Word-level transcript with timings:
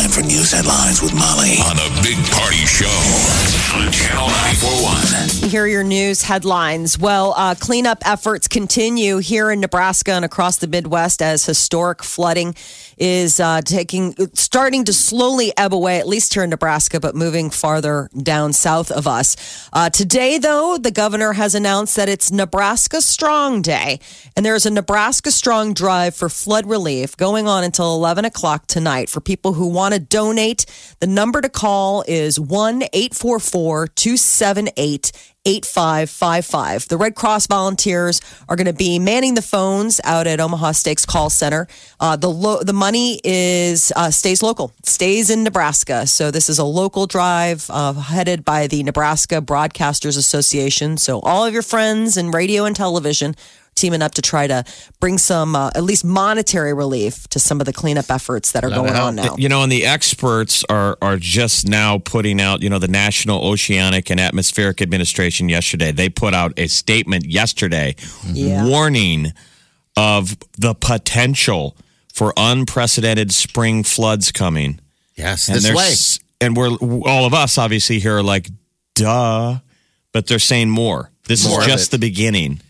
Time 0.00 0.10
for 0.10 0.22
news 0.22 0.52
headlines 0.52 1.02
with 1.02 1.12
Molly 1.12 1.58
on 1.68 1.76
the 1.76 2.00
Big 2.02 2.16
Party 2.32 2.64
Show 2.64 2.86
on 3.76 3.92
Channel 3.92 4.28
941. 4.28 5.50
Here 5.50 5.64
are 5.64 5.66
your 5.66 5.84
news 5.84 6.22
headlines. 6.22 6.98
Well, 6.98 7.34
uh, 7.36 7.54
cleanup 7.54 7.98
efforts 8.06 8.48
continue 8.48 9.18
here 9.18 9.50
in 9.50 9.60
Nebraska 9.60 10.12
and 10.12 10.24
across 10.24 10.56
the 10.56 10.68
Midwest 10.68 11.20
as 11.20 11.44
historic 11.44 12.02
flooding 12.02 12.54
is 13.00 13.40
uh, 13.40 13.62
taking, 13.62 14.14
starting 14.34 14.84
to 14.84 14.92
slowly 14.92 15.52
ebb 15.56 15.72
away, 15.72 15.98
at 15.98 16.06
least 16.06 16.34
here 16.34 16.44
in 16.44 16.50
Nebraska, 16.50 17.00
but 17.00 17.14
moving 17.14 17.48
farther 17.48 18.10
down 18.22 18.52
south 18.52 18.90
of 18.90 19.08
us. 19.08 19.68
Uh, 19.72 19.88
today, 19.88 20.36
though, 20.36 20.76
the 20.76 20.90
governor 20.90 21.32
has 21.32 21.54
announced 21.54 21.96
that 21.96 22.10
it's 22.10 22.30
Nebraska 22.30 23.00
Strong 23.00 23.62
Day, 23.62 23.98
and 24.36 24.44
there 24.44 24.54
is 24.54 24.66
a 24.66 24.70
Nebraska 24.70 25.30
Strong 25.30 25.74
drive 25.74 26.14
for 26.14 26.28
flood 26.28 26.66
relief 26.66 27.16
going 27.16 27.48
on 27.48 27.64
until 27.64 27.94
11 27.94 28.26
o'clock 28.26 28.66
tonight. 28.66 29.08
For 29.08 29.20
people 29.20 29.54
who 29.54 29.66
want 29.66 29.94
to 29.94 30.00
donate, 30.00 30.66
the 31.00 31.06
number 31.06 31.40
to 31.40 31.48
call 31.48 32.04
is 32.06 32.38
1 32.38 32.82
844 32.92 33.88
278 33.88 35.12
8555. 35.44 36.88
The 36.88 36.96
Red 36.96 37.14
Cross 37.14 37.46
volunteers 37.46 38.20
are 38.48 38.56
going 38.56 38.66
to 38.66 38.72
be 38.72 38.98
manning 38.98 39.34
the 39.34 39.42
phones 39.42 40.00
out 40.04 40.26
at 40.26 40.40
Omaha 40.40 40.72
Steaks 40.72 41.06
Call 41.06 41.30
Center. 41.30 41.66
Uh, 41.98 42.16
the 42.16 42.30
lo- 42.30 42.62
the 42.62 42.72
money 42.72 43.20
is 43.24 43.92
uh, 43.96 44.10
stays 44.10 44.42
local, 44.42 44.72
stays 44.84 45.30
in 45.30 45.42
Nebraska. 45.42 46.06
So 46.06 46.30
this 46.30 46.48
is 46.48 46.58
a 46.58 46.64
local 46.64 47.06
drive 47.06 47.66
uh, 47.70 47.94
headed 47.94 48.44
by 48.44 48.66
the 48.66 48.82
Nebraska 48.82 49.40
Broadcasters 49.40 50.18
Association. 50.18 50.98
So 50.98 51.20
all 51.20 51.46
of 51.46 51.54
your 51.54 51.62
friends 51.62 52.16
in 52.16 52.30
radio 52.30 52.64
and 52.64 52.76
television 52.76 53.34
teaming 53.74 54.02
up 54.02 54.12
to 54.14 54.22
try 54.22 54.46
to 54.46 54.62
bring 55.00 55.16
some 55.18 55.56
uh, 55.56 55.70
at 55.74 55.82
least 55.82 56.04
monetary 56.04 56.74
relief 56.74 57.26
to 57.28 57.38
some 57.38 57.60
of 57.60 57.66
the 57.66 57.72
cleanup 57.72 58.10
efforts 58.10 58.52
that 58.52 58.62
are 58.64 58.68
going 58.70 58.94
on 58.94 59.14
now. 59.16 59.34
You 59.38 59.48
know, 59.48 59.62
and 59.62 59.72
the 59.72 59.86
experts 59.86 60.64
are 60.68 60.98
are 61.00 61.16
just 61.16 61.66
now 61.68 61.98
putting 61.98 62.40
out. 62.40 62.62
You 62.62 62.68
know, 62.70 62.78
the 62.78 62.88
National 62.88 63.42
Oceanic 63.44 64.10
and 64.10 64.20
Atmospheric 64.20 64.82
Administration 64.82 65.48
yesterday 65.48 65.92
they 65.92 66.08
put 66.08 66.34
out 66.34 66.52
a 66.58 66.66
statement 66.66 67.26
yesterday 67.26 67.94
Yeah. 68.32 68.66
warning 68.66 69.32
of 69.96 70.36
the 70.58 70.74
potential 70.74 71.76
for 72.12 72.32
unprecedented 72.36 73.32
spring 73.32 73.82
floods 73.82 74.30
coming. 74.32 74.80
Yes, 75.16 75.48
And 75.48 75.56
this 75.58 75.74
way. 75.74 76.46
and 76.46 76.56
we're 76.56 76.70
all 77.06 77.24
of 77.24 77.34
us 77.34 77.56
obviously 77.58 77.98
here 77.98 78.16
are 78.18 78.22
like, 78.22 78.48
duh, 78.94 79.58
but 80.12 80.26
they're 80.26 80.38
saying 80.38 80.70
more. 80.70 81.10
This 81.28 81.46
More 81.48 81.60
is 81.60 81.66
just 81.66 81.90
the 81.92 81.98
beginning. 81.98 82.60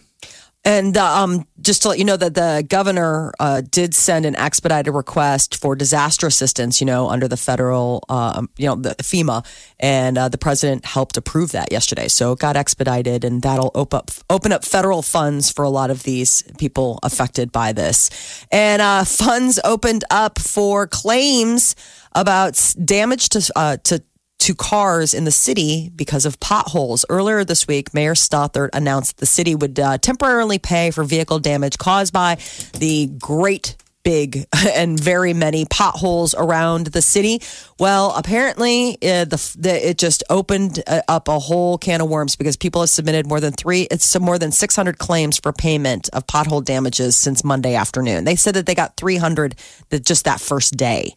And 0.65 0.97
uh, 0.97 1.21
um, 1.21 1.47
just 1.61 1.83
to 1.83 1.89
let 1.89 1.99
you 1.99 2.05
know 2.05 2.17
that 2.17 2.33
the 2.33 2.65
governor 2.67 3.31
uh, 3.39 3.61
did 3.61 3.93
send 3.93 4.25
an 4.25 4.35
expedited 4.35 4.91
request 4.95 5.61
for 5.61 5.75
disaster 5.75 6.25
assistance, 6.25 6.81
you 6.81 6.87
know, 6.87 7.07
under 7.07 7.27
the 7.27 7.37
federal, 7.37 8.03
uh, 8.09 8.43
you 8.57 8.65
know, 8.65 8.75
the 8.75 8.95
FEMA, 8.95 9.45
and 9.79 10.17
uh, 10.17 10.27
the 10.27 10.39
president 10.39 10.83
helped 10.83 11.17
approve 11.17 11.51
that 11.51 11.71
yesterday. 11.71 12.07
So 12.07 12.31
it 12.31 12.39
got 12.39 12.57
expedited, 12.57 13.23
and 13.23 13.43
that'll 13.43 13.71
open 13.75 13.97
up 13.97 14.11
open 14.27 14.51
up 14.51 14.65
federal 14.65 15.03
funds 15.03 15.51
for 15.51 15.63
a 15.63 15.69
lot 15.69 15.91
of 15.91 16.01
these 16.01 16.41
people 16.57 16.97
affected 17.03 17.51
by 17.51 17.71
this. 17.71 18.09
And 18.51 18.81
uh, 18.81 19.05
funds 19.05 19.59
opened 19.63 20.03
up 20.09 20.39
for 20.39 20.87
claims 20.87 21.75
about 22.15 22.73
damage 22.83 23.29
to 23.29 23.79
to 23.83 24.03
to 24.39 24.53
cars 24.53 25.13
in 25.13 25.25
the 25.25 25.31
city 25.31 25.91
because 25.95 26.25
of 26.25 26.39
potholes. 26.39 27.05
Earlier 27.09 27.43
this 27.43 27.67
week, 27.67 27.93
Mayor 27.93 28.13
Stothert 28.13 28.69
announced 28.73 29.17
the 29.17 29.25
city 29.25 29.55
would 29.55 29.79
uh, 29.79 29.97
temporarily 29.97 30.59
pay 30.59 30.91
for 30.91 31.03
vehicle 31.03 31.39
damage 31.39 31.77
caused 31.77 32.13
by 32.13 32.37
the 32.77 33.07
great 33.17 33.75
big 34.05 34.45
and 34.73 34.97
very 34.97 35.33
many 35.33 35.65
potholes 35.65 36.33
around 36.35 36.87
the 36.87 37.01
city. 37.01 37.41
Well, 37.77 38.13
apparently, 38.15 38.97
uh, 39.01 39.25
the, 39.25 39.55
the 39.57 39.89
it 39.89 39.97
just 39.97 40.23
opened 40.29 40.81
uh, 40.87 41.01
up 41.09 41.27
a 41.27 41.39
whole 41.39 41.77
can 41.77 41.99
of 41.99 42.07
worms 42.07 42.37
because 42.37 42.55
people 42.55 42.81
have 42.81 42.89
submitted 42.89 43.27
more 43.27 43.41
than 43.41 43.51
three. 43.51 43.81
It's 43.91 44.17
more 44.17 44.39
than 44.39 44.53
600 44.53 44.97
claims 44.97 45.37
for 45.39 45.51
payment 45.51 46.07
of 46.13 46.25
pothole 46.27 46.63
damages 46.63 47.17
since 47.17 47.43
Monday 47.43 47.75
afternoon. 47.75 48.23
They 48.23 48.37
said 48.37 48.53
that 48.53 48.65
they 48.65 48.75
got 48.75 48.95
300 48.95 49.55
that 49.89 50.05
just 50.05 50.23
that 50.23 50.39
first 50.39 50.77
day. 50.77 51.15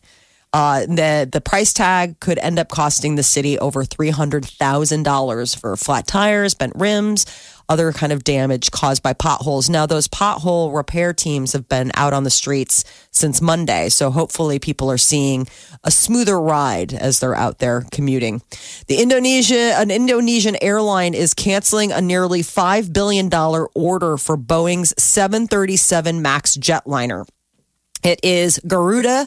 Uh, 0.53 0.81
the 0.87 1.29
the 1.31 1.43
price 1.43 1.75
tag 1.75 2.19
could 2.21 2.39
end 2.39 2.59
up 2.59 2.69
costing 2.69 3.17
the 3.17 3.23
city 3.23 3.59
over 3.59 3.85
three 3.85 4.09
hundred 4.09 4.47
thousand 4.47 5.03
dollars 5.03 5.55
for 5.55 5.77
flat 5.77 6.07
tires, 6.07 6.55
bent 6.55 6.73
rims, 6.75 7.27
other 7.69 7.93
kind 7.93 8.13
of 8.13 8.25
damage 8.25 8.71
caused 8.71 9.03
by 9.03 9.13
potholes. 9.13 9.69
Now 9.69 9.85
those 9.85 10.09
pothole 10.09 10.75
repair 10.75 11.13
teams 11.13 11.53
have 11.53 11.69
been 11.69 11.93
out 11.95 12.15
on 12.15 12.25
the 12.25 12.31
streets 12.31 12.83
since 13.11 13.43
Monday, 13.43 13.91
so 13.91 14.11
hopefully 14.11 14.59
people 14.59 14.91
are 14.91 14.97
seeing 14.97 15.47
a 15.85 15.91
smoother 15.91 16.41
ride 16.41 16.95
as 16.95 17.21
they're 17.21 17.37
out 17.37 17.59
there 17.59 17.85
commuting. 17.93 18.41
The 18.87 19.03
Indonesia 19.03 19.75
an 19.77 19.91
Indonesian 19.91 20.57
airline 20.63 21.13
is 21.13 21.35
canceling 21.35 21.93
a 21.93 22.01
nearly 22.01 22.43
five 22.43 22.91
billion 22.91 23.29
dollar 23.29 23.69
order 23.75 24.17
for 24.17 24.39
Boeing's 24.39 24.95
seven 24.97 25.47
thirty 25.47 25.77
seven 25.77 26.23
Max 26.23 26.57
jetliner. 26.57 27.29
It 28.05 28.21
is 28.23 28.61
Garuda 28.65 29.27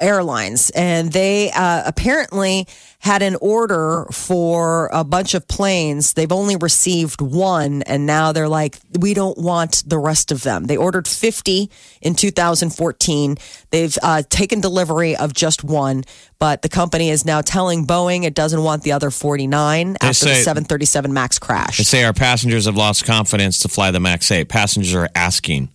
Airlines, 0.00 0.70
and 0.70 1.12
they 1.12 1.50
uh, 1.50 1.82
apparently 1.84 2.66
had 3.00 3.22
an 3.22 3.36
order 3.40 4.06
for 4.10 4.88
a 4.92 5.04
bunch 5.04 5.34
of 5.34 5.46
planes. 5.46 6.14
They've 6.14 6.32
only 6.32 6.56
received 6.56 7.20
one, 7.20 7.82
and 7.82 8.06
now 8.06 8.32
they're 8.32 8.48
like, 8.48 8.78
we 8.98 9.14
don't 9.14 9.38
want 9.38 9.84
the 9.86 9.98
rest 9.98 10.32
of 10.32 10.42
them. 10.42 10.64
They 10.64 10.76
ordered 10.76 11.06
50 11.06 11.70
in 12.00 12.14
2014. 12.14 13.36
They've 13.70 13.98
uh, 14.02 14.22
taken 14.28 14.60
delivery 14.60 15.16
of 15.16 15.32
just 15.32 15.62
one, 15.62 16.04
but 16.38 16.62
the 16.62 16.68
company 16.68 17.10
is 17.10 17.24
now 17.24 17.40
telling 17.40 17.86
Boeing 17.86 18.24
it 18.24 18.34
doesn't 18.34 18.62
want 18.62 18.82
the 18.82 18.92
other 18.92 19.10
49 19.10 19.96
after 20.00 20.24
the 20.26 20.34
737 20.34 21.12
MAX 21.12 21.38
crash. 21.38 21.78
They 21.78 21.84
say 21.84 22.04
our 22.04 22.12
passengers 22.12 22.66
have 22.66 22.76
lost 22.76 23.04
confidence 23.04 23.60
to 23.60 23.68
fly 23.68 23.90
the 23.90 24.00
MAX 24.00 24.30
8. 24.30 24.48
Passengers 24.48 24.94
are 24.94 25.08
asking, 25.14 25.70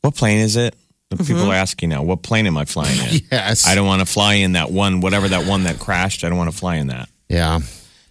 what 0.00 0.14
plane 0.14 0.38
is 0.38 0.56
it? 0.56 0.74
The 1.18 1.24
Mm-hmm. 1.24 1.34
People 1.34 1.50
are 1.50 1.54
asking 1.54 1.88
now, 1.90 2.02
what 2.02 2.22
plane 2.22 2.46
am 2.46 2.56
I 2.56 2.64
flying 2.64 2.98
in? 2.98 3.20
Yes. 3.32 3.66
I 3.66 3.74
don't 3.74 3.86
want 3.86 4.00
to 4.00 4.06
fly 4.06 4.34
in 4.34 4.52
that 4.52 4.70
one, 4.70 5.00
whatever 5.00 5.28
that 5.28 5.46
one 5.46 5.64
that 5.64 5.78
crashed. 5.78 6.24
I 6.24 6.28
don't 6.28 6.38
want 6.38 6.50
to 6.50 6.56
fly 6.56 6.76
in 6.76 6.88
that. 6.88 7.08
Yeah. 7.28 7.60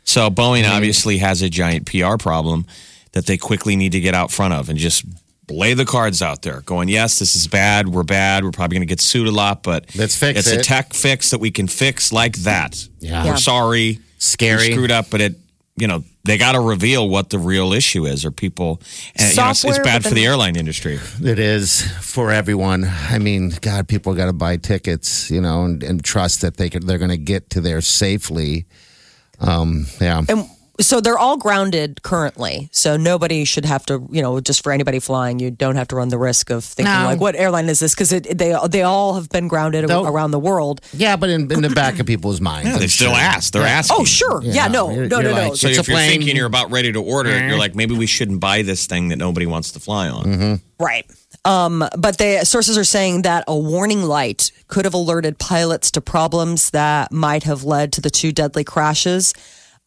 So 0.03 0.30
Boeing 0.30 0.69
obviously 0.69 1.18
has 1.19 1.42
a 1.42 1.50
giant 1.50 1.86
PR 1.86 2.18
problem. 2.18 2.65
that 3.13 3.25
they 3.25 3.38
quickly 3.38 3.75
need 3.75 3.92
to 3.92 4.00
get 4.00 4.13
out 4.15 4.31
front 4.31 4.53
of 4.53 4.69
and 4.69 4.80
just 4.80 5.03
lay 5.50 5.74
the 5.74 5.83
cards 5.86 6.21
out 6.21 6.42
there 6.44 6.62
going, 6.62 6.88
yes, 6.88 7.19
this 7.19 7.36
is 7.36 7.48
bad. 7.48 7.89
We're 7.89 8.03
bad. 8.03 8.44
We're 8.45 8.51
probably 8.51 8.75
going 8.77 8.88
to 8.88 8.92
get 8.92 9.01
sued 9.01 9.27
a 9.27 9.31
lot, 9.31 9.63
but 9.63 9.94
Let's 9.95 10.15
fix 10.15 10.39
it's 10.39 10.51
a 10.51 10.62
tech 10.63 10.94
fix 10.94 11.31
that 11.31 11.39
we 11.39 11.51
can 11.51 11.68
fix 11.68 12.13
like 12.13 12.38
that. 12.44 12.88
Yeah. 13.00 13.25
We're 13.25 13.36
sorry. 13.38 14.00
Scary. 14.18 14.69
We 14.69 14.74
screwed 14.74 14.92
up, 14.92 15.09
but 15.09 15.19
it, 15.21 15.36
you 15.77 15.88
know, 15.88 16.03
they 16.23 16.38
got 16.38 16.51
to 16.51 16.59
reveal 16.59 17.09
what 17.09 17.29
the 17.29 17.39
real 17.39 17.73
issue 17.73 18.06
is, 18.06 18.25
or 18.25 18.31
people, 18.31 18.81
and 19.15 19.31
you 19.31 19.35
know, 19.38 19.50
it's, 19.50 19.63
it's 19.63 19.79
bad 19.79 20.03
for 20.03 20.13
the 20.13 20.25
airline 20.25 20.56
industry. 20.56 21.00
It 21.23 21.39
is 21.39 21.81
for 22.00 22.31
everyone. 22.31 22.85
I 22.85 23.18
mean, 23.18 23.53
God, 23.62 23.88
people 23.88 24.13
got 24.13 24.25
to 24.25 24.33
buy 24.33 24.57
tickets, 24.57 25.31
you 25.31 25.41
know, 25.41 25.63
and, 25.63 25.81
and 25.81 26.03
trust 26.03 26.41
that 26.41 26.57
they 26.57 26.69
could, 26.69 26.85
they're 26.85 27.00
going 27.00 27.09
to 27.09 27.18
get 27.18 27.50
to 27.51 27.62
there 27.62 27.81
safely. 27.81 28.65
Um, 29.39 29.88
yeah. 30.00 30.21
And 30.29 30.47
so 30.79 31.00
they're 31.01 31.18
all 31.18 31.38
grounded 31.38 32.01
currently. 32.01 32.69
So 32.71 32.97
nobody 32.97 33.45
should 33.45 33.65
have 33.65 33.85
to, 33.88 34.07
you 34.12 34.21
know, 34.21 34.39
just 34.39 34.63
for 34.63 34.71
anybody 34.71 35.00
flying, 35.00 35.39
you 35.39 35.51
don't 35.51 35.75
have 35.75 35.88
to 35.89 35.95
run 35.95 36.09
the 36.09 36.18
risk 36.18 36.50
of 36.50 36.63
thinking 36.63 36.94
No. 36.94 37.03
like, 37.06 37.19
what 37.19 37.35
airline 37.35 37.69
is 37.69 37.79
this? 37.79 37.94
Because 37.94 38.09
they 38.09 38.19
they 38.21 38.81
all 38.81 39.13
have 39.15 39.29
been 39.29 39.47
grounded 39.47 39.88
Nope. 39.88 40.07
around 40.07 40.31
the 40.31 40.39
world. 40.39 40.81
Yeah, 40.94 41.18
but 41.18 41.29
in, 41.29 41.51
in 41.51 41.62
the 41.62 41.69
back 41.69 42.00
of 42.00 42.06
people's 42.07 42.41
minds, 42.41 42.68
Yeah, 42.69 42.73
I'm 42.75 42.79
they 42.79 42.88
still 42.88 43.12
sure. 43.12 43.19
ask. 43.19 43.53
They're 43.53 43.62
Yeah. 43.63 43.68
asking. 43.79 43.97
Oh, 44.00 44.06
sure. 44.06 44.41
Yeah, 44.44 44.53
Yeah. 44.53 44.68
no, 44.69 44.89
You're- 44.91 45.07
no, 45.07 45.18
no, 45.18 45.21
you're 45.29 45.35
no. 45.38 45.47
like- 45.50 45.56
So 45.57 45.68
It's 45.68 45.77
if 45.77 45.88
you're 45.88 45.95
plane. 45.97 46.09
thinking 46.09 46.35
you're 46.35 46.45
about 46.47 46.71
ready 46.71 46.91
to 46.91 47.01
order 47.01 47.29
it, 47.31 47.47
you're 47.47 47.59
like, 47.59 47.75
maybe 47.75 47.95
we 47.95 48.07
shouldn't 48.07 48.39
buy 48.39 48.62
this 48.62 48.85
thing 48.88 49.09
that 49.09 49.18
nobody 49.18 49.45
wants 49.45 49.71
to 49.73 49.79
fly 49.79 50.09
on. 50.09 50.23
Mm-hmm. 50.25 50.53
Right. 50.83 51.06
Um, 51.45 51.88
but 51.97 52.18
the 52.18 52.44
sources 52.45 52.77
are 52.77 52.83
saying 52.83 53.23
that 53.23 53.44
a 53.47 53.57
warning 53.57 54.03
light 54.03 54.51
could 54.68 54.85
have 54.85 54.94
alerted 54.94 55.38
pilots 55.39 55.89
to 55.91 56.01
problems 56.01 56.69
that 56.71 57.12
might 57.12 57.44
have 57.44 57.63
led 57.63 57.91
to 57.94 58.01
the 58.01 58.09
two 58.09 58.31
deadly 58.31 58.63
crashes. 58.63 59.33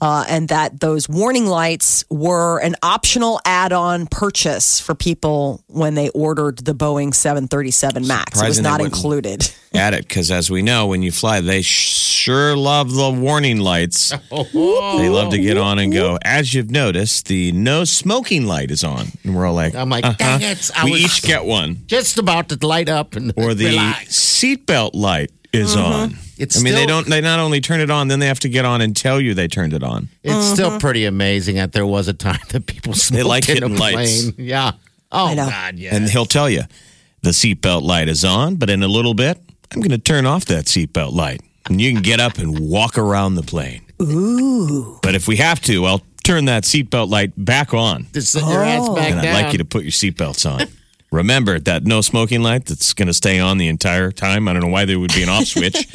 Uh, 0.04 0.22
and 0.28 0.48
that 0.48 0.80
those 0.80 1.08
warning 1.08 1.46
lights 1.46 2.04
were 2.10 2.58
an 2.58 2.76
optional 2.82 3.40
add-on 3.46 4.06
purchase 4.06 4.78
for 4.78 4.94
people 4.94 5.64
when 5.68 5.94
they 5.94 6.10
ordered 6.10 6.58
the 6.58 6.74
Boeing 6.74 7.14
737 7.14 8.06
Max. 8.06 8.38
It 8.38 8.46
was 8.46 8.60
not 8.60 8.82
included. 8.82 9.50
At 9.72 9.94
it, 9.94 10.06
because 10.06 10.30
as 10.30 10.50
we 10.50 10.60
know, 10.60 10.88
when 10.88 11.00
you 11.00 11.10
fly, 11.10 11.40
they 11.40 11.62
sure 11.62 12.54
love 12.54 12.92
the 12.92 13.10
warning 13.10 13.60
lights. 13.60 14.10
they 14.30 15.08
love 15.08 15.30
to 15.30 15.38
get 15.38 15.56
on 15.56 15.78
and 15.78 15.90
go. 15.90 16.18
As 16.22 16.52
you've 16.52 16.70
noticed, 16.70 17.28
the 17.28 17.52
no 17.52 17.84
smoking 17.84 18.44
light 18.44 18.70
is 18.70 18.84
on, 18.84 19.06
and 19.24 19.34
we're 19.34 19.46
all 19.46 19.54
like, 19.54 19.74
I'm 19.74 19.88
like, 19.88 20.04
uh-huh. 20.04 20.16
dang 20.18 20.42
it. 20.42 20.70
I 20.76 20.84
we 20.84 20.92
each 20.92 21.22
get 21.22 21.46
one. 21.46 21.82
just 21.86 22.18
about 22.18 22.50
to 22.50 22.66
light 22.66 22.90
up 22.90 23.16
and 23.16 23.32
Or 23.38 23.54
the 23.54 23.74
seatbelt 24.08 24.90
light 24.92 25.30
is 25.54 25.76
on. 25.76 26.16
It's 26.36 26.58
I 26.58 26.62
mean, 26.62 26.74
they 26.74 26.86
don't. 26.86 27.08
They 27.08 27.20
not 27.20 27.38
only 27.40 27.60
turn 27.60 27.80
it 27.80 27.90
on, 27.90 28.08
then 28.08 28.18
they 28.20 28.26
have 28.26 28.40
to 28.40 28.48
get 28.48 28.64
on 28.64 28.80
and 28.80 28.96
tell 28.96 29.20
you 29.20 29.34
they 29.34 29.48
turned 29.48 29.72
it 29.72 29.82
on. 29.82 30.08
It's 30.22 30.34
Mm-hmm. 30.34 30.54
still 30.54 30.80
pretty 30.80 31.04
amazing 31.04 31.56
that 31.56 31.72
there 31.72 31.86
was 31.86 32.08
a 32.08 32.12
time 32.14 32.40
that 32.50 32.66
people 32.66 32.92
smoked 32.94 33.24
like 33.24 33.48
in 33.48 33.58
a 33.62 33.68
hitting 33.68 33.76
lights. 33.78 34.30
plane. 34.30 34.34
Yeah. 34.38 34.72
Oh. 35.12 35.34
God, 35.36 35.78
yeah. 35.78 35.94
And 35.94 36.08
he'll 36.10 36.26
tell 36.26 36.50
you 36.50 36.62
the 37.22 37.30
seatbelt 37.30 37.82
light 37.82 38.08
is 38.08 38.24
on, 38.24 38.56
but 38.56 38.68
in 38.68 38.82
a 38.82 38.88
little 38.88 39.14
bit, 39.14 39.38
I'm 39.72 39.80
going 39.80 39.90
to 39.92 39.98
turn 39.98 40.26
off 40.26 40.44
that 40.46 40.64
seatbelt 40.66 41.12
light, 41.12 41.40
and 41.66 41.80
you 41.80 41.92
can 41.92 42.02
get 42.02 42.18
up 42.20 42.38
and 42.38 42.58
walk 42.58 42.98
around 42.98 43.36
the 43.36 43.42
plane. 43.42 43.82
Ooh! 44.02 44.98
But 45.02 45.14
if 45.14 45.26
we 45.28 45.36
have 45.36 45.60
to, 45.62 45.84
I'll 45.84 46.02
turn 46.24 46.46
that 46.46 46.64
seatbelt 46.64 47.10
light 47.10 47.32
back 47.36 47.72
on, 47.74 48.06
Just 48.12 48.32
sit 48.32 48.42
your 48.44 48.62
ass 48.64 48.88
back 48.88 49.10
and 49.12 49.22
down. 49.22 49.34
I'd 49.36 49.42
like 49.44 49.52
you 49.52 49.58
to 49.58 49.64
put 49.64 49.82
your 49.84 49.92
seatbelts 49.92 50.50
on. 50.50 50.66
Remember 51.14 51.60
that 51.60 51.84
no 51.84 52.00
smoking 52.00 52.42
light 52.42 52.66
that's 52.66 52.92
going 52.92 53.06
to 53.06 53.14
stay 53.14 53.38
on 53.38 53.56
the 53.56 53.68
entire 53.68 54.10
time. 54.10 54.48
I 54.48 54.52
don't 54.52 54.62
know 54.62 54.68
why 54.68 54.84
there 54.84 54.98
would 54.98 55.14
be 55.14 55.22
an 55.22 55.28
off 55.28 55.44
switch. 55.44 55.86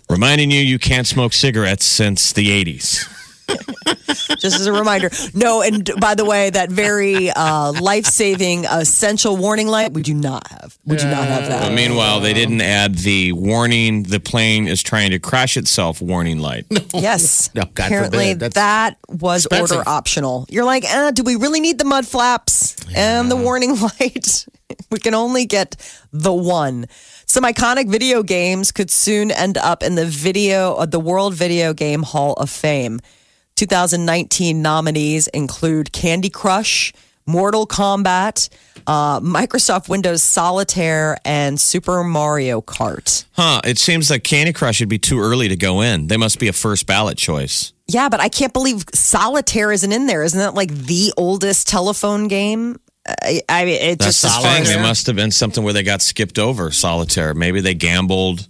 Reminding 0.10 0.50
you, 0.50 0.58
you 0.58 0.80
can't 0.80 1.06
smoke 1.06 1.32
cigarettes 1.32 1.84
since 1.84 2.32
the 2.32 2.48
80s. 2.48 3.15
Just 3.48 4.44
as 4.60 4.66
a 4.66 4.72
reminder. 4.72 5.10
No, 5.34 5.62
and 5.62 5.88
by 6.00 6.14
the 6.14 6.24
way, 6.24 6.50
that 6.50 6.70
very 6.70 7.30
uh, 7.30 7.72
life-saving 7.80 8.64
essential 8.66 9.36
warning 9.36 9.68
light 9.68 9.92
we 9.92 10.02
do 10.02 10.14
not 10.14 10.46
have. 10.48 10.76
We 10.84 10.96
do 10.96 11.04
not 11.08 11.26
have 11.26 11.42
But 11.42 11.48
that. 11.60 11.72
meanwhile, 11.72 12.20
they 12.20 12.32
didn't 12.34 12.60
add 12.60 12.96
the 12.96 13.32
warning 13.32 14.04
the 14.04 14.20
plane 14.20 14.66
is 14.68 14.82
trying 14.82 15.10
to 15.10 15.18
crash 15.18 15.56
itself 15.56 16.00
warning 16.00 16.38
light. 16.38 16.66
Yes. 16.94 17.50
No, 17.54 17.62
God 17.74 17.86
Apparently, 17.86 18.18
forbid. 18.32 18.40
That's 18.40 18.54
that 18.54 18.98
was 19.08 19.46
expensive. 19.46 19.78
order 19.78 19.88
optional. 19.88 20.46
You're 20.48 20.64
like, 20.64 20.84
eh, 20.84 21.10
do 21.12 21.22
we 21.22 21.36
really 21.36 21.60
need 21.60 21.78
the 21.78 21.84
mud 21.84 22.06
flaps 22.06 22.76
and 22.94 23.30
the 23.30 23.36
warning 23.36 23.78
light? 24.00 24.46
we 24.90 24.98
can 24.98 25.14
only 25.14 25.46
get 25.46 25.76
the 26.12 26.32
one. 26.32 26.86
Some 27.26 27.44
iconic 27.44 27.88
video 27.88 28.22
games 28.22 28.72
could 28.72 28.90
soon 28.90 29.30
end 29.30 29.58
up 29.58 29.82
in 29.82 29.94
the 29.96 30.06
video 30.06 30.74
uh, 30.74 30.86
the 30.86 31.00
World 31.00 31.34
Video 31.34 31.72
Game 31.74 32.02
Hall 32.02 32.34
of 32.34 32.50
Fame. 32.50 33.00
2019 33.56 34.62
nominees 34.62 35.26
include 35.28 35.92
Candy 35.92 36.30
Crush, 36.30 36.92
Mortal 37.26 37.66
Kombat, 37.66 38.48
uh, 38.86 39.18
Microsoft 39.20 39.88
Windows 39.88 40.22
Solitaire, 40.22 41.16
and 41.24 41.60
Super 41.60 42.04
Mario 42.04 42.60
Kart. 42.60 43.24
Huh, 43.32 43.60
it 43.64 43.78
seems 43.78 44.10
like 44.10 44.22
Candy 44.22 44.52
Crush 44.52 44.78
would 44.80 44.88
be 44.88 44.98
too 44.98 45.18
early 45.18 45.48
to 45.48 45.56
go 45.56 45.80
in. 45.80 46.06
They 46.06 46.16
must 46.16 46.38
be 46.38 46.48
a 46.48 46.52
first 46.52 46.86
ballot 46.86 47.18
choice. 47.18 47.72
Yeah, 47.88 48.08
but 48.08 48.20
I 48.20 48.28
can't 48.28 48.52
believe 48.52 48.84
Solitaire 48.94 49.72
isn't 49.72 49.90
in 49.92 50.06
there. 50.06 50.22
Isn't 50.22 50.38
that 50.38 50.54
like 50.54 50.70
the 50.70 51.12
oldest 51.16 51.66
telephone 51.68 52.28
game? 52.28 52.78
I, 53.08 53.40
I 53.48 53.64
mean, 53.64 53.80
it 53.80 53.98
That's 54.00 54.20
just 54.20 54.36
the 54.42 54.48
thing. 54.48 54.62
as- 54.62 54.70
It 54.70 54.80
must 54.80 55.06
have 55.06 55.14
been 55.16 55.30
something 55.30 55.62
where 55.62 55.72
they 55.72 55.84
got 55.84 56.02
skipped 56.02 56.38
over 56.40 56.70
solitaire. 56.72 57.34
Maybe 57.34 57.60
they 57.60 57.74
gambled. 57.74 58.48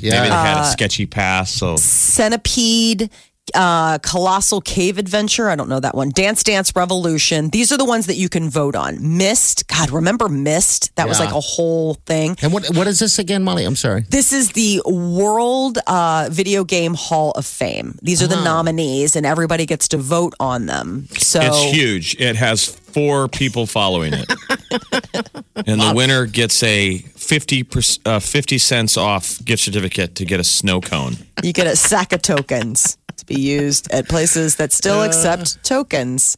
Yeah. 0.00 0.12
Maybe 0.20 0.28
they 0.30 0.34
Uh, 0.34 0.42
had 0.44 0.62
a 0.62 0.66
sketchy 0.70 1.04
pass. 1.04 1.50
So 1.50 1.76
Centipede, 1.76 3.10
uh, 3.54 3.98
Colossal 3.98 4.60
Cave 4.60 4.98
Adventure. 4.98 5.48
I 5.48 5.56
don't 5.56 5.68
know 5.68 5.80
that 5.80 5.94
one. 5.94 6.10
Dance 6.10 6.42
Dance 6.42 6.74
Revolution. 6.74 7.50
These 7.50 7.72
are 7.72 7.76
the 7.76 7.84
ones 7.84 8.06
that 8.06 8.16
you 8.16 8.28
can 8.28 8.48
vote 8.50 8.76
on. 8.76 9.18
Myst. 9.18 9.66
God, 9.68 9.90
remember 9.90 10.28
Myst? 10.28 10.94
That 10.96 11.08
was 11.08 11.20
like 11.20 11.32
a 11.32 11.40
whole 11.40 11.94
thing. 11.94 12.36
And 12.42 12.52
what 12.52 12.68
what 12.74 12.86
is 12.86 12.98
this 12.98 13.18
again, 13.18 13.42
Molly? 13.42 13.64
I'm 13.64 13.76
sorry. 13.76 14.02
This 14.08 14.32
is 14.32 14.52
the 14.52 14.82
World 14.86 15.78
uh, 15.86 16.28
Video 16.30 16.64
Game 16.64 16.94
Hall 16.94 17.32
of 17.32 17.46
Fame. 17.46 17.98
These 18.02 18.22
are 18.22 18.26
the 18.26 18.42
nominees, 18.42 19.16
and 19.16 19.26
everybody 19.26 19.66
gets 19.66 19.88
to 19.88 19.98
vote 19.98 20.34
on 20.40 20.66
them. 20.66 21.06
So 21.18 21.40
it's 21.42 21.62
huge. 21.62 22.16
It 22.20 22.36
has 22.36 22.64
four 22.66 23.28
people 23.28 23.66
following 23.66 24.12
it. 24.14 24.28
and 25.66 25.80
the 25.80 25.92
winner 25.94 26.26
gets 26.26 26.62
a 26.62 26.98
50, 26.98 27.66
uh, 28.04 28.18
50 28.18 28.58
cents 28.58 28.96
off 28.96 29.44
gift 29.44 29.62
certificate 29.62 30.14
to 30.16 30.24
get 30.24 30.40
a 30.40 30.44
snow 30.44 30.80
cone. 30.80 31.16
you 31.42 31.52
get 31.52 31.66
a 31.66 31.76
sack 31.76 32.12
of 32.12 32.22
tokens 32.22 32.96
to 33.18 33.26
be 33.26 33.40
used 33.40 33.90
at 33.92 34.08
places 34.08 34.56
that 34.56 34.72
still 34.72 35.02
accept 35.02 35.62
tokens. 35.64 36.36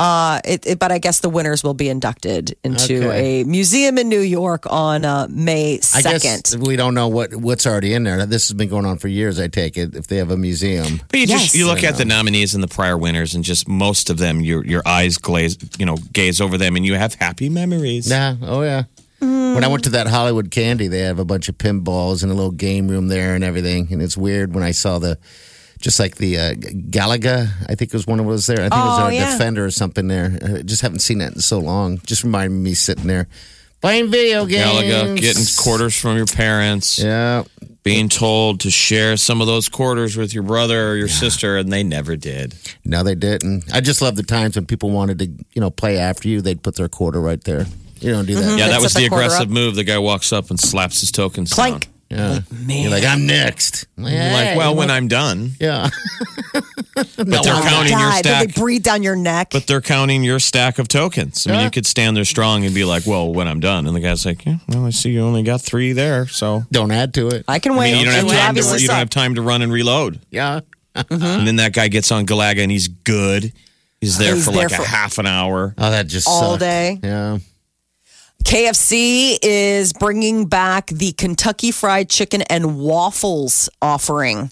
Uh, 0.00 0.40
it, 0.44 0.64
it, 0.64 0.78
but 0.78 0.92
I 0.92 0.98
guess 0.98 1.18
the 1.18 1.28
winners 1.28 1.64
will 1.64 1.74
be 1.74 1.88
inducted 1.88 2.56
into 2.62 3.08
Okay. 3.08 3.40
a 3.40 3.44
museum 3.44 3.98
in 3.98 4.08
New 4.08 4.20
York 4.20 4.62
on 4.70 5.04
uh, 5.04 5.26
May 5.28 5.80
I 5.92 6.02
guess 6.02 6.22
second. 6.22 6.64
we 6.64 6.76
don't 6.76 6.94
know 6.94 7.08
what 7.08 7.34
what's 7.34 7.66
already 7.66 7.94
in 7.94 8.04
there. 8.04 8.24
This 8.24 8.46
has 8.46 8.54
been 8.54 8.68
going 8.68 8.86
on 8.86 8.98
for 8.98 9.08
years. 9.08 9.40
I 9.40 9.48
take 9.48 9.76
it 9.76 9.96
if 9.96 10.06
they 10.06 10.18
have 10.18 10.30
a 10.30 10.36
museum. 10.36 11.00
But 11.08 11.18
you 11.18 11.26
just 11.26 11.52
you 11.52 11.66
look 11.66 11.82
at 11.82 11.96
the 11.96 12.04
nominees 12.04 12.54
and 12.54 12.62
the 12.62 12.68
prior 12.68 12.96
winners, 12.96 13.34
and 13.34 13.42
just 13.42 13.66
most 13.66 14.08
of 14.08 14.18
them, 14.18 14.40
your 14.40 14.64
your 14.64 14.82
eyes 14.86 15.18
glaze, 15.18 15.58
you 15.80 15.84
know, 15.86 15.96
gaze 16.12 16.40
over 16.40 16.56
them, 16.56 16.76
and 16.76 16.86
you 16.86 16.94
have 16.94 17.14
happy 17.14 17.48
memories. 17.48 18.08
Nah. 18.08 18.36
Oh 18.42 18.62
yeah. 18.62 18.84
When 19.20 19.64
I 19.64 19.66
went 19.66 19.82
to 19.82 19.90
that 19.90 20.06
Hollywood 20.06 20.52
Candy, 20.52 20.86
they 20.86 21.00
have 21.00 21.18
a 21.18 21.24
bunch 21.24 21.48
of 21.48 21.58
pinballs 21.58 22.22
and 22.22 22.30
a 22.30 22.36
little 22.36 22.52
game 22.52 22.86
room 22.86 23.08
there 23.08 23.34
and 23.34 23.42
everything. 23.42 23.88
And 23.92 24.00
it's 24.00 24.16
weird 24.16 24.54
when 24.54 24.62
I 24.62 24.70
saw 24.70 25.00
the, 25.00 25.18
just 25.80 25.98
like 26.00 26.16
the 26.16 26.38
uh, 26.38 26.54
Galaga, 26.54 27.48
I 27.68 27.74
think 27.74 27.82
it 27.90 27.94
was 27.94 28.06
one 28.06 28.20
of 28.20 28.26
was 28.26 28.46
there. 28.46 28.58
I 28.58 28.68
think 28.68 28.74
it 28.74 28.76
was 28.76 29.00
Oh, 29.00 29.06
a 29.06 29.12
yeah. 29.12 29.32
Defender 29.32 29.64
or 29.64 29.70
something 29.70 30.08
there. 30.08 30.38
I 30.58 30.62
just 30.62 30.82
haven't 30.82 31.00
seen 31.00 31.18
that 31.18 31.34
in 31.34 31.40
so 31.40 31.58
long. 31.58 31.98
Just 32.04 32.24
reminded 32.24 32.56
me 32.56 32.74
sitting 32.74 33.06
there 33.06 33.28
playing 33.80 34.10
video 34.10 34.44
games. 34.46 34.64
Galaga, 34.70 35.20
getting 35.20 35.44
quarters 35.56 35.96
from 35.96 36.16
your 36.16 36.26
parents, 36.26 36.98
Yeah. 36.98 37.44
being 37.84 38.08
told 38.08 38.60
to 38.60 38.70
share 38.70 39.16
some 39.16 39.40
of 39.40 39.46
those 39.46 39.68
quarters 39.68 40.16
with 40.16 40.34
your 40.34 40.42
brother 40.42 40.90
or 40.90 40.96
your 40.96 41.08
sister, 41.08 41.56
and 41.56 41.72
they 41.72 41.84
never 41.84 42.16
did. 42.16 42.54
No, 42.84 43.02
they 43.04 43.14
didn't. 43.14 43.72
I 43.72 43.80
just 43.80 44.02
love 44.02 44.16
the 44.16 44.24
times 44.24 44.56
when 44.56 44.66
people 44.66 44.90
wanted 44.90 45.18
to, 45.20 45.26
you 45.52 45.60
know, 45.60 45.70
play 45.70 45.96
after 45.98 46.28
you. 46.28 46.40
They'd 46.40 46.62
put 46.62 46.74
their 46.74 46.88
quarter 46.88 47.20
right 47.20 47.42
there. 47.44 47.66
You 48.00 48.10
don't 48.12 48.26
do 48.26 48.34
that. 48.34 48.58
Yeah, 48.58 48.68
that 48.68 48.80
was 48.80 48.94
the 48.94 49.00
the 49.00 49.06
aggressive 49.06 49.42
up. 49.42 49.48
move. 49.48 49.74
The 49.76 49.84
guy 49.84 49.98
walks 49.98 50.32
up 50.32 50.50
and 50.50 50.58
slaps 50.58 51.00
his 51.00 51.10
tokens 51.12 51.52
Clank. 51.52 51.84
down. 51.84 51.92
Yeah. 52.10 52.40
You're 52.66 52.90
like, 52.90 53.04
I'm 53.04 53.26
next. 53.26 53.86
I'm 53.98 54.04
like, 54.04 54.12
You're 54.14 54.22
"Hey, 54.22 54.48
like, 54.50 54.56
well, 54.58 54.74
when? 54.74 54.90
I'm 54.90 55.08
done, 55.08 55.50
Yeah. 55.60 55.90
but 56.94 57.06
they're 57.16 57.26
Oh 57.54 57.60
my 57.60 57.68
counting 57.68 57.90
your 57.92 57.98
God, 58.00 58.22
did 58.22 58.28
stack. 58.28 58.46
they 58.54 58.60
breathe 58.60 58.82
down 58.82 59.02
your 59.02 59.14
neck? 59.16 59.50
But 59.52 59.66
they're 59.66 59.80
counting 59.82 60.22
your 60.24 60.38
stack 60.38 60.78
of 60.78 60.88
tokens. 60.88 61.46
I 61.46 61.50
mean, 61.50 61.58
Yeah. 61.60 61.64
you 61.66 61.70
could 61.70 61.86
stand 61.86 62.16
there 62.16 62.24
strong 62.24 62.64
and 62.64 62.74
be 62.74 62.84
like, 62.84 63.06
"Well, 63.06 63.32
when 63.32 63.46
I'm 63.46 63.60
done," 63.60 63.86
and 63.86 63.94
the 63.94 64.00
guy's 64.00 64.24
like, 64.24 64.44
"Yeah, 64.46 64.56
well, 64.68 64.86
I 64.86 64.90
see 64.90 65.10
you 65.10 65.20
only 65.20 65.42
got 65.42 65.60
three 65.60 65.92
there, 65.92 66.26
so." 66.28 66.64
Don't 66.72 66.90
add 66.90 67.12
to 67.14 67.28
it. 67.28 67.44
I 67.46 67.58
can 67.58 67.72
I 67.72 67.78
wait. 67.78 67.92
mean, 67.92 68.00
you 68.00 68.04
don't 68.06 68.14
have 68.14 68.26
time 68.28 68.54
to 68.54 68.80
you 68.80 68.88
don't 68.88 68.96
have 68.96 69.10
time 69.10 69.34
to 69.34 69.42
run 69.42 69.60
and 69.62 69.70
reload. 69.72 70.20
Yeah. 70.30 70.60
Mm-hmm. 70.96 71.22
And 71.22 71.46
then 71.46 71.56
that 71.56 71.74
guy 71.74 71.88
gets 71.88 72.10
on 72.10 72.26
Galaga 72.26 72.62
and 72.62 72.72
he's 72.72 72.88
good. 72.88 73.52
He's 74.00 74.16
there 74.18 74.34
He's 74.34 74.44
for 74.46 74.52
there 74.52 74.68
like 74.68 74.76
for- 74.76 74.82
a 74.82 74.86
half 74.86 75.18
an 75.18 75.26
hour. 75.26 75.74
Oh, 75.76 75.90
that 75.90 76.06
just 76.06 76.26
All 76.26 76.50
sucked. 76.52 76.60
day. 76.60 76.98
Yeah. 77.02 77.38
KFC 78.44 79.36
is 79.42 79.92
bringing 79.92 80.46
back 80.46 80.86
the 80.86 81.12
Kentucky 81.12 81.70
Fried 81.70 82.08
Chicken 82.08 82.42
and 82.42 82.78
Waffles 82.78 83.68
offering. 83.82 84.50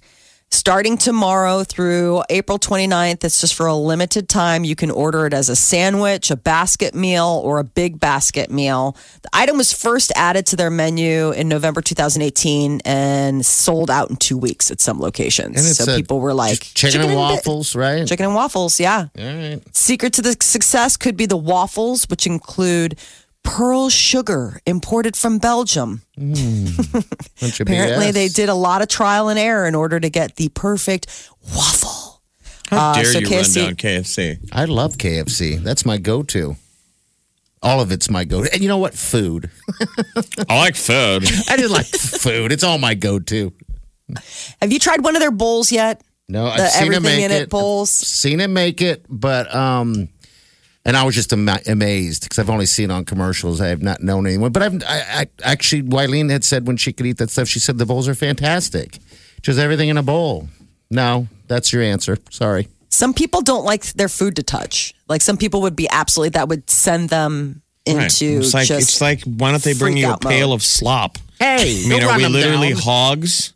Starting 0.51 0.97
tomorrow 0.97 1.65
through 1.65 2.23
April 2.31 2.59
29th, 2.59 3.25
it's 3.25 3.41
just 3.41 3.55
for 3.55 3.67
a 3.67 3.75
limited 3.75 4.29
time. 4.29 4.65
You 4.65 4.77
can 4.77 4.91
order 4.91 5.27
it 5.27 5.33
as 5.33 5.49
a 5.49 5.57
sandwich, 5.57 6.31
a 6.31 6.37
basket 6.37 6.95
meal, 6.95 7.41
or 7.45 7.59
a 7.59 7.65
big 7.65 7.99
basket 7.99 8.51
meal. 8.51 8.97
The 9.23 9.29
item 9.33 9.57
was 9.57 9.73
first 9.73 10.13
added 10.15 10.47
to 10.47 10.57
their 10.57 10.71
menu 10.71 11.33
in 11.33 11.49
November 11.49 11.81
2018 11.81 12.83
and 12.85 13.45
sold 13.45 13.91
out 13.91 14.09
in 14.09 14.17
two 14.17 14.39
weeks 14.39 14.71
at 14.71 14.81
some 14.81 15.01
locations. 15.01 15.57
And 15.57 15.67
so 15.75 15.97
people 15.97 16.21
were 16.21 16.35
like, 16.35 16.61
Just 16.61 16.77
chicken, 16.77 17.01
and 17.03 17.15
waffles, 17.15 17.75
right? 17.75 18.07
Chicken 18.07 18.27
and 18.27 18.35
waffles, 18.35 18.79
yeah. 18.79 19.07
All 19.19 19.25
right. 19.25 19.61
Secret 19.77 20.13
to 20.15 20.23
the 20.23 20.37
success 20.41 20.97
could 20.97 21.17
be 21.17 21.27
the 21.27 21.37
waffles, 21.37 22.05
which 22.09 22.25
include 22.27 22.99
pearl 23.47 23.89
sugar 23.89 24.61
imported 24.67 25.17
from 25.17 25.39
Belgium. 25.39 26.03
Bunch 26.17 27.61
of 27.61 27.61
Apparently, 27.61 28.07
BS. 28.09 28.13
they 28.13 28.29
did 28.29 28.49
a 28.49 28.55
lot 28.55 28.83
of 28.83 28.89
trial 28.89 29.29
and 29.29 29.39
error 29.39 29.67
in 29.67 29.75
order 29.75 29.99
to 30.01 30.11
get 30.11 30.37
the 30.37 30.49
perfect 30.51 31.07
waffle. 31.55 32.23
How 32.69 32.91
Uh, 32.91 32.95
dare 32.95 33.05
so 33.05 33.19
you 33.21 33.27
KFC 33.29 33.57
run 33.57 33.67
down 33.67 33.77
KFC? 33.77 34.49
I 34.53 34.65
love 34.65 34.97
KFC. 34.99 35.63
That's 35.63 35.87
my 35.87 35.99
go-to. 35.99 36.57
All 37.63 37.81
of 37.81 37.91
it's 37.93 38.11
my 38.11 38.25
go-to. 38.25 38.53
And 38.53 38.61
you 38.63 38.69
know 38.69 38.79
what? 38.79 38.95
Food. 38.95 39.51
I 40.49 40.59
like 40.59 40.77
food. 40.77 41.25
I 41.49 41.57
just 41.57 41.71
like 41.71 41.87
food. 41.87 42.53
It's 42.53 42.65
all 42.65 42.79
my 42.79 42.95
go-to. 42.95 43.53
Have 44.61 44.73
you 44.73 44.79
tried 44.79 45.03
one 45.03 45.17
of 45.17 45.21
their 45.21 45.31
bowls 45.33 45.73
yet? 45.73 46.03
No, 46.29 46.47
I've 46.47 46.59
The 46.59 46.67
seen 46.69 46.87
him 46.89 46.95
everything 46.95 47.17
make 47.19 47.25
in 47.25 47.31
it. 47.37 47.43
it 47.43 47.51
bowls. 47.51 47.91
Seen 47.91 48.41
him 48.41 48.53
make 48.53 48.83
it, 48.83 49.05
but 49.09 49.53
um, 49.55 50.09
and 50.87 50.97
I 50.97 51.05
was 51.05 51.15
just 51.15 51.33
ama- 51.35 51.61
amazed 51.67 52.23
because 52.23 52.39
I've 52.39 52.49
only 52.49 52.65
seen 52.67 52.91
it 52.91 52.95
on 52.95 53.05
commercials. 53.05 53.61
I 53.61 53.67
have 53.69 53.83
not 53.83 54.03
known 54.03 54.27
anyone, 54.27 54.53
but 54.53 54.63
I've 54.63 54.83
I, 54.85 55.03
I 55.21 55.27
actually 55.43 55.83
Wileen 55.83 56.31
had 56.31 56.45
said 56.45 56.67
when 56.67 56.77
she 56.79 56.93
could 56.95 57.05
eat 57.07 57.19
that 57.19 57.31
stuff, 57.31 57.49
she 57.49 57.59
said 57.59 57.77
the 57.79 57.85
bowls 57.87 58.09
are 58.09 58.15
fantastic. 58.15 58.99
Just 59.43 59.59
everything 59.59 59.89
in 59.91 59.99
a 59.99 60.03
bowl. 60.03 60.49
No, 60.91 61.29
that's 61.49 61.73
your 61.73 61.83
answer. 61.83 62.17
Sorry. 62.31 62.69
Some 62.89 63.13
people 63.13 63.43
don't 63.43 63.65
like 63.65 63.85
their 63.95 64.09
food 64.09 64.37
to 64.37 64.43
touch. 64.43 64.95
Like 65.09 65.21
some 65.21 65.37
people 65.37 65.61
would 65.63 65.77
be 65.77 65.89
absolutely 65.91 66.31
that 66.31 66.49
would 66.49 66.71
send 66.71 67.11
them 67.11 67.63
Right. 67.89 68.03
into 68.21 68.39
It's 68.41 68.53
like 68.55 68.67
just 68.67 68.89
it's 68.89 69.01
like 69.01 69.23
why 69.25 69.53
don't 69.53 69.63
they 69.63 69.75
bring 69.75 69.97
you 69.97 70.11
a 70.13 70.19
pail 70.19 70.49
mode. 70.49 70.57
of 70.57 70.63
slop? 70.65 71.19
Hey, 71.39 71.85
I 71.85 71.89
mean, 71.89 72.01
don't 72.01 72.03
are 72.05 72.09
run 72.09 72.19
we 72.19 72.27
literally 72.29 72.73
down. 72.73 72.83
hogs? 72.83 73.53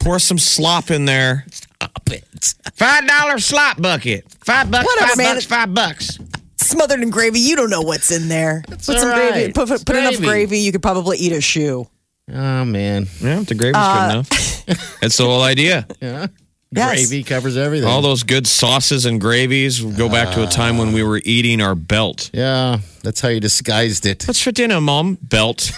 Pour 0.00 0.18
some 0.18 0.38
slop 0.38 0.90
in 0.90 1.04
there. 1.04 1.44
Stop 1.80 2.10
it. 2.10 2.54
Five 2.74 3.06
dollar 3.06 3.38
slop 3.38 3.80
bucket. 3.80 4.24
Five 4.44 4.70
bucks. 4.70 4.84
Whatever, 4.86 5.08
five 5.08 5.16
man. 5.18 5.34
bucks. 5.36 5.44
Five 5.46 5.74
bucks. 5.74 6.18
smothered 6.56 7.00
in 7.00 7.10
gravy. 7.10 7.40
You 7.40 7.56
don't 7.56 7.70
know 7.70 7.82
what's 7.82 8.10
in 8.10 8.28
there. 8.28 8.62
put 8.66 8.82
some 8.82 8.96
all 8.96 9.02
gravy. 9.14 9.44
right. 9.46 9.54
Put, 9.54 9.68
put, 9.68 9.74
It's 9.76 9.84
put 9.84 9.96
enough 9.96 10.12
gravy. 10.16 10.26
gravy. 10.26 10.58
You 10.60 10.72
could 10.72 10.82
probably 10.82 11.18
eat 11.18 11.32
a 11.32 11.40
shoe. 11.40 11.86
Oh 12.30 12.64
man, 12.64 13.06
Yeah, 13.20 13.40
the 13.40 13.54
gravy's 13.54 13.76
Uh, 13.76 14.06
good 14.06 14.10
enough. 14.12 14.98
That's 15.00 15.16
the 15.16 15.24
whole 15.24 15.40
idea. 15.42 15.86
yeah. 16.02 16.26
Yes. 16.70 17.08
Gravy 17.08 17.22
covers 17.24 17.56
everything. 17.56 17.88
All 17.88 18.02
those 18.02 18.22
good 18.24 18.46
sauces 18.46 19.06
and 19.06 19.18
gravies 19.18 19.80
go 19.80 20.10
back 20.10 20.34
to 20.34 20.42
a 20.42 20.46
time 20.46 20.76
when 20.76 20.92
we 20.92 21.02
were 21.02 21.22
eating 21.24 21.62
our 21.62 21.74
belt. 21.74 22.28
Yeah, 22.34 22.80
that's 23.02 23.22
how 23.22 23.28
you 23.28 23.40
disguised 23.40 24.04
it. 24.04 24.24
What's 24.28 24.42
for 24.42 24.52
dinner, 24.52 24.78
Mom? 24.78 25.16
Belt. 25.22 25.72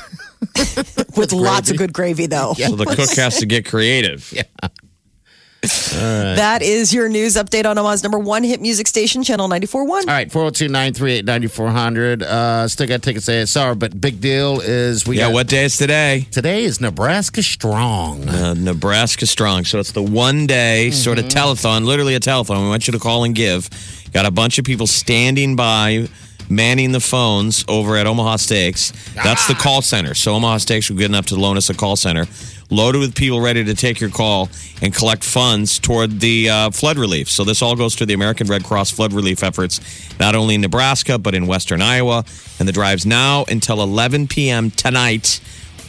With 1.17 1.33
lots 1.33 1.71
of 1.71 1.77
good 1.77 1.93
gravy, 1.93 2.27
though. 2.27 2.55
So 2.55 2.75
the 2.75 2.87
cook 2.87 3.11
has 3.17 3.37
to 3.39 3.47
get 3.47 3.67
creative. 3.67 4.35
That 5.63 6.63
is 6.63 6.95
your 6.95 7.09
news 7.09 7.35
update 7.37 7.67
on 7.67 7.77
Omaha's 7.77 8.03
number 8.03 8.19
one 8.19 8.43
hit 8.45 8.61
music 8.61 8.87
station, 8.87 9.23
Channel 9.23 9.49
94.1. 9.49 9.89
All 9.91 10.01
right, 10.07 10.31
402 10.33 10.69
938 10.69 11.25
9400. 11.25 12.23
Uh, 12.23 12.69
Still 12.69 12.87
got 12.87 13.03
tickets 13.03 13.27
to 13.27 13.33
ASR, 13.33 13.79
but 13.79 14.01
big 14.01 14.21
deal 14.21 14.61
is 14.61 15.07
we 15.07 15.19
Yeah, 15.19 15.27
got. 15.27 15.35
what 15.35 15.49
day 15.49 15.65
is 15.65 15.77
today? 15.77 16.27
Today 16.31 16.65
is 16.65 16.81
Nebraska 16.81 17.43
Strong. 17.43 18.29
Uh, 18.29 18.55
Nebraska 18.55 19.27
Strong. 19.27 19.65
So 19.65 19.79
it's 19.79 19.93
the 19.93 20.03
one 20.03 20.47
day 20.47 20.91
sort 20.91 21.19
of 21.19 21.27
telethon, 21.27 21.85
literally 21.85 22.15
a 22.15 22.21
telethon. 22.21 22.63
We 22.63 22.69
want 22.69 22.87
you 22.87 22.93
to 22.93 22.99
call 22.99 23.25
and 23.25 23.35
give. 23.35 23.69
Got 24.13 24.27
a 24.27 24.31
bunch 24.31 24.59
of 24.59 24.65
people 24.65 24.87
standing 24.87 25.57
by, 25.57 26.09
manning 26.51 26.93
the 26.93 27.01
phones 27.01 27.65
over 27.69 27.97
at 27.97 28.07
Omaha 28.07 28.37
Steaks. 28.37 28.93
That's 29.15 29.47
the 29.47 29.55
call 29.55 29.81
center. 29.81 30.15
So 30.15 30.35
Omaha 30.35 30.59
Steaks 30.59 30.91
will 30.91 30.97
good 30.97 31.07
enough 31.07 31.27
to 31.27 31.37
loan 31.37 31.57
us 31.57 31.71
a 31.71 31.75
call 31.75 31.97
center, 31.97 32.27
loaded 32.71 32.99
with 32.99 33.15
people 33.15 33.41
ready 33.41 33.65
to 33.65 33.75
take 33.75 34.01
your 34.01 34.11
call 34.11 34.49
and 34.83 34.93
collect 34.95 35.23
funds 35.23 35.79
toward 35.79 36.21
the 36.21 36.51
uh, 36.51 36.71
flood 36.71 36.99
relief. 36.99 37.31
So 37.31 37.45
this 37.45 37.63
all 37.63 37.77
goes 37.77 37.95
to 37.97 38.07
the 38.07 38.15
American 38.15 38.49
Red 38.49 38.65
Cross 38.65 38.91
flood 38.91 39.13
relief 39.13 39.43
efforts, 39.43 39.81
not 40.19 40.35
only 40.35 40.57
in 40.57 40.61
Nebraska 40.61 41.19
but 41.19 41.35
in 41.35 41.47
Western 41.47 41.81
Iowa. 41.81 42.25
And 42.59 42.69
the 42.69 42.73
drives 42.73 43.07
now 43.07 43.45
until 43.49 43.83
11 43.83 44.27
p.m. 44.27 44.71
tonight. 44.71 45.41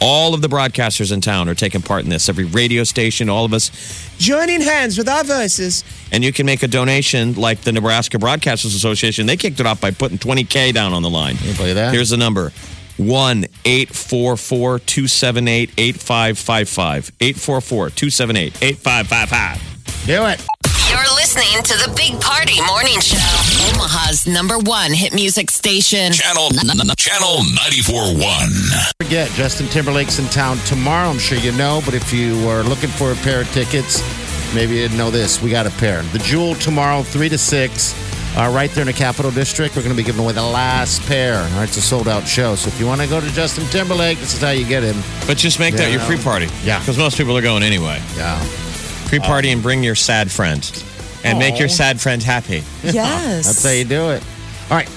All 0.04 0.34
of 0.34 0.42
the 0.42 0.48
broadcasters 0.48 1.12
in 1.12 1.20
town 1.20 1.48
are 1.48 1.54
taking 1.54 1.80
part 1.80 2.02
in 2.02 2.10
this. 2.10 2.28
Every 2.28 2.44
radio 2.44 2.82
station, 2.82 3.28
all 3.28 3.44
of 3.44 3.52
us 3.52 3.70
joining 4.18 4.60
hands 4.60 4.98
with 4.98 5.08
our 5.08 5.22
voices. 5.22 5.84
And 6.10 6.24
you 6.24 6.32
can 6.32 6.44
make 6.44 6.64
a 6.64 6.68
donation 6.68 7.34
like 7.34 7.60
the 7.60 7.70
Nebraska 7.70 8.18
Broadcasters 8.18 8.74
Association. 8.74 9.26
They 9.26 9.36
kicked 9.36 9.60
it 9.60 9.66
off 9.66 9.80
by 9.80 9.92
putting 9.92 10.18
20K 10.18 10.74
down 10.74 10.92
on 10.92 11.02
the 11.02 11.10
line. 11.10 11.36
you 11.42 11.54
believe 11.54 11.76
that? 11.76 11.94
Here's 11.94 12.10
the 12.10 12.16
number 12.16 12.52
1 12.96 13.44
844 13.64 14.78
278 14.80 15.70
8555. 15.78 17.12
844 17.20 17.90
278 17.90 18.56
8555. 18.60 20.06
Do 20.06 20.26
it. 20.26 20.44
You're 20.90 21.14
listening 21.14 21.62
to 21.62 21.74
the 21.78 21.94
Big 21.96 22.20
Party 22.20 22.60
Morning 22.66 22.98
Show. 23.00 23.21
Omaha's 23.82 24.28
number 24.28 24.58
one 24.58 24.92
hit 24.92 25.12
music 25.12 25.50
station. 25.50 26.12
Channel 26.12 26.50
Channel 26.96 27.38
94.1. 27.38 28.92
Forget, 29.02 29.28
Justin 29.32 29.66
Timberlake's 29.66 30.20
in 30.20 30.26
town 30.26 30.58
tomorrow. 30.58 31.08
I'm 31.08 31.18
sure 31.18 31.36
you 31.38 31.50
know, 31.50 31.82
but 31.84 31.92
if 31.92 32.12
you 32.12 32.48
are 32.48 32.62
looking 32.62 32.90
for 32.90 33.10
a 33.10 33.16
pair 33.16 33.40
of 33.40 33.50
tickets, 33.50 34.00
maybe 34.54 34.74
you 34.76 34.82
didn't 34.82 34.98
know 34.98 35.10
this. 35.10 35.42
We 35.42 35.50
got 35.50 35.66
a 35.66 35.70
pair. 35.70 36.02
The 36.02 36.20
Jewel 36.20 36.54
tomorrow, 36.54 37.02
3 37.02 37.28
to 37.30 37.36
6. 37.38 38.36
Uh, 38.36 38.52
right 38.54 38.70
there 38.70 38.82
in 38.82 38.86
the 38.86 38.92
Capital 38.92 39.32
District, 39.32 39.74
we're 39.74 39.82
going 39.82 39.96
to 39.96 40.00
be 40.00 40.06
giving 40.06 40.22
away 40.22 40.32
the 40.32 40.42
last 40.42 41.02
pair. 41.08 41.38
All 41.38 41.50
right, 41.58 41.64
it's 41.68 41.76
a 41.76 41.82
sold 41.82 42.06
out 42.06 42.24
show. 42.28 42.54
So 42.54 42.68
if 42.68 42.78
you 42.78 42.86
want 42.86 43.00
to 43.00 43.08
go 43.08 43.20
to 43.20 43.28
Justin 43.32 43.64
Timberlake, 43.66 44.18
this 44.20 44.32
is 44.32 44.40
how 44.40 44.50
you 44.50 44.64
get 44.64 44.84
him. 44.84 45.02
But 45.26 45.38
just 45.38 45.58
make 45.58 45.74
that 45.74 45.88
Yeah. 45.88 45.96
your 45.96 46.00
free 46.02 46.18
party. 46.18 46.48
Yeah. 46.62 46.78
Because 46.78 46.98
most 46.98 47.16
people 47.16 47.36
are 47.36 47.42
going 47.42 47.64
anyway. 47.64 48.00
Yeah. 48.16 48.38
Free 49.08 49.18
party 49.18 49.50
and 49.50 49.60
bring 49.60 49.82
your 49.82 49.96
sad 49.96 50.30
friend. 50.30 50.62
And 51.24 51.38
make 51.38 51.58
your 51.58 51.68
sad 51.68 52.00
friend 52.00 52.22
happy. 52.22 52.62
Yes. 52.82 53.46
That's 53.46 53.64
how 53.64 53.70
you 53.70 53.84
do 53.84 54.10
it. 54.10 54.22
All 54.70 54.76
right. 54.76 54.88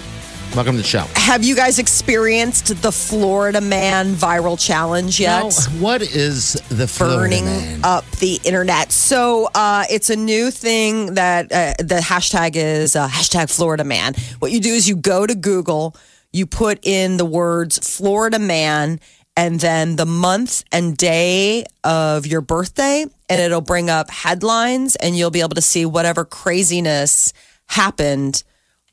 Welcome 0.56 0.76
to 0.78 0.82
the 0.82 0.88
show. 0.88 1.04
Have 1.16 1.44
you 1.44 1.54
guys 1.54 1.80
experienced 1.80 2.82
the 2.82 2.92
Florida 2.92 3.60
Man 3.60 4.14
viral 4.14 4.58
challenge 4.58 5.20
yet? 5.20 5.44
Now, 5.44 5.50
what 5.82 6.02
is 6.02 6.54
the 6.70 6.88
Florida 6.88 7.18
burning 7.18 7.46
man? 7.46 7.82
up 7.84 8.10
the 8.12 8.40
internet. 8.46 8.94
So 8.94 9.50
uh, 9.54 9.84
it's 9.90 10.10
a 10.10 10.16
new 10.16 10.52
thing 10.52 11.16
that 11.16 11.52
uh, 11.52 11.74
the 11.84 11.96
hashtag 11.96 12.56
is 12.56 12.96
uh, 12.96 13.10
hashtag 13.10 13.54
Florida 13.54 13.84
Man. 13.84 14.14
What 14.40 14.52
you 14.52 14.62
do 14.62 14.74
is 14.74 14.88
you 14.88 14.96
go 14.96 15.28
to 15.28 15.36
Google, 15.36 15.94
you 16.32 16.46
put 16.46 16.80
in 16.88 17.18
the 17.18 17.26
words 17.26 17.78
Florida 17.80 18.40
Man, 18.40 19.02
and 19.38 19.60
then 19.60 19.96
the 19.98 20.06
month 20.06 20.64
and 20.72 20.96
day 20.96 21.66
of 21.84 22.26
your 22.26 22.42
birthday, 22.42 23.06
and 23.30 23.42
it'll 23.42 23.62
bring 23.62 23.90
up 23.90 24.10
headlines, 24.10 24.96
and 24.96 25.18
you'll 25.18 25.32
be 25.32 25.42
able 25.42 25.56
to 25.56 25.62
see 25.62 25.86
whatever 25.86 26.24
craziness 26.26 27.34
happened 27.68 28.44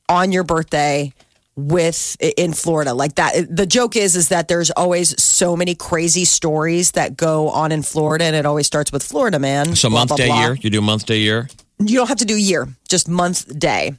on 0.08 0.32
your 0.32 0.44
birthday 0.44 1.12
with 1.54 2.16
in 2.38 2.54
Florida 2.54 2.94
like 2.94 3.16
that 3.16 3.34
the 3.54 3.66
joke 3.66 3.94
is 3.94 4.16
is 4.16 4.30
that 4.30 4.48
there's 4.48 4.70
always 4.70 5.22
so 5.22 5.54
many 5.54 5.74
crazy 5.74 6.24
stories 6.24 6.92
that 6.92 7.14
go 7.14 7.50
on 7.50 7.70
in 7.70 7.82
Florida 7.82 8.24
and 8.24 8.34
it 8.34 8.46
always 8.46 8.66
starts 8.66 8.90
with 8.90 9.02
Florida 9.02 9.38
man 9.38 9.76
So 9.76 9.90
blah, 9.90 9.98
month, 10.00 10.08
blah, 10.08 10.16
day, 10.16 10.26
blah. 10.28 10.40
year. 10.46 10.54
You 10.54 10.70
do 10.70 10.80
month, 10.80 11.04
day, 11.04 11.18
year. 11.18 11.48
you 11.78 11.98
don't 11.98 12.08
have 12.08 12.18
to 12.18 12.24
do 12.24 12.36
year 12.36 12.68
just 12.88 13.06
month 13.06 13.58
day 13.58 13.92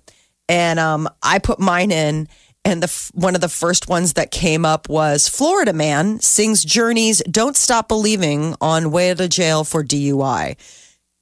and 0.49 0.79
um 0.79 1.07
I 1.21 1.37
put 1.37 1.59
mine 1.59 1.91
in 1.91 2.27
and 2.65 2.81
the 2.83 3.11
one 3.13 3.35
of 3.35 3.41
the 3.41 3.49
first 3.49 3.87
ones 3.89 4.13
that 4.13 4.31
came 4.31 4.65
up 4.65 4.87
was 4.89 5.27
Florida 5.27 5.73
man 5.73 6.19
sings 6.19 6.63
Journey's 6.63 7.21
Don't 7.29 7.55
Stop 7.57 7.87
Believing 7.87 8.55
on 8.61 8.91
way 8.91 9.13
to 9.13 9.27
jail 9.27 9.63
for 9.63 9.83
DUI 9.83 10.55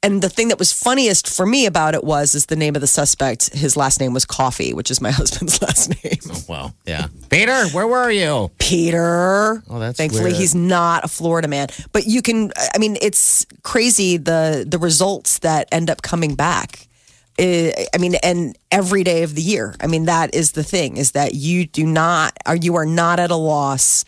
and 0.04 0.24
the 0.24 0.30
thing 0.30 0.48
that 0.48 0.58
was 0.58 0.74
funniest 0.74 1.28
for 1.28 1.46
me 1.46 1.68
about 1.68 1.94
it 1.94 2.04
was 2.04 2.34
is 2.34 2.48
the 2.48 2.56
name 2.56 2.74
of 2.76 2.82
the 2.82 2.88
suspect 2.88 3.54
his 3.54 3.78
last 3.78 4.00
name 4.00 4.14
was 4.14 4.26
Coffee 4.26 4.74
which 4.74 4.90
is 4.92 5.02
my 5.02 5.12
husband's 5.20 5.62
last 5.62 5.90
name 6.04 6.18
Oh, 6.34 6.44
Well, 6.48 6.76
yeah. 6.86 7.08
Peter, 7.30 7.66
where 7.70 7.88
were 7.88 8.12
you? 8.12 8.52
Peter. 8.60 9.64
Oh, 9.70 9.80
that's 9.80 9.98
thankfully 9.98 10.26
weird. 10.26 10.36
he's 10.38 10.54
not 10.56 11.04
a 11.04 11.08
Florida 11.08 11.48
man. 11.48 11.68
But 11.92 12.06
you 12.06 12.22
can. 12.22 12.52
I 12.74 12.78
mean, 12.78 12.98
it's 13.02 13.46
crazy 13.64 14.18
the 14.18 14.66
the 14.68 14.78
results 14.78 15.40
that 15.40 15.68
end 15.72 15.90
up 15.90 16.02
coming 16.02 16.36
back. 16.36 16.88
I 17.40 17.98
mean, 18.00 18.16
and 18.16 18.58
every 18.72 19.04
day 19.04 19.24
of 19.24 19.36
the 19.36 19.42
year. 19.42 19.76
I 19.80 19.88
mean, 19.88 20.06
that 20.06 20.36
is 20.36 20.52
the 20.52 20.64
thing: 20.64 20.98
is 20.98 21.12
that 21.12 21.34
you 21.34 21.66
do 21.66 21.86
not, 21.86 22.38
or 22.48 22.56
you 22.56 22.76
are 22.76 22.86
not 22.86 23.20
at 23.20 23.32
a 23.32 23.36
loss 23.36 24.06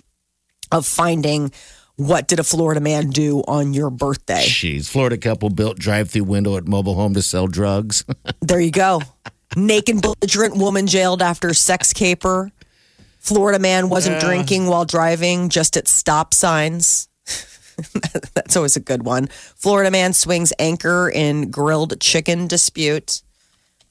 of 0.71 0.85
finding 0.85 1.51
what 1.95 2.27
did 2.27 2.39
a 2.39 2.43
Florida 2.43 2.81
man 2.81 3.09
do 3.09 3.41
on 3.41 3.73
your 3.73 3.89
birthday. 3.89 4.43
Jeez, 4.43 4.89
Florida 4.89 5.17
couple 5.17 5.49
built 5.49 5.77
drive-through 5.77 6.23
window 6.23 6.57
at 6.57 6.67
mobile 6.67 6.95
home 6.95 7.13
to 7.13 7.21
sell 7.21 7.47
drugs. 7.47 8.03
There 8.41 8.59
you 8.59 8.71
go. 8.71 9.01
Naked 9.55 10.01
belligerent 10.01 10.57
woman 10.57 10.87
jailed 10.87 11.21
after 11.21 11.53
sex 11.53 11.93
caper. 11.93 12.51
Florida 13.19 13.57
man 13.57 13.87
wasn't 13.87 14.19
drinking 14.19 14.67
while 14.67 14.83
driving, 14.83 15.47
just 15.47 15.77
at 15.77 15.87
stop 15.87 16.33
signs. 16.33 17.07
That's 18.33 18.55
always 18.55 18.75
a 18.75 18.79
good 18.79 19.03
one. 19.03 19.27
Florida 19.55 19.91
man 19.91 20.13
swings 20.13 20.53
anchor 20.59 21.09
in 21.09 21.51
grilled 21.51 21.99
chicken 21.99 22.47
dispute. 22.47 23.21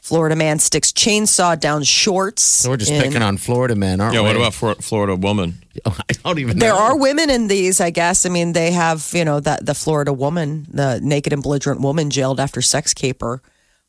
Florida 0.03 0.35
man 0.35 0.59
sticks 0.59 0.91
chainsaw 0.91 1.59
down 1.59 1.85
shorts. 1.85 2.43
So 2.43 2.71
we're 2.71 2.77
just 2.77 2.91
in- 2.91 3.01
picking 3.03 3.23
on 3.23 3.37
Florida 3.37 3.77
men, 3.77 4.01
aren't 4.01 4.13
we? 4.13 4.17
Yeah, 4.17 4.23
we? 4.23 4.29
what 4.29 4.37
about 4.37 4.55
Flor- 4.55 4.75
Florida 4.75 5.15
woman? 5.15 5.63
I 5.87 5.93
don't 6.25 6.39
even 6.41 6.59
There 6.59 6.75
are 6.75 6.99
women 6.99 7.31
in 7.31 7.47
these, 7.47 7.81
I 7.81 7.91
guess. 7.91 8.27
I 8.27 8.29
mean, 8.29 8.53
they 8.53 8.73
have, 8.73 9.09
you 9.15 9.25
know, 9.25 9.39
that 9.41 9.65
the 9.65 9.75
Florida 9.75 10.13
woman, 10.13 10.67
the 10.69 10.99
naked 11.01 11.33
and 11.33 11.41
belligerent 11.43 11.81
woman 11.81 12.11
jailed 12.11 12.41
after 12.41 12.61
sex 12.61 12.93
caper. 12.93 13.41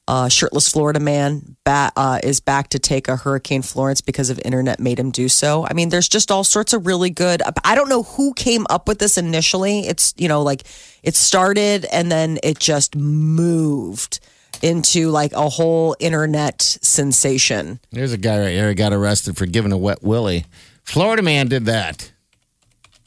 Uh, 0.05 0.27
shirtless 0.27 0.67
Florida 0.67 0.99
man 0.99 1.55
uh, 1.65 2.19
is 2.23 2.41
back 2.41 2.67
to 2.69 2.79
take 2.79 3.07
a 3.07 3.15
Hurricane 3.15 3.61
Florence 3.61 4.01
because 4.01 4.29
of 4.29 4.39
internet 4.43 4.79
made 4.79 4.99
him 4.99 5.11
do 5.11 5.29
so. 5.29 5.65
I 5.65 5.73
mean, 5.73 5.89
there's 5.89 6.09
just 6.09 6.29
all 6.29 6.43
sorts 6.43 6.73
of 6.73 6.85
really 6.85 7.09
good. 7.09 7.41
I 7.63 7.73
don't 7.73 7.87
know 7.87 8.03
who 8.03 8.33
came 8.33 8.65
up 8.69 8.87
with 8.87 8.99
this 8.99 9.17
initially. 9.17 9.87
It's 9.87 10.13
you 10.17 10.27
know 10.27 10.41
like 10.41 10.63
it 11.03 11.15
started 11.15 11.85
and 11.85 12.11
then 12.11 12.37
it 12.43 12.59
just 12.59 12.95
moved 12.97 14.19
into 14.61 15.09
like 15.09 15.33
a 15.33 15.49
whole 15.49 15.95
internet 15.99 16.61
sensation. 16.61 17.79
There's 17.91 18.13
a 18.13 18.17
guy 18.17 18.39
right 18.39 18.51
here 18.51 18.67
who 18.69 18.75
got 18.75 18.93
arrested 18.93 19.37
for 19.37 19.45
giving 19.45 19.71
a 19.71 19.77
wet 19.77 20.03
willy. 20.03 20.45
Florida 20.83 21.21
man 21.21 21.47
did 21.47 21.65
that. 21.65 22.12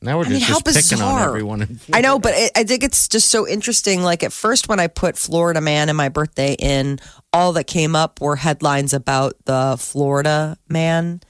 Now 0.03 0.19
we're 0.19 0.27
I 0.27 0.29
mean, 0.29 0.41
just, 0.41 0.65
just 0.65 0.91
picking 0.91 1.03
on 1.03 1.23
everyone. 1.23 1.81
I 1.93 2.01
know, 2.01 2.19
but 2.19 2.35
it, 2.35 2.53
I 2.55 2.65
think 2.65 2.83
it's 2.83 3.09
just 3.09 3.29
so 3.29 3.49
interesting. 3.49 4.03
Like 4.03 4.23
at 4.23 4.33
first, 4.33 4.69
when 4.69 4.79
I 4.79 4.89
put 4.89 5.17
Florida 5.17 5.61
Man 5.61 5.89
and 5.89 5.97
my 5.97 6.09
birthday 6.09 6.55
in, 6.59 6.99
all 7.33 7.53
that 7.55 7.65
came 7.65 7.97
up 7.97 8.21
were 8.21 8.37
headlines 8.37 8.93
about 8.93 9.35
the 9.47 9.77
Florida 9.79 10.59
Man 10.69 11.21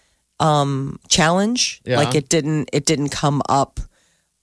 um, 0.40 0.98
challenge. 1.08 1.80
Yeah. 1.84 1.98
Like 1.98 2.14
it 2.14 2.28
didn't, 2.28 2.70
it 2.72 2.86
didn't 2.86 3.10
come 3.10 3.42
up. 3.48 3.80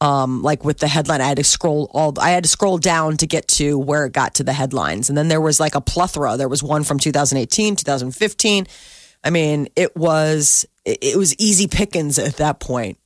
Um, 0.02 0.42
like 0.42 0.66
with 0.66 0.80
the 0.80 0.88
headline, 0.88 1.22
I 1.22 1.28
had 1.28 1.38
to 1.38 1.46
scroll 1.46 1.90
all. 1.94 2.14
I 2.20 2.32
had 2.32 2.44
to 2.44 2.50
scroll 2.50 2.78
down 2.78 3.16
to 3.18 3.28
get 3.28 3.48
to 3.50 3.80
where 3.80 4.06
it 4.06 4.12
got 4.12 4.36
to 4.36 4.44
the 4.44 4.52
headlines, 4.52 5.08
and 5.08 5.18
then 5.18 5.30
there 5.30 5.40
was 5.40 5.62
like 5.62 5.76
a 5.76 5.82
plethora. 5.82 6.36
There 6.36 6.50
was 6.50 6.62
one 6.62 6.84
from 6.84 7.00
2018, 7.00 7.78
2015. 7.78 8.68
I 9.24 9.30
mean, 9.30 9.70
it 9.78 9.96
was 9.96 10.66
it 10.84 11.18
was 11.18 11.34
easy 11.40 11.68
pickings 11.68 12.20
at 12.20 12.36
that 12.38 12.60
point. 12.60 12.98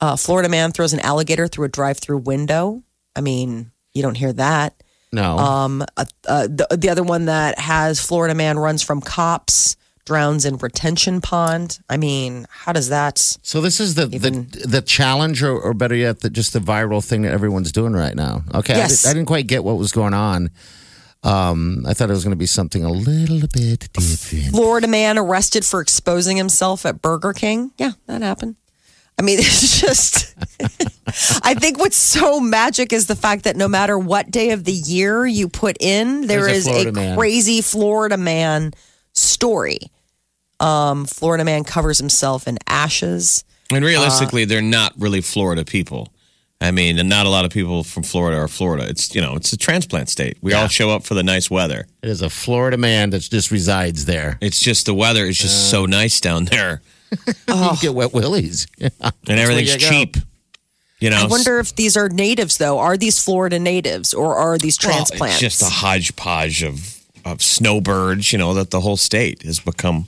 Uh, 0.00 0.16
Florida 0.16 0.48
man 0.48 0.72
throws 0.72 0.92
an 0.92 1.00
alligator 1.00 1.46
through 1.48 1.66
a 1.66 1.68
drive-through 1.68 2.18
window. 2.18 2.82
I 3.16 3.20
mean, 3.20 3.70
you 3.94 4.02
don't 4.02 4.16
hear 4.16 4.32
that. 4.34 4.82
No. 5.12 5.38
Um, 5.38 5.82
uh, 5.96 6.04
uh, 6.26 6.48
the, 6.48 6.66
the 6.76 6.88
other 6.90 7.04
one 7.04 7.26
that 7.26 7.58
has 7.58 8.00
Florida 8.04 8.34
man 8.34 8.58
runs 8.58 8.82
from 8.82 9.00
cops, 9.00 9.76
drowns 10.04 10.44
in 10.44 10.56
retention 10.58 11.20
pond. 11.20 11.78
I 11.88 11.96
mean, 11.96 12.46
how 12.50 12.72
does 12.72 12.88
that? 12.88 13.18
so 13.18 13.60
this 13.60 13.78
is 13.80 13.94
the 13.94 14.08
even- 14.12 14.48
the 14.50 14.66
the 14.66 14.82
challenge, 14.82 15.42
or, 15.42 15.56
or 15.58 15.72
better 15.72 15.94
yet, 15.94 16.20
the, 16.20 16.30
just 16.30 16.52
the 16.52 16.58
viral 16.58 17.02
thing 17.02 17.22
that 17.22 17.32
everyone's 17.32 17.70
doing 17.72 17.92
right 17.92 18.14
now. 18.16 18.42
Okay, 18.52 18.74
I 18.74 18.78
Yes. 18.78 19.06
I, 19.06 19.12
didn't 19.14 19.26
quite 19.26 19.46
get 19.46 19.62
what 19.64 19.78
was 19.78 19.92
going 19.92 20.14
on. 20.14 20.50
Um, 21.22 21.86
I 21.88 21.94
thought 21.94 22.10
it 22.10 22.12
was 22.12 22.24
going 22.24 22.32
to 22.32 22.36
be 22.36 22.44
something 22.44 22.84
a 22.84 22.90
little 22.90 23.40
bit 23.48 23.88
different. 23.94 24.50
Florida 24.50 24.86
man 24.88 25.16
arrested 25.16 25.64
for 25.64 25.80
exposing 25.80 26.36
himself 26.36 26.84
at 26.84 27.00
Burger 27.00 27.32
King. 27.32 27.70
Yeah, 27.78 27.92
that 28.06 28.20
happened. 28.20 28.56
I 29.18 29.22
mean, 29.22 29.38
it's 29.42 29.80
just. 29.80 30.34
I 31.44 31.54
think 31.54 31.78
what's 31.78 31.96
so 31.96 32.40
magic 32.40 32.92
is 32.92 33.06
the 33.06 33.16
fact 33.16 33.44
that 33.44 33.56
no 33.56 33.68
matter 33.68 33.98
what 33.98 34.30
day 34.30 34.50
of 34.50 34.64
the 34.64 34.72
year 34.72 35.26
you 35.26 35.48
put 35.48 35.76
in, 35.80 36.26
there 36.26 36.42
There's 36.44 36.66
is 36.66 36.86
a 36.86 36.88
a, 36.88 36.92
man. 36.92 37.16
crazy 37.16 37.60
Florida 37.60 38.16
man 38.16 38.72
story. 39.12 39.78
Um, 40.60 41.04
Florida 41.04 41.44
man 41.44 41.64
covers 41.64 41.98
himself 41.98 42.48
in 42.48 42.58
ashes. 42.66 43.44
And 43.70 43.84
Uh, 43.84 43.88
realistically, 43.88 44.44
they're 44.44 44.62
not 44.62 44.92
really 44.98 45.20
Florida 45.20 45.64
people. 45.64 46.10
I 46.60 46.70
mean, 46.70 46.98
and 46.98 47.08
not 47.08 47.26
a 47.26 47.28
lot 47.28 47.44
of 47.44 47.50
people 47.50 47.84
from 47.84 48.04
Florida 48.04 48.38
are 48.38 48.48
Florida. 48.48 48.88
It's 48.88 49.14
you 49.14 49.20
know, 49.20 49.34
it's 49.34 49.52
a 49.52 49.56
transplant 49.56 50.08
state. 50.08 50.38
We 50.40 50.54
all 50.54 50.68
show 50.68 50.88
up 50.90 51.04
for 51.04 51.12
the 51.14 51.22
nice 51.22 51.50
weather. 51.50 51.86
It 52.02 52.08
is 52.08 52.22
a 52.22 52.30
Florida 52.30 52.78
man 52.78 53.10
that 53.10 53.20
just 53.20 53.50
resides 53.50 54.06
there. 54.06 54.38
It's 54.40 54.60
just 54.60 54.86
the 54.86 54.94
weather 54.94 55.26
is 55.26 55.36
just 55.36 55.70
so 55.70 55.84
nice 55.84 56.20
down 56.20 56.46
there, 56.46 56.80
Oh. 57.48 57.72
You 57.72 57.80
get 57.80 57.94
wet 57.94 58.12
willies. 58.12 58.66
And 58.80 59.38
everything's 59.38 59.74
you 59.74 59.80
go. 59.80 59.88
cheap. 59.88 60.16
You 61.00 61.10
know, 61.10 61.16
I 61.24 61.26
wonder 61.26 61.58
if 61.58 61.74
these 61.76 61.96
are 61.96 62.08
natives, 62.08 62.56
though. 62.58 62.78
Are 62.78 62.96
these 62.96 63.22
Florida 63.22 63.58
natives 63.58 64.14
or 64.14 64.36
are 64.36 64.56
these 64.58 64.78
Well, 64.82 64.92
transplants? 64.94 65.42
It's 65.42 65.58
just 65.58 65.62
a 65.62 65.74
hodgepodge 65.74 66.62
of 66.62 67.00
of 67.24 67.42
snowbirds. 67.42 68.32
You 68.32 68.38
know 68.38 68.54
that 68.54 68.70
the 68.70 68.80
whole 68.80 68.96
state 68.96 69.42
has 69.42 69.60
become. 69.60 70.06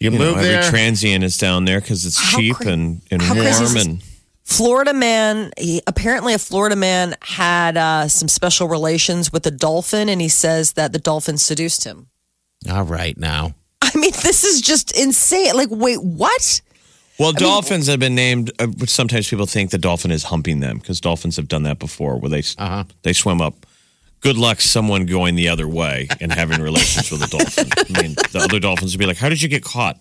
You, 0.00 0.10
You 0.10 0.18
know, 0.18 0.24
move 0.34 0.38
every 0.38 0.68
transient 0.70 1.22
is 1.24 1.36
down 1.38 1.64
there 1.64 1.80
because 1.80 2.04
it's 2.06 2.18
How 2.18 2.38
cheap 2.38 2.56
cra- 2.56 2.72
and 2.72 3.02
and 3.10 3.20
how 3.22 3.34
crazy 3.34 3.62
warm 3.62 3.74
this? 3.74 3.84
and. 3.86 4.02
Florida 4.44 4.92
man, 4.92 5.52
he, 5.56 5.80
apparently 5.86 6.34
a 6.34 6.38
Florida 6.38 6.74
man 6.76 7.14
had 7.22 7.76
uh, 7.76 8.08
some 8.08 8.26
special 8.28 8.66
relations 8.68 9.32
with 9.32 9.46
a 9.46 9.50
dolphin, 9.52 10.08
and 10.08 10.20
he 10.20 10.28
says 10.28 10.72
that 10.72 10.92
the 10.92 10.98
dolphin 10.98 11.38
seduced 11.38 11.84
him. 11.84 12.08
All 12.68 12.82
right, 12.84 13.16
now. 13.16 13.54
I 13.82 13.90
mean, 13.98 14.12
this 14.22 14.44
is 14.44 14.60
just 14.60 14.96
insane. 14.98 15.54
Like, 15.54 15.68
wait, 15.70 16.02
what? 16.02 16.60
Well, 17.18 17.32
dolphins 17.32 17.86
have 17.88 18.00
been 18.00 18.14
named. 18.14 18.50
Uh, 18.58 18.66
but 18.68 18.88
sometimes 18.88 19.28
people 19.28 19.46
think 19.46 19.70
the 19.70 19.78
dolphin 19.78 20.10
is 20.10 20.24
humping 20.24 20.60
them 20.60 20.78
because 20.78 21.00
dolphins 21.00 21.36
have 21.36 21.48
done 21.48 21.64
that 21.64 21.78
before, 21.78 22.16
where 22.18 22.30
they 22.30 22.42
Uh-huh. 22.58 22.84
they 23.02 23.12
swim 23.12 23.40
up. 23.40 23.54
Good 24.20 24.36
luck, 24.38 24.60
someone 24.60 25.04
going 25.06 25.34
the 25.34 25.48
other 25.48 25.66
way 25.68 26.06
and 26.20 26.32
having 26.32 26.60
relations 26.70 27.10
with 27.10 27.22
a 27.22 27.28
dolphin. 27.28 27.68
I 27.76 28.02
mean, 28.02 28.14
the 28.32 28.40
other 28.48 28.60
dolphins 28.60 28.92
would 28.94 28.98
be 29.00 29.06
like, 29.06 29.18
"How 29.18 29.28
did 29.28 29.42
you 29.42 29.48
get 29.48 29.62
caught?" 29.64 30.00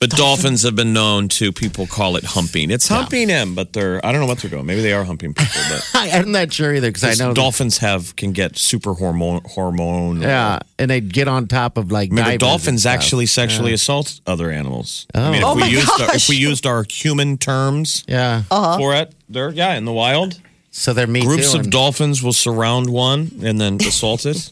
But 0.00 0.10
dolphins 0.10 0.62
have 0.62 0.76
been 0.76 0.92
known 0.92 1.28
to 1.30 1.52
people 1.52 1.86
call 1.86 2.16
it 2.16 2.24
humping. 2.24 2.70
It's 2.70 2.88
humping 2.88 3.28
him, 3.28 3.54
but 3.54 3.72
they're 3.72 4.04
I 4.04 4.12
don't 4.12 4.20
know 4.20 4.26
what 4.26 4.38
they're 4.38 4.50
doing. 4.50 4.66
Maybe 4.66 4.82
they 4.82 4.92
are 4.92 5.04
humping 5.04 5.34
people, 5.34 5.62
but 5.70 5.90
I'm 5.94 6.32
not 6.32 6.52
sure 6.52 6.74
either 6.74 6.90
because 6.90 7.20
I 7.20 7.24
know. 7.24 7.34
dolphins 7.34 7.78
have 7.78 8.14
can 8.16 8.32
get 8.32 8.56
super 8.58 8.94
hormone 8.94 9.40
hormone. 9.46 10.20
yeah, 10.20 10.58
and 10.78 10.90
they 10.90 11.00
get 11.00 11.28
on 11.28 11.46
top 11.46 11.76
of 11.78 11.90
like. 11.90 12.10
Remember, 12.10 12.30
divers 12.32 12.40
dolphins 12.40 12.86
actually 12.86 13.26
sexually 13.26 13.72
assault 13.72 14.20
other 14.26 14.50
animals. 14.50 15.06
I 15.14 15.28
oh. 15.28 15.30
mean, 15.30 15.40
if 15.40 15.44
Oh 15.46 15.54
we 15.54 15.60
my 15.62 15.66
used 15.68 15.88
our, 15.90 16.00
if 16.06 16.12
gosh. 16.12 16.28
we 16.28 16.36
used 16.36 16.66
our 16.66 16.84
human 16.88 17.38
terms 17.38 18.04
Yeah. 18.08 18.42
Uh-huh. 18.50 18.78
for 18.78 18.94
it, 18.94 19.14
they're 19.28 19.50
yeah 19.50 19.74
in 19.74 19.84
the 19.84 19.92
wild. 19.92 20.40
So 20.78 20.92
they're 20.92 21.06
me 21.06 21.22
Groups 21.22 21.52
too. 21.52 21.58
of 21.58 21.64
and- 21.64 21.72
dolphins 21.72 22.22
will 22.22 22.34
surround 22.34 22.90
one 22.90 23.30
and 23.42 23.58
then 23.58 23.78
assault 23.80 24.26
it, 24.26 24.46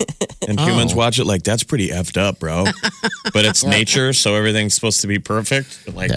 and 0.48 0.58
oh. 0.60 0.64
humans 0.64 0.94
watch 0.94 1.18
it 1.18 1.26
like 1.26 1.42
that's 1.42 1.62
pretty 1.62 1.88
effed 1.90 2.16
up, 2.16 2.38
bro. 2.38 2.64
But 3.34 3.44
it's 3.44 3.62
nature, 3.78 4.14
so 4.14 4.34
everything's 4.34 4.74
supposed 4.74 5.02
to 5.02 5.06
be 5.06 5.18
perfect. 5.18 5.94
Like, 5.94 6.10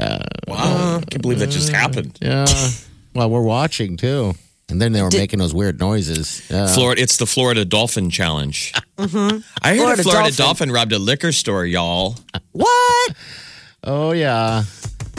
wow, 0.47 0.97
I 0.97 1.03
can't 1.09 1.21
believe 1.21 1.39
that 1.39 1.49
just 1.49 1.73
uh, 1.73 1.75
happened. 1.75 2.17
Yeah. 2.21 2.45
well, 3.13 3.29
we're 3.29 3.41
watching 3.41 3.97
too. 3.97 4.33
And 4.69 4.81
then 4.81 4.93
they 4.93 5.01
were 5.01 5.09
making 5.11 5.39
those 5.39 5.53
weird 5.53 5.79
noises. 5.79 6.45
Yeah. 6.49 6.67
Florida, 6.67 7.01
it's 7.01 7.17
the 7.17 7.25
Florida 7.25 7.63
Dolphin 7.65 8.09
Challenge. 8.09 8.73
Mm-hmm. 8.97 9.37
I 9.61 9.75
heard 9.75 9.77
Florida 9.77 9.99
a 9.99 10.03
Florida 10.03 10.21
dolphin. 10.29 10.45
dolphin 10.45 10.71
robbed 10.71 10.91
a 10.91 10.97
liquor 10.97 11.31
store, 11.31 11.67
y'all. 11.67 12.15
What? 12.53 13.13
Oh 13.83 14.11
yeah. 14.11 14.63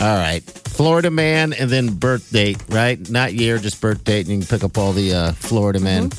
All 0.00 0.16
right. 0.16 0.42
Florida 0.78 1.10
man 1.10 1.52
and 1.54 1.68
then 1.68 1.92
birth 1.92 2.30
date, 2.30 2.62
right? 2.68 3.10
Not 3.10 3.34
year, 3.34 3.58
just 3.58 3.80
birth 3.80 4.04
date, 4.04 4.26
and 4.28 4.34
you 4.36 4.38
can 4.38 4.58
pick 4.58 4.62
up 4.62 4.78
all 4.78 4.92
the 4.92 5.12
uh, 5.12 5.32
Florida 5.32 5.80
man 5.80 6.10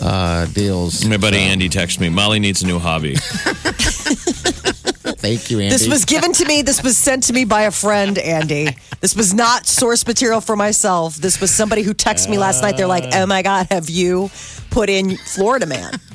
uh, 0.00 0.46
deals. 0.46 1.04
My 1.04 1.16
buddy 1.16 1.38
Andy 1.38 1.68
texted 1.68 1.98
me. 1.98 2.08
Molly 2.08 2.38
needs 2.38 2.62
a 2.62 2.68
new 2.68 2.78
hobby. 2.78 3.16
Thank 5.18 5.50
you, 5.50 5.58
Andy. 5.58 5.70
This 5.70 5.88
was 5.88 6.04
given 6.04 6.32
to 6.34 6.44
me. 6.46 6.62
This 6.62 6.84
was 6.84 6.96
sent 6.96 7.24
to 7.24 7.32
me 7.32 7.44
by 7.44 7.62
a 7.62 7.72
friend, 7.72 8.16
Andy. 8.16 8.68
This 9.00 9.16
was 9.16 9.34
not 9.34 9.66
source 9.66 10.06
material 10.06 10.40
for 10.40 10.54
myself. 10.54 11.16
This 11.16 11.40
was 11.40 11.50
somebody 11.50 11.82
who 11.82 11.92
texted 11.92 12.30
me 12.30 12.38
last 12.38 12.62
night. 12.62 12.76
They're 12.76 12.86
like, 12.86 13.12
"Oh 13.12 13.26
my 13.26 13.42
god, 13.42 13.66
have 13.72 13.90
you 13.90 14.30
put 14.70 14.88
in 14.88 15.16
Florida 15.16 15.66
man?" 15.66 15.94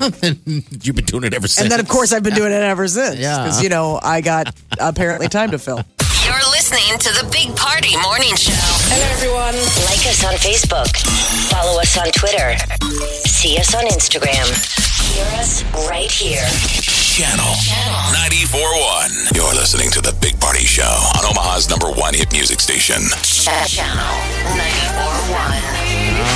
You've 0.80 0.96
been 0.96 1.04
doing 1.04 1.24
it 1.24 1.34
ever 1.34 1.46
since. 1.46 1.64
And 1.64 1.70
then, 1.70 1.80
of 1.80 1.88
course, 1.88 2.14
I've 2.14 2.22
been 2.22 2.34
doing 2.34 2.52
it 2.52 2.62
ever 2.62 2.88
since. 2.88 3.18
Yeah. 3.18 3.42
because 3.44 3.62
you 3.62 3.68
know 3.68 4.00
I 4.02 4.22
got 4.22 4.54
apparently 4.80 5.28
time 5.28 5.50
to 5.50 5.58
fill. 5.58 5.82
You're 6.26 6.42
listening 6.50 6.98
to 6.98 7.10
the 7.14 7.22
Big 7.30 7.54
Party 7.56 7.94
Morning 8.02 8.34
Show. 8.34 8.50
Hello, 8.90 9.06
everyone. 9.14 9.54
Like 9.86 10.02
us 10.10 10.24
on 10.26 10.34
Facebook. 10.42 10.90
Follow 11.54 11.78
us 11.80 11.96
on 11.96 12.10
Twitter. 12.10 12.58
See 13.30 13.56
us 13.58 13.74
on 13.74 13.86
Instagram. 13.86 14.44
Hear 15.14 15.24
us 15.38 15.62
right 15.88 16.10
here. 16.10 16.42
Channel 16.82 17.54
94.1. 18.26 19.36
You're 19.38 19.54
listening 19.54 19.90
to 19.92 20.00
The 20.02 20.12
Big 20.20 20.38
Party 20.40 20.66
Show 20.66 20.82
on 21.16 21.24
Omaha's 21.24 21.70
number 21.70 21.90
one 21.94 22.12
hit 22.14 22.32
music 22.32 22.58
station. 22.60 23.02
Channel 23.22 24.18
94.1. 24.58 25.62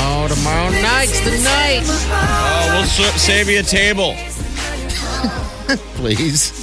oh, 0.07 0.27
tomorrow 0.31 0.71
night's 0.81 1.19
the 1.27 1.35
night. 1.43 1.83
Oh, 1.85 2.79
we'll 2.79 2.87
sa- 2.87 3.19
save 3.19 3.49
you 3.51 3.59
a 3.61 3.63
table. 3.63 4.15
Please. 5.99 6.60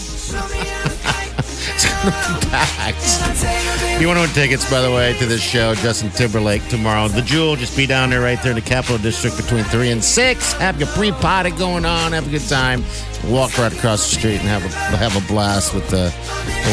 You 3.99 4.07
want 4.07 4.17
to 4.17 4.25
win 4.25 4.29
tickets, 4.29 4.69
by 4.69 4.81
the 4.81 4.91
way, 4.91 5.17
to 5.17 5.25
this 5.25 5.41
show, 5.41 5.73
Justin 5.75 6.11
Timberlake 6.11 6.65
tomorrow. 6.67 7.07
The 7.07 7.23
Jewel, 7.23 7.55
just 7.55 7.75
be 7.75 7.87
down 7.87 8.11
there 8.11 8.21
right 8.21 8.41
there 8.43 8.51
in 8.51 8.55
the 8.55 8.61
Capital 8.61 8.99
District 8.99 9.35
between 9.35 9.63
three 9.65 9.89
and 9.89 10.03
six. 10.03 10.53
Have 10.53 10.79
your 10.79 10.89
pre-party 10.89 11.51
going 11.51 11.85
on, 11.85 12.11
have 12.11 12.27
a 12.27 12.29
good 12.29 12.47
time. 12.47 12.83
Walk 13.25 13.57
right 13.57 13.73
across 13.73 14.07
the 14.09 14.15
street 14.19 14.39
and 14.39 14.47
have 14.47 14.63
a 14.63 14.69
have 14.97 15.15
a 15.17 15.27
blast 15.27 15.73
with 15.73 15.91
uh, 15.91 16.05
the 16.05 16.11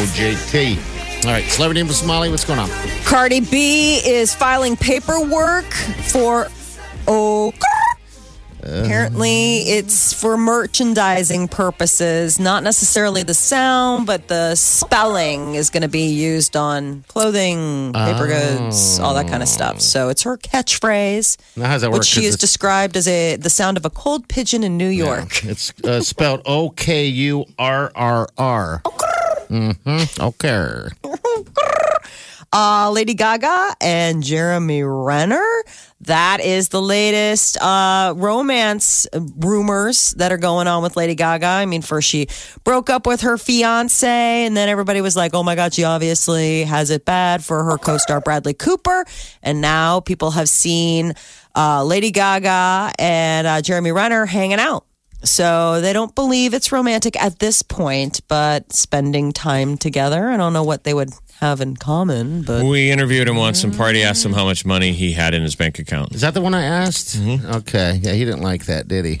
OJT. 0.03 1.25
All 1.25 1.31
right, 1.31 1.43
celebrity 1.45 1.81
news 1.81 2.01
with 2.01 2.07
Molly. 2.07 2.29
What's 2.29 2.45
going 2.45 2.59
on? 2.59 2.69
Cardi 3.03 3.39
B 3.39 4.01
is 4.05 4.35
filing 4.35 4.77
paperwork 4.77 5.65
for 5.65 6.49
oh. 7.07 7.51
Apparently, 8.65 9.57
it's 9.69 10.11
for 10.13 10.37
merchandising 10.37 11.47
purposes, 11.49 12.39
not 12.39 12.63
necessarily 12.63 13.23
the 13.23 13.33
sound, 13.33 14.07
but 14.07 14.27
the 14.27 14.55
spelling 14.55 15.55
is 15.55 15.69
going 15.69 15.83
to 15.83 15.87
be 15.87 16.07
used 16.07 16.55
on 16.55 17.03
clothing, 17.07 17.93
paper 17.93 18.27
goods, 18.27 18.99
all 18.99 19.13
that 19.13 19.27
kind 19.27 19.43
of 19.43 19.49
stuff. 19.49 19.81
So 19.81 20.09
it's 20.09 20.23
her 20.23 20.37
catchphrase, 20.37 21.37
Now, 21.55 21.67
how's 21.67 21.81
that 21.81 21.91
work? 21.91 21.99
which 21.99 22.07
she 22.07 22.21
is 22.21 22.35
it's- 22.35 22.39
described 22.41 22.97
as 22.97 23.07
a 23.07 23.35
the 23.35 23.49
sound 23.49 23.77
of 23.77 23.85
a 23.85 23.89
cold 23.89 24.27
pigeon 24.27 24.63
in 24.63 24.77
New 24.77 24.89
York. 24.89 25.43
It's 25.45 25.71
uh, 25.83 26.01
spelled 26.01 26.41
O 26.45 26.69
K 26.71 27.05
U 27.05 27.45
R 27.59 27.91
R 27.95 28.27
R. 28.37 28.81
Mm-hmm. 29.45 30.21
Okay. 30.23 30.87
uh, 32.55 32.89
Lady 32.89 33.15
Gaga 33.15 33.75
and 33.81 34.23
Jeremy 34.23 34.81
Renner. 34.81 35.45
That 36.01 36.39
is 36.39 36.69
the 36.69 36.81
latest 36.81 37.61
uh, 37.61 38.13
romance 38.15 39.07
rumors 39.13 40.11
that 40.11 40.31
are 40.31 40.37
going 40.37 40.65
on 40.65 40.81
with 40.81 40.95
Lady 40.95 41.15
Gaga. 41.15 41.45
I 41.45 41.65
mean, 41.65 41.81
first 41.81 42.07
she 42.07 42.27
broke 42.63 42.89
up 42.89 43.05
with 43.05 43.21
her 43.21 43.37
fiance, 43.37 44.07
and 44.07 44.55
then 44.55 44.69
everybody 44.69 45.01
was 45.01 45.17
like, 45.17 45.33
oh 45.33 45.43
my 45.43 45.55
God, 45.55 45.73
she 45.73 45.83
obviously 45.83 46.63
has 46.63 46.91
it 46.91 47.03
bad 47.03 47.43
for 47.43 47.65
her 47.65 47.77
co 47.77 47.97
star 47.97 48.21
Bradley 48.21 48.53
Cooper. 48.53 49.05
And 49.43 49.59
now 49.59 49.99
people 49.99 50.31
have 50.31 50.47
seen 50.47 51.13
uh, 51.57 51.83
Lady 51.83 52.11
Gaga 52.11 52.93
and 52.97 53.47
uh, 53.47 53.61
Jeremy 53.61 53.91
Renner 53.91 54.25
hanging 54.25 54.59
out. 54.59 54.85
So 55.25 55.81
they 55.81 55.93
don't 55.93 56.13
believe 56.15 56.53
it's 56.53 56.71
romantic 56.71 57.21
at 57.21 57.39
this 57.39 57.61
point, 57.61 58.21
but 58.27 58.71
spending 58.73 59.31
time 59.33 59.77
together. 59.77 60.29
I 60.29 60.37
don't 60.37 60.53
know 60.53 60.63
what 60.63 60.83
they 60.83 60.93
would 60.93 61.11
have 61.41 61.61
in 61.61 61.75
common, 61.75 62.43
but 62.43 62.63
We 62.63 62.91
interviewed 62.91 63.27
him 63.27 63.35
once 63.35 63.63
and 63.63 63.75
party 63.75 64.03
asked 64.03 64.25
him 64.25 64.31
mm. 64.31 64.35
how 64.35 64.45
much 64.45 64.65
money 64.65 64.93
he 64.93 65.11
had 65.11 65.33
in 65.33 65.41
his 65.41 65.55
bank 65.55 65.79
account. 65.79 66.13
Is 66.15 66.21
that 66.21 66.33
the 66.33 66.41
one 66.41 66.53
I 66.53 66.63
asked? 66.63 67.17
Mm-hmm. 67.17 67.55
Okay. 67.55 67.99
Yeah, 68.01 68.13
he 68.13 68.23
didn't 68.23 68.41
like 68.41 68.65
that, 68.65 68.87
did 68.87 69.05
he? 69.05 69.19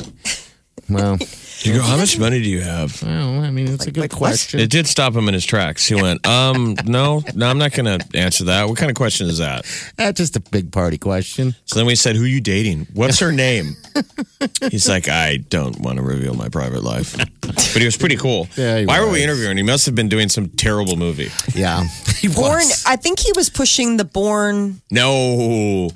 Well, 0.89 1.17
You 1.65 1.73
go, 1.73 1.81
how 1.81 1.97
much 1.97 2.19
money 2.19 2.41
do 2.41 2.49
you 2.49 2.61
have? 2.61 3.01
well 3.01 3.43
I 3.43 3.49
mean, 3.49 3.67
it's 3.67 3.87
a 3.87 3.91
good 3.91 4.01
like 4.01 4.13
what? 4.13 4.29
question. 4.29 4.59
It 4.59 4.69
did 4.69 4.87
stop 4.87 5.15
him 5.15 5.27
in 5.27 5.33
his 5.33 5.45
tracks. 5.45 5.85
He 5.87 5.95
went, 5.95 6.25
um, 6.27 6.75
no, 6.85 7.23
no, 7.33 7.47
I'm 7.47 7.57
not 7.57 7.73
going 7.73 7.99
to 7.99 8.17
answer 8.17 8.45
that. 8.45 8.67
What 8.69 8.77
kind 8.77 8.89
of 8.89 8.95
question 8.95 9.27
is 9.27 9.39
that? 9.39 9.65
That's 9.97 10.17
just 10.17 10.35
a 10.35 10.39
big 10.39 10.71
party 10.71 10.97
question. 10.97 11.55
So 11.65 11.79
then 11.79 11.85
we 11.87 11.95
said, 11.95 12.15
who 12.15 12.23
are 12.23 12.27
you 12.27 12.41
dating? 12.41 12.87
What's 12.93 13.19
her 13.19 13.31
name? 13.31 13.75
He's 14.69 14.87
like, 14.87 15.09
I 15.09 15.37
don't 15.37 15.79
want 15.79 15.97
to 15.97 16.03
reveal 16.03 16.33
my 16.35 16.49
private 16.49 16.83
life. 16.83 17.15
But 17.41 17.77
he 17.77 17.85
was 17.85 17.97
pretty 17.97 18.17
cool. 18.17 18.47
Yeah, 18.57 18.79
he 18.79 18.85
Why 18.85 18.99
were 18.99 19.07
we 19.07 19.13
was. 19.13 19.21
interviewing? 19.21 19.57
He 19.57 19.63
must 19.63 19.85
have 19.85 19.95
been 19.95 20.07
doing 20.07 20.29
some 20.29 20.47
terrible 20.49 20.95
movie. 20.95 21.29
Yeah. 21.53 21.83
He 22.15 22.29
Bourne, 22.29 22.53
was. 22.55 22.83
I 22.87 22.95
think 22.95 23.19
he 23.19 23.31
was 23.35 23.49
pushing 23.49 23.97
the 23.97 24.05
Bourne. 24.05 24.81
No, 24.89 25.89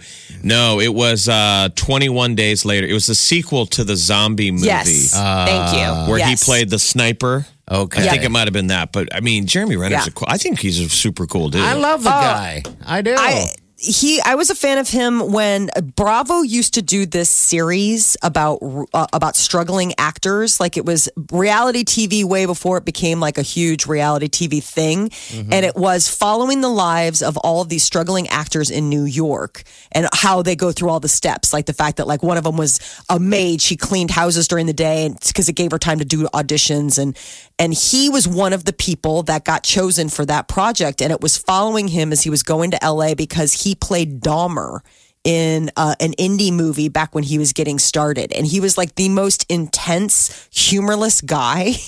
no, 0.44 0.80
it 0.80 0.94
was 0.94 1.28
uh, 1.30 1.70
21 1.76 2.36
days 2.36 2.66
later. 2.66 2.86
It 2.86 2.94
was 2.94 3.08
the 3.08 3.16
sequel 3.16 3.66
to 3.68 3.84
the 3.84 3.96
zombie 3.96 4.52
movie. 4.52 4.68
Yes. 4.68 5.16
Thank 5.66 5.78
you. 5.78 5.84
Uh, 5.84 6.08
where 6.08 6.20
Yes. 6.20 6.42
he 6.42 6.46
played 6.46 6.70
the 6.70 6.80
sniper. 6.80 7.46
Okay. 7.70 8.04
I 8.04 8.10
think 8.10 8.24
it 8.24 8.30
might 8.30 8.46
have 8.48 8.54
been 8.54 8.68
that. 8.68 8.92
But 8.92 9.14
I 9.14 9.20
mean, 9.20 9.46
Jeremy 9.46 9.76
Renner's 9.76 10.06
Yeah. 10.06 10.10
a 10.10 10.12
cool, 10.12 10.28
I 10.30 10.38
think 10.38 10.60
he's 10.60 10.80
a 10.80 10.90
super 10.90 11.28
cool 11.28 11.50
dude. 11.50 11.62
I 11.62 11.74
love 11.74 12.04
the 12.04 12.10
oh, 12.10 12.22
guy. 12.22 12.64
I 12.86 13.02
do. 13.02 13.16
I 13.18 13.50
he 13.80 14.22
I 14.22 14.36
was 14.36 14.50
a 14.50 14.56
fan 14.56 14.78
of 14.78 14.90
him 14.90 15.32
when 15.32 15.70
Bravo 15.96 16.42
used 16.42 16.74
to 16.74 16.82
do 16.82 17.06
this 17.06 17.30
series 17.30 18.18
about 18.22 18.60
uh, 18.94 19.08
about 19.14 19.36
struggling 19.36 19.94
actors. 19.98 20.60
Like 20.60 20.76
it 20.76 20.86
was 20.86 21.10
reality 21.32 21.84
TV 21.84 22.24
way 22.26 22.46
before 22.46 22.78
it 22.78 22.86
became 22.86 23.20
like 23.20 23.38
a 23.38 23.42
huge 23.42 23.86
reality 23.86 24.28
TV 24.28 24.62
thing. 24.62 25.12
And 25.52 25.66
it 25.66 25.76
was 25.76 26.08
following 26.08 26.62
the 26.62 26.70
lives 26.70 27.22
of 27.22 27.38
all 27.38 27.62
of 27.62 27.70
these 27.70 27.84
struggling 27.84 28.28
actors 28.28 28.70
in 28.70 28.90
New 28.90 29.06
York 29.06 29.64
and 29.92 30.08
how 30.14 30.42
they 30.42 30.56
go 30.56 30.72
through 30.72 30.90
all 30.90 31.00
the 31.00 31.08
steps. 31.10 31.54
Like 31.54 31.66
the 31.66 31.74
fact 31.74 31.98
that 31.98 32.08
like 32.08 32.22
one 32.22 32.38
of 32.38 32.44
them 32.44 32.58
was 32.58 32.80
a 33.10 33.20
maid. 33.20 33.62
She 33.62 33.78
cleaned 33.78 34.12
houses 34.12 34.48
during 34.48 34.66
the 34.66 34.74
day 34.74 35.10
because 35.26 35.48
it 35.48 35.54
gave 35.54 35.72
her 35.72 35.80
time 35.80 36.00
to 36.00 36.06
do 36.06 36.28
auditions. 36.34 37.00
And 37.00 37.18
and 37.58 37.74
he 37.74 38.10
was 38.10 38.28
one 38.28 38.54
of 38.54 38.66
the 38.66 38.74
people 38.74 39.24
that 39.24 39.44
got 39.44 39.64
chosen 39.64 40.10
for 40.10 40.26
that 40.26 40.48
project. 40.48 41.02
And 41.02 41.12
it 41.12 41.22
was 41.22 41.38
following 41.38 41.90
him 41.90 42.12
as 42.12 42.22
he 42.22 42.30
was 42.30 42.42
going 42.42 42.72
to 42.72 42.80
LA 42.82 43.16
because 43.16 43.64
he 43.64 43.69
played 43.76 44.22
Dahmer 44.22 44.82
in 45.24 45.70
uh, 45.76 45.96
an 46.00 46.14
indie 46.14 46.54
movie 46.54 46.90
back 46.90 47.14
when 47.14 47.24
he 47.24 47.38
was 47.38 47.54
getting 47.54 47.80
started. 47.80 48.32
And 48.34 48.48
he 48.48 48.60
was 48.60 48.78
like 48.78 48.96
the 48.96 49.10
most 49.10 49.46
intense 49.50 50.48
humorless 50.52 51.22
guy. 51.22 51.74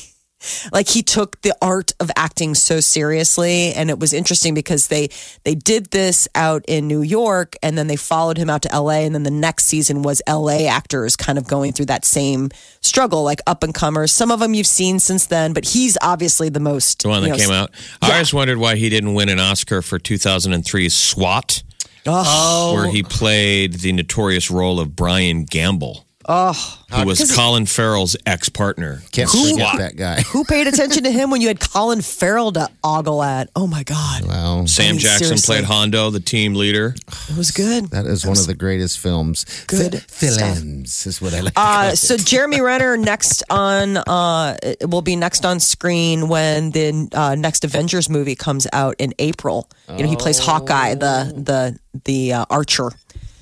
Like 0.72 0.88
he 0.88 1.04
took 1.04 1.40
the 1.42 1.56
art 1.62 1.94
of 2.00 2.10
acting 2.16 2.56
so 2.56 2.80
seriously. 2.80 3.74
And 3.74 3.90
it 3.90 4.00
was 4.00 4.12
interesting 4.12 4.54
because 4.54 4.88
they 4.88 5.10
they 5.44 5.56
did 5.56 5.92
this 5.92 6.28
out 6.34 6.66
in 6.68 6.88
New 6.88 7.02
York 7.02 7.56
and 7.62 7.78
then 7.78 7.88
they 7.88 7.96
followed 7.96 8.38
him 8.38 8.50
out 8.50 8.64
to 8.64 8.70
LA 8.80 9.02
and 9.02 9.14
then 9.14 9.24
the 9.24 9.30
next 9.30 9.66
season 9.66 10.02
was 10.02 10.22
LA 10.28 10.68
actors 10.68 11.16
kind 11.16 11.38
of 11.38 11.48
going 11.48 11.74
through 11.74 11.86
that 11.86 12.06
same 12.06 12.50
struggle 12.82 13.24
like 13.24 13.42
up 13.46 13.64
and 13.64 13.74
comers. 13.76 14.12
Some 14.12 14.32
of 14.32 14.40
them 14.40 14.54
you've 14.54 14.66
seen 14.66 15.00
since 15.00 15.28
then 15.28 15.54
but 15.54 15.66
he's 15.66 15.98
obviously 16.02 16.50
the 16.50 16.60
most 16.60 17.04
the 17.04 17.10
one 17.10 17.22
that 17.22 17.28
you 17.28 17.34
know, 17.34 17.40
came 17.40 17.52
out. 17.52 17.72
I 18.02 18.14
always 18.14 18.34
wondered 18.34 18.58
why 18.58 18.78
he 18.78 18.90
didn't 18.90 19.14
win 19.14 19.30
an 19.30 19.40
Oscar 19.40 19.84
for 19.84 20.00
2003's 20.00 20.96
SWAT, 20.96 21.62
Oh. 22.06 22.74
where 22.74 22.88
he 22.88 23.04
played 23.04 23.74
the 23.74 23.92
notorious 23.92 24.50
role 24.50 24.80
of 24.80 24.96
Brian 24.96 25.46
Gamble. 25.46 26.08
Oh, 26.28 26.78
who 26.92 27.06
was 27.06 27.34
Colin 27.36 27.66
Farrell's 27.66 28.16
ex 28.26 28.48
partner. 28.50 29.02
Can't 29.12 29.30
forget 29.30 29.78
that 29.78 29.96
guy. 29.96 30.22
who 30.22 30.44
paid 30.44 30.68
attention 30.68 31.04
to 31.04 31.12
him 31.12 31.32
when 31.32 31.42
you 31.42 31.48
had 31.48 31.60
Colin 31.60 32.02
Farrell 32.02 32.52
to 32.54 32.70
ogle 32.84 33.24
at 33.24 33.50
oh 33.56 33.66
my 33.68 33.84
god 33.84 34.26
Wow. 34.28 34.66
Sam 34.66 34.86
I 34.86 34.92
mean, 34.92 35.00
Jackson 35.00 35.26
seriously. 35.38 35.56
played 35.56 35.66
Hondo, 35.66 36.10
the 36.10 36.20
team 36.20 36.54
leader. 36.54 36.96
it 37.30 37.38
was 37.38 37.52
good 37.52 37.90
That 37.92 38.06
is 38.06 38.26
one 38.26 38.38
of 38.38 38.46
the 38.48 38.54
greatest 38.54 39.00
films. 39.00 39.46
Good 39.68 40.02
Fi- 40.04 40.28
films 40.28 41.06
is 41.08 41.22
what 41.22 41.34
I 41.34 41.40
like. 41.42 41.54
to 41.56 41.60
Uh, 41.60 41.96
so 41.96 42.16
it. 42.16 42.26
Jeremy 42.26 42.62
Renner 42.70 42.98
next 42.98 43.44
on 43.50 43.98
uh, 43.98 44.58
will 44.88 45.02
be 45.02 45.16
next 45.16 45.46
on 45.46 45.60
screen 45.60 46.28
when 46.28 46.72
the 46.72 47.10
uh, 47.14 47.36
next 47.36 47.64
Avengers 47.64 48.10
movie 48.10 48.36
comes 48.36 48.68
out 48.74 48.96
in 49.00 49.14
April. 49.20 49.68
You 49.90 50.04
know, 50.04 50.10
he 50.10 50.16
plays 50.16 50.40
Hawkeye, 50.40 50.96
the 50.96 51.34
the 51.36 52.00
the 52.06 52.34
uh, 52.34 52.46
archer. 52.50 52.92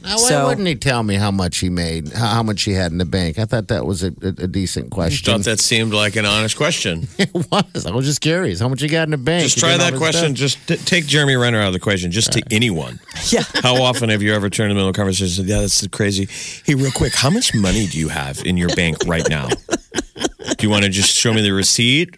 Now, 0.04 0.18
why 0.18 0.46
wouldn't 0.46 0.68
he 0.68 0.76
tell 0.76 1.04
me 1.04 1.16
how 1.16 1.32
much 1.32 1.58
he 1.58 1.70
made, 1.70 2.12
how, 2.14 2.28
how 2.28 2.44
much 2.44 2.64
he 2.64 2.74
had 2.74 2.92
in 2.92 2.98
the 2.98 3.06
bank? 3.06 3.38
I 3.38 3.46
thought 3.46 3.68
that 3.68 3.86
was 3.86 4.04
a, 4.04 4.08
a, 4.22 4.28
a 4.28 4.48
decent 4.48 4.92
question. 4.92 5.32
I 5.34 5.38
Thought 5.38 5.46
that 5.46 5.60
seemed 5.60 5.94
like 5.94 6.16
an 6.16 6.26
honest 6.26 6.56
question. 6.56 7.08
it 7.18 7.34
was. 7.34 7.86
I 7.86 7.92
was 7.92 8.06
just 8.06 8.22
curious. 8.22 8.60
How 8.60 8.70
much 8.70 8.82
you 8.82 8.90
got 8.90 9.04
in 9.04 9.12
the 9.12 9.18
bank? 9.18 9.44
Just 9.44 9.58
try 9.60 9.76
that 9.78 9.96
question. 9.96 10.36
stuff? 10.36 10.38
Just 10.38 10.68
t- 10.68 10.78
take 10.78 11.06
Jeremy 11.06 11.36
Renner 11.36 11.60
out 11.60 11.68
of 11.68 11.74
the 11.74 11.78
equation, 11.78 12.12
just 12.12 12.32
to 12.34 12.44
anyone. 12.52 13.00
Yeah. 13.32 13.44
How 13.62 13.84
often 13.84 14.10
have 14.10 14.24
you 14.24 14.34
ever 14.34 14.50
turned 14.50 14.72
in 14.72 14.78
the 14.78 14.80
middle 14.80 14.90
of 14.90 14.96
a 14.96 14.98
conversation 14.98 15.26
and 15.26 15.34
said, 15.34 15.46
Yeah, 15.46 15.60
that's 15.62 15.86
crazy. 15.90 16.28
Hey, 16.66 16.74
real 16.74 16.92
quick, 16.92 17.14
how 17.14 17.30
much 17.30 17.54
money 17.54 17.86
do 17.86 18.00
you 18.00 18.08
have 18.08 18.40
in 18.46 18.58
your 18.58 18.70
bank 18.76 18.98
right 19.06 19.28
now? 19.30 19.50
Do 19.50 20.66
you 20.66 20.70
want 20.70 20.86
to 20.86 20.90
just 20.90 21.14
show 21.16 21.34
me 21.34 21.42
the 21.42 21.52
receipt? 21.52 22.16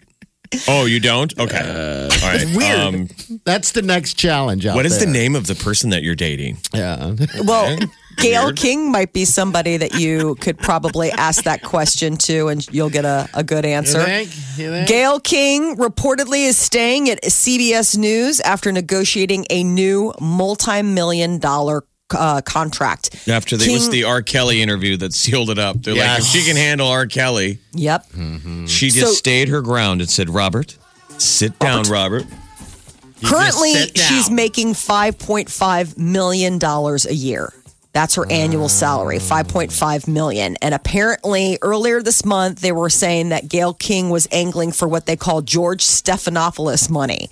Oh, 0.68 0.84
you 0.86 1.00
don't? 1.00 1.36
Okay. 1.38 1.58
All 1.58 2.28
right. 2.28 2.46
Weird. 2.56 2.78
Um, 2.78 3.08
That's 3.44 3.72
the 3.72 3.82
next 3.82 4.14
challenge. 4.14 4.66
Out 4.66 4.74
what 4.76 4.86
is 4.86 4.98
the 4.98 5.06
there. 5.06 5.14
name 5.14 5.34
of 5.36 5.46
the 5.46 5.54
person 5.54 5.90
that 5.90 6.02
you're 6.02 6.14
dating? 6.14 6.58
Yeah. 6.74 7.14
Well, 7.44 7.78
Gayle 8.18 8.52
King 8.52 8.92
might 8.92 9.12
be 9.14 9.24
somebody 9.24 9.78
that 9.78 9.94
you 9.98 10.34
could 10.36 10.58
probably 10.58 11.10
ask 11.12 11.44
that 11.44 11.62
question 11.62 12.16
to, 12.18 12.48
and 12.48 12.66
you'll 12.72 12.90
get 12.90 13.04
a, 13.06 13.28
a 13.34 13.42
good 13.42 13.64
You 13.64 13.70
answer. 13.70 14.02
think? 14.04 14.28
You 14.58 14.70
think? 14.70 14.88
Gayle 14.88 15.20
King 15.20 15.76
reportedly 15.76 16.44
is 16.46 16.56
staying 16.58 17.08
at 17.08 17.22
CBS 17.22 17.96
News 17.96 18.40
after 18.40 18.70
negotiating 18.70 19.46
a 19.50 19.64
new 19.64 20.12
multi-million 20.20 21.38
dollar 21.38 21.84
uh, 22.14 22.40
contract. 22.42 23.28
After 23.28 23.56
the, 23.56 23.64
it 23.64 23.72
was 23.72 23.90
the 23.90 24.04
R. 24.04 24.22
Kelly 24.22 24.62
interview 24.62 24.96
that 24.98 25.12
sealed 25.12 25.50
it 25.50 25.58
up. 25.58 25.82
They're 25.82 25.94
like, 25.94 26.02
if 26.02 26.24
Yes. 26.24 26.26
she 26.26 26.44
can 26.44 26.56
handle 26.56 26.88
R. 26.88 27.06
Kelly, 27.06 27.58
Yep. 27.74 28.06
she 28.66 28.90
just 28.90 28.98
So- 29.06 29.12
stayed 29.12 29.48
her 29.48 29.60
ground 29.62 30.00
and 30.00 30.10
said, 30.10 30.30
Robert, 30.30 30.76
sit 31.18 31.58
down, 31.58 31.84
Robert. 31.84 32.24
Currently, 33.24 33.72
sit 33.74 33.94
down. 33.94 34.08
she's 34.08 34.30
making 34.30 34.74
$5.5 34.74 35.96
million 35.98 36.58
a 36.62 37.12
year. 37.12 37.52
That's 37.92 38.14
her 38.14 38.28
annual 38.30 38.68
salary, 38.70 39.18
5.5 39.18 40.08
million. 40.08 40.56
And 40.62 40.74
apparently 40.74 41.58
earlier 41.60 42.02
this 42.02 42.24
month 42.24 42.60
they 42.60 42.72
were 42.72 42.88
saying 42.88 43.28
that 43.28 43.48
Gayle 43.48 43.74
King 43.74 44.08
was 44.08 44.26
angling 44.32 44.72
for 44.72 44.88
what 44.88 45.04
they 45.06 45.14
call 45.14 45.42
George 45.42 45.82
Stephanopoulos 45.84 46.88
money, 46.88 47.28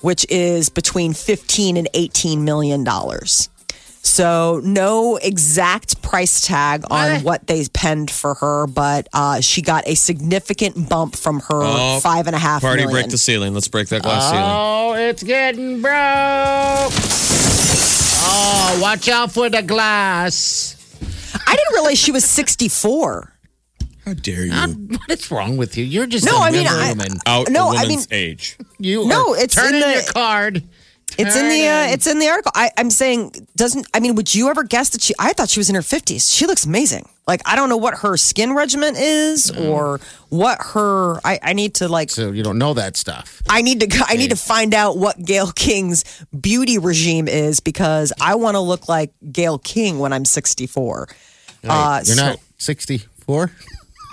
which 0.00 0.24
is 0.30 0.70
between 0.70 1.12
15 1.12 1.76
and 1.76 1.88
18 1.92 2.42
million 2.42 2.84
dollars. 2.84 3.50
So 4.02 4.60
no 4.64 5.16
exact 5.16 6.00
price 6.02 6.40
tag 6.46 6.84
on 6.90 7.22
what 7.22 7.46
they 7.46 7.66
penned 7.72 8.10
for 8.10 8.34
her, 8.34 8.66
but 8.66 9.06
uh, 9.12 9.40
she 9.40 9.60
got 9.60 9.86
a 9.86 9.94
significant 9.94 10.88
bump 10.88 11.14
from 11.14 11.40
her 11.40 11.60
Oh, 11.62 12.00
five 12.00 12.26
and 12.26 12.34
a 12.34 12.38
half 12.38 12.62
Party 12.62 12.82
million. 12.82 12.92
break 13.02 13.10
the 13.10 13.18
ceiling. 13.18 13.54
Let's 13.54 13.68
break 13.68 13.88
that 13.88 14.02
glass 14.02 14.30
ceiling. 14.30 14.44
Oh, 14.46 14.94
it's 14.94 15.22
getting 15.22 15.82
broke. 15.82 15.92
Oh, 18.30 18.78
watch 18.82 19.08
out 19.08 19.32
for 19.32 19.48
the 19.50 19.62
glass. 19.62 20.74
I 21.46 21.54
didn't 21.56 21.74
realize 21.74 21.98
she 21.98 22.12
was 22.12 22.24
64. 22.24 23.32
How 24.04 24.14
dare 24.14 24.44
you? 24.44 24.50
Not- 24.50 24.70
what 24.70 25.10
is 25.10 25.30
wrong 25.30 25.56
with 25.56 25.76
you? 25.76 25.84
You're 25.84 26.06
just 26.06 26.24
No, 26.24 26.38
a 26.38 26.40
I 26.42 26.50
mean, 26.50 26.66
I- 26.66 26.88
woman. 26.90 27.18
Out 27.26 27.50
No, 27.50 27.72
a 27.72 27.76
I 27.76 27.82
woman's 27.82 28.08
mean- 28.10 28.18
age. 28.18 28.56
You 28.78 29.06
No, 29.06 29.34
are 29.34 29.38
it's 29.38 29.56
in 29.56 29.62
turning 29.64 29.80
the- 29.80 29.92
your 29.92 30.02
card. 30.04 30.62
It's 31.16 31.34
in 31.36 31.48
the 31.48 31.66
uh, 31.66 31.92
it's 31.92 32.06
in 32.06 32.18
the 32.18 32.28
article. 32.28 32.52
I, 32.54 32.70
I'm 32.76 32.90
saying 32.90 33.32
doesn't 33.56 33.86
I 33.94 34.00
mean 34.00 34.14
would 34.14 34.34
you 34.34 34.50
ever 34.50 34.62
guess 34.62 34.90
that 34.90 35.02
she 35.02 35.14
I 35.18 35.32
thought 35.32 35.48
she 35.48 35.58
was 35.58 35.68
in 35.68 35.74
her 35.74 35.80
50s. 35.80 36.32
She 36.32 36.46
looks 36.46 36.64
amazing. 36.66 37.08
Like 37.26 37.40
I 37.44 37.56
don't 37.56 37.68
know 37.68 37.76
what 37.76 37.98
her 37.98 38.16
skin 38.16 38.54
regimen 38.54 38.94
is 38.96 39.50
or 39.50 40.00
what 40.28 40.58
her 40.74 41.18
I, 41.24 41.38
I 41.42 41.52
need 41.54 41.74
to 41.76 41.88
like 41.88 42.10
So 42.10 42.30
you 42.30 42.42
don't 42.42 42.58
know 42.58 42.74
that 42.74 42.96
stuff. 42.96 43.42
I 43.48 43.62
need 43.62 43.80
to 43.80 44.04
I 44.06 44.16
need 44.16 44.30
to 44.30 44.36
find 44.36 44.74
out 44.74 44.96
what 44.96 45.22
Gayle 45.24 45.50
King's 45.52 46.04
beauty 46.38 46.78
regime 46.78 47.26
is 47.26 47.60
because 47.60 48.12
I 48.20 48.34
want 48.36 48.54
to 48.54 48.60
look 48.60 48.88
like 48.88 49.12
Gayle 49.32 49.58
King 49.58 49.98
when 49.98 50.12
I'm 50.12 50.24
64. 50.24 51.08
Uh, 51.64 52.02
You're 52.04 52.16
so 52.16 52.26
not 52.26 52.38
64. 52.58 53.50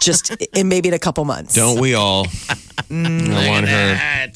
just 0.02 0.32
in 0.56 0.70
maybe 0.70 0.90
in 0.90 0.96
a 0.96 1.00
couple 1.00 1.24
months. 1.26 1.54
Don't 1.54 1.80
we 1.80 1.94
all? 1.94 2.26
I 2.90 3.48
want 3.48 3.68
her. 3.68 4.32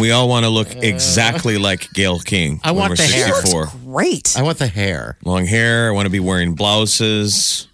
We 0.00 0.12
all 0.12 0.28
want 0.28 0.44
to 0.44 0.50
look 0.50 0.74
uh. 0.74 0.80
exactly 0.80 1.58
like 1.58 1.92
Gayle 1.92 2.20
King. 2.20 2.60
I 2.64 2.70
when 2.70 2.80
want 2.80 2.90
we're 2.90 2.96
the 2.96 3.02
hair. 3.02 3.34
64. 3.34 3.66
Great. 3.84 4.34
I 4.36 4.42
want 4.42 4.58
the 4.58 4.66
hair. 4.66 5.18
Long 5.24 5.44
hair. 5.44 5.88
I 5.88 5.90
want 5.92 6.06
to 6.06 6.10
be 6.10 6.20
wearing 6.20 6.54
blouses. 6.54 7.68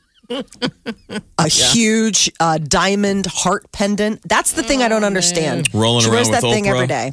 A 1.39 1.49
huge 1.49 2.31
uh, 2.41 2.59
diamond 2.59 3.27
heart 3.27 3.71
pendant. 3.73 4.21
That's 4.29 4.53
the 4.53 4.63
thing 4.63 4.83
I 4.83 4.89
don't 4.89 5.05
understand. 5.05 5.69
Rolling 5.73 6.05
she 6.05 6.11
wears 6.11 6.29
around 6.29 6.43
with 6.43 6.43
that 6.43 6.55
thing 6.55 6.69
every 6.69 6.87
day. 6.87 7.13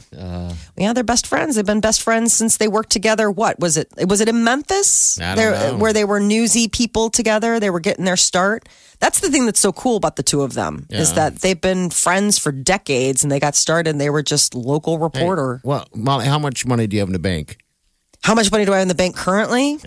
yeah, 0.78 0.93
they're 0.93 1.04
best 1.04 1.28
friends. 1.28 1.56
They've 1.56 1.65
been 1.65 1.82
best 1.82 2.02
friends 2.02 2.34
since 2.34 2.58
they 2.58 2.67
worked 2.67 2.91
together. 2.91 3.30
What 3.30 3.60
was 3.60 3.78
it? 3.78 3.89
Was 4.08 4.21
it 4.21 4.30
in 4.30 4.43
Memphis? 4.43 5.19
I 5.19 5.36
don't 5.36 5.38
There- 5.38 5.71
know. 5.71 5.78
Where 5.78 5.93
they 5.93 6.06
were 6.06 6.19
newsy 6.19 6.67
people 6.67 7.10
together. 7.10 7.60
They 7.60 7.69
were 7.69 7.80
getting 7.80 8.06
their 8.06 8.17
start. 8.17 8.67
That's 8.99 9.19
the 9.19 9.30
thing 9.30 9.45
that's 9.45 9.60
so 9.60 9.73
cool 9.73 9.97
about 9.97 10.15
the 10.15 10.23
two 10.23 10.43
of 10.43 10.54
them 10.54 10.86
is 10.89 11.13
that 11.13 11.39
they've 11.41 11.60
been 11.60 11.89
friends 11.89 12.38
for 12.38 12.52
decades 12.54 13.23
and 13.23 13.32
they 13.32 13.39
got 13.39 13.54
started 13.56 13.89
and 13.89 13.99
they 13.99 14.10
were 14.10 14.23
just 14.23 14.56
local 14.56 14.97
reporter. 14.97 15.60
Well, 15.63 15.86
Molly, 15.93 16.26
how 16.26 16.39
much 16.39 16.65
money 16.65 16.88
do 16.88 16.95
you 16.95 17.02
have 17.02 17.10
in 17.10 17.13
the 17.13 17.19
bank? 17.19 17.58
How 18.23 18.33
much 18.36 18.51
money 18.51 18.65
do 18.65 18.71
I 18.73 18.77
have 18.77 18.83
in 18.83 18.88
the 18.88 18.95
bank 18.95 19.15
currently? 19.15 19.79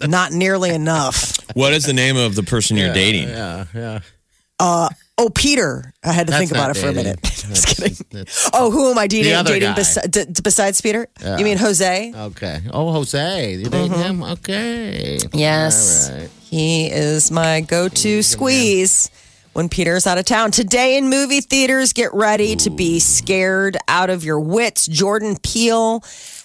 Not 0.00 0.32
nearly 0.32 0.70
enough. 0.70 1.36
What 1.54 1.72
is 1.74 1.84
the 1.84 1.92
name 1.92 2.16
of 2.16 2.34
the 2.34 2.42
person 2.42 2.76
you're 2.76 2.92
dating? 2.94 3.28
Yeah, 3.28 3.64
yeah. 3.74 4.00
Oh, 5.18 5.28
Peter. 5.34 5.92
I 6.02 6.12
had 6.12 6.26
to 6.26 6.30
That's 6.30 6.40
think 6.40 6.50
about 6.52 6.68
not 6.68 6.76
it 6.76 6.80
for 6.80 6.88
a 6.88 6.92
minute. 6.92 7.22
Just 7.22 7.66
kidding. 7.68 7.94
that's- 8.10 8.50
Oh, 8.54 8.70
who 8.70 8.90
am 8.90 8.98
I 8.98 9.06
dating? 9.06 9.34
other 9.34 9.52
dating 9.52 9.74
guy. 9.74 9.80
besi- 9.80 10.10
d- 10.10 10.24
d- 10.24 10.40
besides 10.42 10.80
Peter? 10.80 11.06
You 11.22 11.44
mean 11.44 11.58
Jose? 11.58 12.12
Okay. 12.16 12.60
Oh, 12.72 12.92
Jose, 12.92 13.54
you 13.56 13.64
dating 13.68 13.92
him? 13.98 14.22
Okay. 14.22 15.18
Mm-hmm. 15.20 15.36
Yes. 15.38 16.10
All 16.10 16.16
right. 16.18 16.30
He 16.42 16.86
is 16.90 17.30
my 17.30 17.60
go-to 17.60 18.22
squeeze 18.22 19.10
when 19.52 19.68
Peter's 19.68 20.06
out 20.06 20.16
of 20.18 20.24
town. 20.24 20.50
Today 20.50 20.96
in 20.96 21.08
movie 21.10 21.40
theaters, 21.42 21.92
get 21.92 22.12
ready 22.14 22.56
to 22.56 22.70
be 22.70 22.98
scared 22.98 23.76
out 23.88 24.08
of 24.10 24.24
your 24.24 24.40
wits. 24.40 24.86
Jordan 24.86 25.36
Peele 25.42 26.00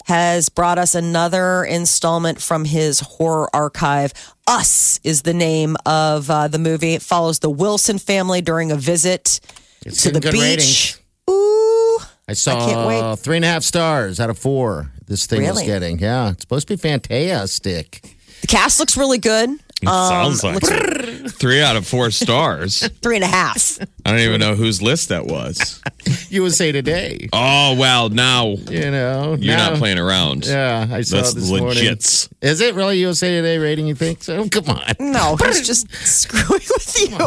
has 0.07 0.47
brought 0.47 0.77
us 0.77 0.95
another 0.95 1.65
installment 1.65 2.41
from 2.41 2.63
his 2.63 3.01
horror 3.01 3.49
archive. 3.53 4.13
Us 4.47 5.01
is 5.03 5.23
the 5.23 5.33
name 5.33 5.75
of 5.85 6.29
uh, 6.29 6.47
the 6.47 6.59
movie. 6.59 6.93
It 6.93 7.01
follows 7.01 7.39
the 7.39 7.49
Wilson 7.49 7.97
family 7.99 8.39
during 8.41 8.71
a 8.71 8.77
visit 8.77 9.41
It's 9.85 10.01
to 10.03 10.11
the 10.11 10.21
beach. 10.21 10.33
ratings. 10.33 10.99
Ooh. 11.29 11.99
I 12.29 12.33
saw 12.33 12.55
I 12.57 12.65
can't 12.71 12.87
wait. 12.87 13.19
three 13.19 13.35
and 13.35 13.43
a 13.45 13.49
half 13.49 13.63
stars 13.63 14.19
out 14.21 14.29
of 14.29 14.37
four. 14.37 14.91
This 15.07 15.25
thing 15.25 15.43
is 15.43 15.61
getting. 15.61 15.99
Yeah, 15.99 16.31
it's 16.31 16.41
supposed 16.41 16.67
to 16.69 16.73
be 16.73 16.77
fantastic. 16.77 18.01
The 18.41 18.47
cast 18.47 18.79
looks 18.79 18.95
really 18.97 19.17
good. 19.17 19.49
It 19.81 19.87
um, 19.87 20.09
sounds 20.09 20.43
like 20.43 20.57
it. 20.63 21.31
three 21.33 21.61
out 21.61 21.75
of 21.75 21.85
four 21.87 22.09
stars. 22.09 22.87
Three 23.01 23.15
and 23.17 23.23
a 23.23 23.27
half. 23.27 23.77
I 24.05 24.09
don't 24.11 24.19
even 24.21 24.39
know 24.39 24.55
whose 24.55 24.81
list 24.81 25.09
that 25.09 25.27
was. 25.27 25.81
USA 26.29 26.71
Today. 26.71 27.29
Oh 27.31 27.75
well, 27.77 28.09
now 28.09 28.47
You 28.69 28.89
know, 28.91 29.35
you're 29.39 29.55
now- 29.55 29.69
not 29.69 29.77
playing 29.77 29.99
around. 29.99 30.45
Yeah, 30.47 30.87
I 30.89 31.01
saw 31.01 31.17
That's 31.17 31.33
it 31.33 31.35
this 31.35 31.49
morning. 31.49 31.67
legit. 31.67 32.29
Is 32.41 32.59
it 32.61 32.73
really 32.73 32.97
USA 32.99 33.29
Today 33.29 33.59
rating? 33.59 33.85
You 33.87 33.93
think 33.95 34.23
so? 34.23 34.49
Come 34.51 34.65
on. 34.69 34.81
No, 34.99 35.35
he's 35.45 35.65
just 35.67 35.93
screwing 35.93 36.47
with 36.51 36.99
you. 36.99 37.17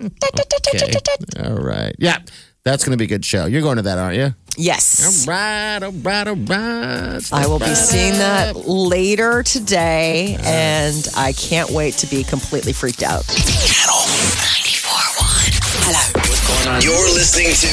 Okay. 0.00 0.92
All 1.44 1.54
right. 1.56 1.94
Yeah, 1.98 2.18
that's 2.64 2.84
going 2.84 2.92
to 2.92 2.96
be 2.98 3.04
a 3.04 3.08
good 3.08 3.24
show. 3.24 3.46
You're 3.46 3.62
going 3.62 3.76
to 3.76 3.82
that, 3.82 3.98
aren't 3.98 4.16
you? 4.16 4.34
Yes. 4.56 5.26
All 5.26 5.32
right. 5.34 5.82
All 5.82 5.92
right. 5.92 6.28
All 6.28 6.34
right. 6.36 7.32
I 7.32 7.46
will 7.46 7.58
be 7.58 7.74
seeing 7.74 8.12
that 8.14 8.54
later 8.66 9.42
today, 9.42 10.36
and 10.42 11.06
I 11.16 11.32
can't 11.32 11.70
wait 11.70 11.94
to 11.94 12.06
be 12.06 12.22
completely 12.24 12.72
freaked 12.72 13.02
out. 13.02 13.24
Channel 13.26 13.96
94.1. 14.44 15.60
Hello. 15.86 16.80
You're 16.80 17.14
listening 17.14 17.48
to 17.48 17.68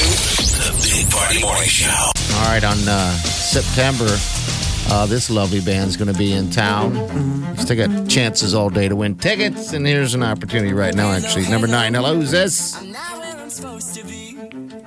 the 0.58 0.72
Big 0.82 1.10
Party 1.10 1.40
Morning 1.40 1.68
Show. 1.68 1.88
All 2.36 2.44
right, 2.48 2.64
on 2.64 2.76
uh, 2.88 3.12
September, 3.22 4.08
uh, 4.92 5.06
this 5.06 5.30
lovely 5.30 5.60
band's 5.60 5.96
going 5.96 6.12
to 6.12 6.18
be 6.18 6.32
in 6.32 6.50
town. 6.50 6.94
You 7.56 7.62
still 7.62 7.76
got 7.86 8.08
chances 8.08 8.54
all 8.54 8.70
day 8.70 8.88
to 8.88 8.96
win 8.96 9.14
tickets, 9.16 9.72
and 9.72 9.86
here's 9.86 10.14
an 10.14 10.22
opportunity 10.22 10.72
right 10.72 10.94
now, 10.94 11.12
actually. 11.12 11.48
Number 11.48 11.68
nine. 11.68 11.94
Hello, 11.94 12.16
who's 12.16 12.30
this? 12.32 12.72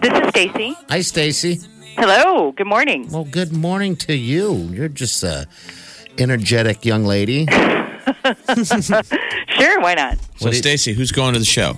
This 0.02 0.12
is 0.12 0.30
Stacy. 0.30 0.76
Hi, 0.90 1.02
Stacy. 1.02 1.60
Hello. 1.98 2.52
Good 2.52 2.68
morning. 2.68 3.10
Well, 3.10 3.24
good 3.26 3.54
morning 3.54 3.96
to 3.98 4.16
you. 4.16 4.54
You're 4.72 4.90
just 4.90 5.24
a 5.24 5.48
energetic 6.18 6.86
young 6.86 7.04
lady. 7.06 7.48
Sure, 9.48 9.80
why 9.80 9.94
not? 9.96 10.18
So 10.38 10.52
Stacy, 10.52 10.94
who's 10.94 11.12
going 11.12 11.34
to 11.34 11.40
the 11.40 11.46
show? 11.46 11.78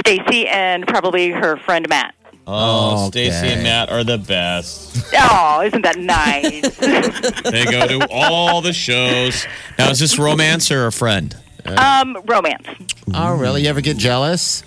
Stacy 0.00 0.46
and 0.48 0.86
probably 0.86 1.30
her 1.30 1.56
friend 1.56 1.88
Matt. 1.88 2.14
Oh, 2.46 3.06
Okay. 3.06 3.30
Stacy 3.30 3.52
and 3.54 3.62
Matt 3.62 3.90
are 3.90 4.02
the 4.04 4.18
best. 4.18 5.04
Oh, 5.16 5.62
isn't 5.64 5.82
that 5.82 5.98
nice? 5.98 6.62
They 7.50 7.64
go 7.64 7.86
to 7.86 8.08
all 8.10 8.60
the 8.60 8.72
shows. 8.72 9.46
Now, 9.78 9.90
is 9.90 9.98
this 10.00 10.18
romance 10.18 10.70
or 10.70 10.86
a 10.86 10.92
friend? 10.92 11.34
um, 11.64 12.16
romance. 12.26 12.66
Oh, 13.14 13.36
really? 13.36 13.62
You 13.62 13.68
ever 13.68 13.80
get 13.80 13.96
jealous? 13.96 14.62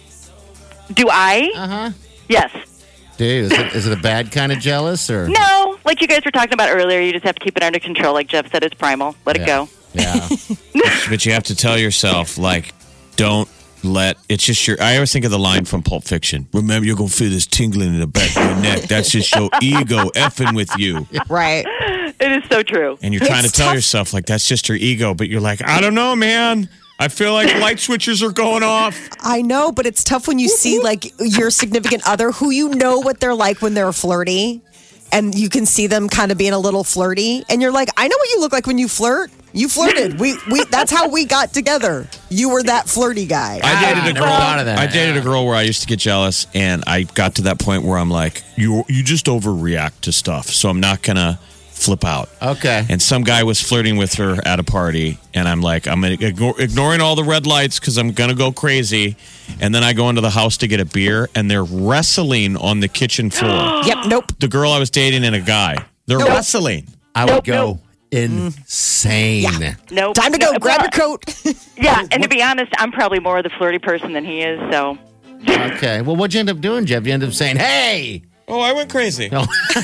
Do 0.94 1.08
I? 1.12 1.52
Uh 1.56 1.68
huh. 1.68 1.92
Yes. 2.30 2.52
Dude, 3.18 3.46
is 3.46 3.52
it, 3.52 3.74
is 3.76 3.88
it 3.88 3.98
a 3.98 4.02
bad 4.02 4.32
kind 4.32 4.52
of 4.52 4.60
jealous 4.60 5.10
or? 5.10 5.28
No, 5.28 5.78
like 5.86 6.02
you 6.02 6.08
guys 6.08 6.24
were 6.24 6.32
talking 6.32 6.54
about 6.54 6.70
earlier, 6.70 7.00
you 7.02 7.12
just 7.12 7.26
have 7.26 7.36
to 7.36 7.44
keep 7.44 7.58
it 7.58 7.64
under 7.64 7.80
control. 7.80 8.14
Like 8.14 8.28
Jeff 8.28 8.52
said, 8.52 8.64
it's 8.64 8.76
primal. 8.76 9.16
Let 9.26 9.38
it 9.38 9.46
go. 9.46 9.70
Yeah. 9.94 10.28
But 11.10 11.26
you 11.26 11.32
have 11.32 11.44
to 11.44 11.56
tell 11.56 11.78
yourself, 11.78 12.38
like, 12.38 12.74
don't 13.16 13.48
let 13.84 14.18
it's 14.30 14.44
just 14.44 14.68
your. 14.68 14.82
I 14.82 14.96
always 14.96 15.12
think 15.14 15.26
of 15.26 15.32
the 15.32 15.40
line 15.40 15.64
from 15.66 15.82
Pulp 15.82 16.04
Fiction. 16.04 16.48
Remember, 16.54 16.86
you're 16.86 16.96
gonna 16.98 17.08
feel 17.10 17.30
this 17.30 17.48
tingling 17.48 17.94
in 17.94 18.00
the 18.00 18.08
back 18.08 18.30
of 18.36 18.44
your 18.44 18.56
neck. 18.58 18.82
That's 18.84 19.10
just 19.10 19.34
your 19.34 19.50
ego 19.62 20.10
effing 20.16 20.56
with 20.56 20.70
you, 20.78 21.08
Right. 21.30 21.66
It 22.20 22.32
is 22.32 22.44
so 22.52 22.62
true. 22.64 22.98
and 23.02 23.14
you're 23.14 23.26
trying 23.26 23.44
It's 23.46 23.54
to 23.54 23.58
tell 23.58 23.68
tough. 23.68 23.76
yourself 23.76 24.14
like 24.14 24.26
that's 24.26 24.46
just 24.48 24.68
your 24.70 24.78
ego. 24.78 25.14
But 25.14 25.30
you're 25.30 25.42
like, 25.42 25.62
I 25.68 25.80
don't 25.82 25.96
know, 25.96 26.16
man. 26.16 26.68
I 27.00 27.10
feel 27.10 27.34
like 27.34 27.54
light 27.60 27.80
switches 27.80 28.24
are 28.24 28.32
going 28.32 28.64
off. 28.64 28.98
I 29.20 29.42
know, 29.42 29.72
but 29.72 29.86
it's 29.86 30.04
tough 30.04 30.28
when 30.28 30.40
you 30.40 30.50
see 30.50 30.80
like 30.80 31.14
your 31.20 31.52
significant 31.52 32.08
other 32.08 32.32
who 32.32 32.50
you 32.50 32.70
know 32.70 33.00
what 33.00 33.20
they're 33.20 33.36
like 33.36 33.62
when 33.62 33.74
they're 33.74 33.94
flirty. 33.94 34.62
And 35.10 35.34
you 35.34 35.48
can 35.48 35.66
see 35.66 35.88
them 35.88 36.10
kind 36.10 36.34
of 36.34 36.38
being 36.38 36.52
a 36.52 36.60
little 36.60 36.84
flirty, 36.84 37.46
and 37.50 37.62
you're 37.62 37.72
like, 37.72 37.88
"I 37.96 38.10
know 38.10 38.16
what 38.18 38.30
you 38.30 38.42
look 38.42 38.52
like 38.52 38.68
when 38.68 38.78
you 38.78 38.90
flirt. 38.90 39.32
You 39.54 39.70
flirted. 39.70 40.20
We, 40.20 40.36
we. 40.52 40.66
That's 40.66 40.92
how 40.92 41.08
we 41.08 41.24
got 41.24 41.54
together. 41.54 42.10
You 42.30 42.50
were 42.50 42.62
that 42.64 42.90
flirty 42.90 43.26
guy." 43.26 43.62
I 43.64 43.74
ah, 43.74 43.82
dated 43.86 44.04
a 44.04 44.14
never 44.14 44.26
girl. 44.26 44.36
thought 44.36 44.60
of 44.60 44.66
that. 44.66 44.78
I 44.78 44.86
dated 44.86 45.16
a 45.16 45.22
girl 45.22 45.46
where 45.46 45.56
I 45.56 45.62
used 45.62 45.80
to 45.80 45.88
get 45.88 46.00
jealous, 46.00 46.46
and 46.54 46.84
I 46.88 47.04
got 47.04 47.36
to 47.36 47.44
that 47.44 47.58
point 47.58 47.84
where 47.84 47.98
I'm 47.98 48.12
like, 48.12 48.44
you 48.58 48.84
you 48.90 49.02
just 49.02 49.28
overreact 49.28 50.02
to 50.02 50.12
stuff, 50.12 50.48
so 50.48 50.68
I'm 50.68 50.82
not 50.82 51.02
gonna 51.04 51.40
flip 51.78 52.04
out. 52.04 52.30
Okay. 52.42 52.86
And 52.90 53.02
some 53.02 53.24
guy 53.24 53.44
was 53.44 53.62
flirting 53.62 53.98
with 53.98 54.16
her 54.16 54.36
at 54.46 54.60
a 54.60 54.64
party, 54.64 55.18
and 55.34 55.48
I'm 55.48 55.62
like, 55.62 55.88
I'm 55.88 56.04
ignore, 56.04 56.60
ignoring 56.60 57.00
all 57.02 57.16
the 57.16 57.24
red 57.24 57.46
lights 57.48 57.80
because 57.80 57.98
I'm 57.98 58.12
gonna 58.12 58.34
go 58.36 58.52
crazy. 58.52 59.16
And 59.62 59.74
then 59.74 59.84
I 59.84 59.94
go 59.94 60.10
into 60.10 60.22
the 60.22 60.30
house 60.30 60.58
to 60.58 60.68
get 60.68 60.80
a 60.80 60.86
beer, 60.86 61.30
and 61.36 61.50
they're 61.50 61.64
wrestling 61.64 62.58
on 62.58 62.80
the 62.82 62.88
kitchen 62.88 63.30
floor. 63.30 63.82
Yep. 63.86 63.98
Nope. 64.08 64.40
the 64.40 64.48
girl 64.48 64.72
I 64.72 64.80
was 64.80 64.90
dating 64.90 65.24
and 65.24 65.36
a 65.36 65.40
guy, 65.40 65.78
they're 66.08 66.18
wrestling. 66.20 66.88
I 67.16 67.26
would 67.26 67.32
Nope, 67.36 67.46
go 67.46 67.54
nope. 67.66 67.80
insane. 68.12 69.78
Nope. 69.92 70.16
Time 70.16 70.32
to 70.34 70.38
go. 70.38 70.52
No, 70.52 70.60
Grab 70.60 70.82
well, 70.82 70.90
your 70.94 71.18
coat. 71.18 71.24
Yeah, 71.78 72.04
and 72.12 72.24
to 72.24 72.28
be 72.30 72.42
honest, 72.42 72.72
I'm 72.80 72.92
probably 72.92 73.20
more 73.20 73.38
of 73.38 73.44
the 73.44 73.50
flirty 73.52 73.80
person 73.80 74.14
than 74.14 74.26
he 74.26 74.42
is. 74.42 74.60
So 74.72 74.98
Okay. 75.48 76.02
Well, 76.02 76.16
what'd 76.16 76.34
you 76.34 76.40
end 76.40 76.50
up 76.50 76.60
doing, 76.60 76.86
Jeff? 76.86 77.06
You 77.06 77.14
end 77.14 77.24
up 77.24 77.34
saying, 77.34 77.58
"Hey." 77.58 78.24
Oh, 78.50 78.60
I 78.62 78.72
went 78.74 78.90
crazy. 78.90 79.30
No. 79.30 79.42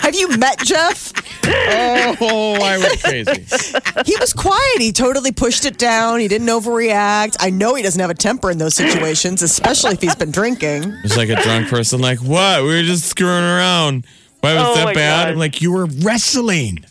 Have 0.00 0.14
you 0.14 0.28
met 0.36 0.58
Jeff? 0.60 1.12
Oh, 1.46 2.58
I 2.62 2.78
went 2.78 3.02
crazy. 3.02 3.44
He 4.06 4.16
was 4.20 4.32
quiet. 4.32 4.80
He 4.80 4.92
totally 4.92 5.32
pushed 5.32 5.64
it 5.64 5.78
down. 5.78 6.20
He 6.20 6.28
didn't 6.28 6.48
overreact. 6.48 7.36
I 7.40 7.50
know 7.50 7.74
he 7.74 7.82
doesn't 7.82 8.00
have 8.00 8.10
a 8.10 8.14
temper 8.14 8.50
in 8.50 8.58
those 8.58 8.74
situations, 8.74 9.40
especially 9.42 9.92
if 9.92 10.00
he's 10.02 10.14
been 10.14 10.30
drinking. 10.30 10.92
It's 11.04 11.16
like 11.16 11.28
a 11.30 11.36
drunk 11.42 11.68
person, 11.68 12.00
like, 12.00 12.18
what? 12.18 12.62
We 12.62 12.68
were 12.68 12.82
just 12.82 13.04
screwing 13.04 13.44
around. 13.44 14.06
Why 14.40 14.54
was 14.54 14.62
Oh, 14.66 14.74
that 14.74 14.94
bad? 14.94 15.24
God. 15.24 15.32
I'm 15.32 15.38
like, 15.38 15.62
you 15.62 15.72
were 15.72 15.86
wrestling. 15.86 16.84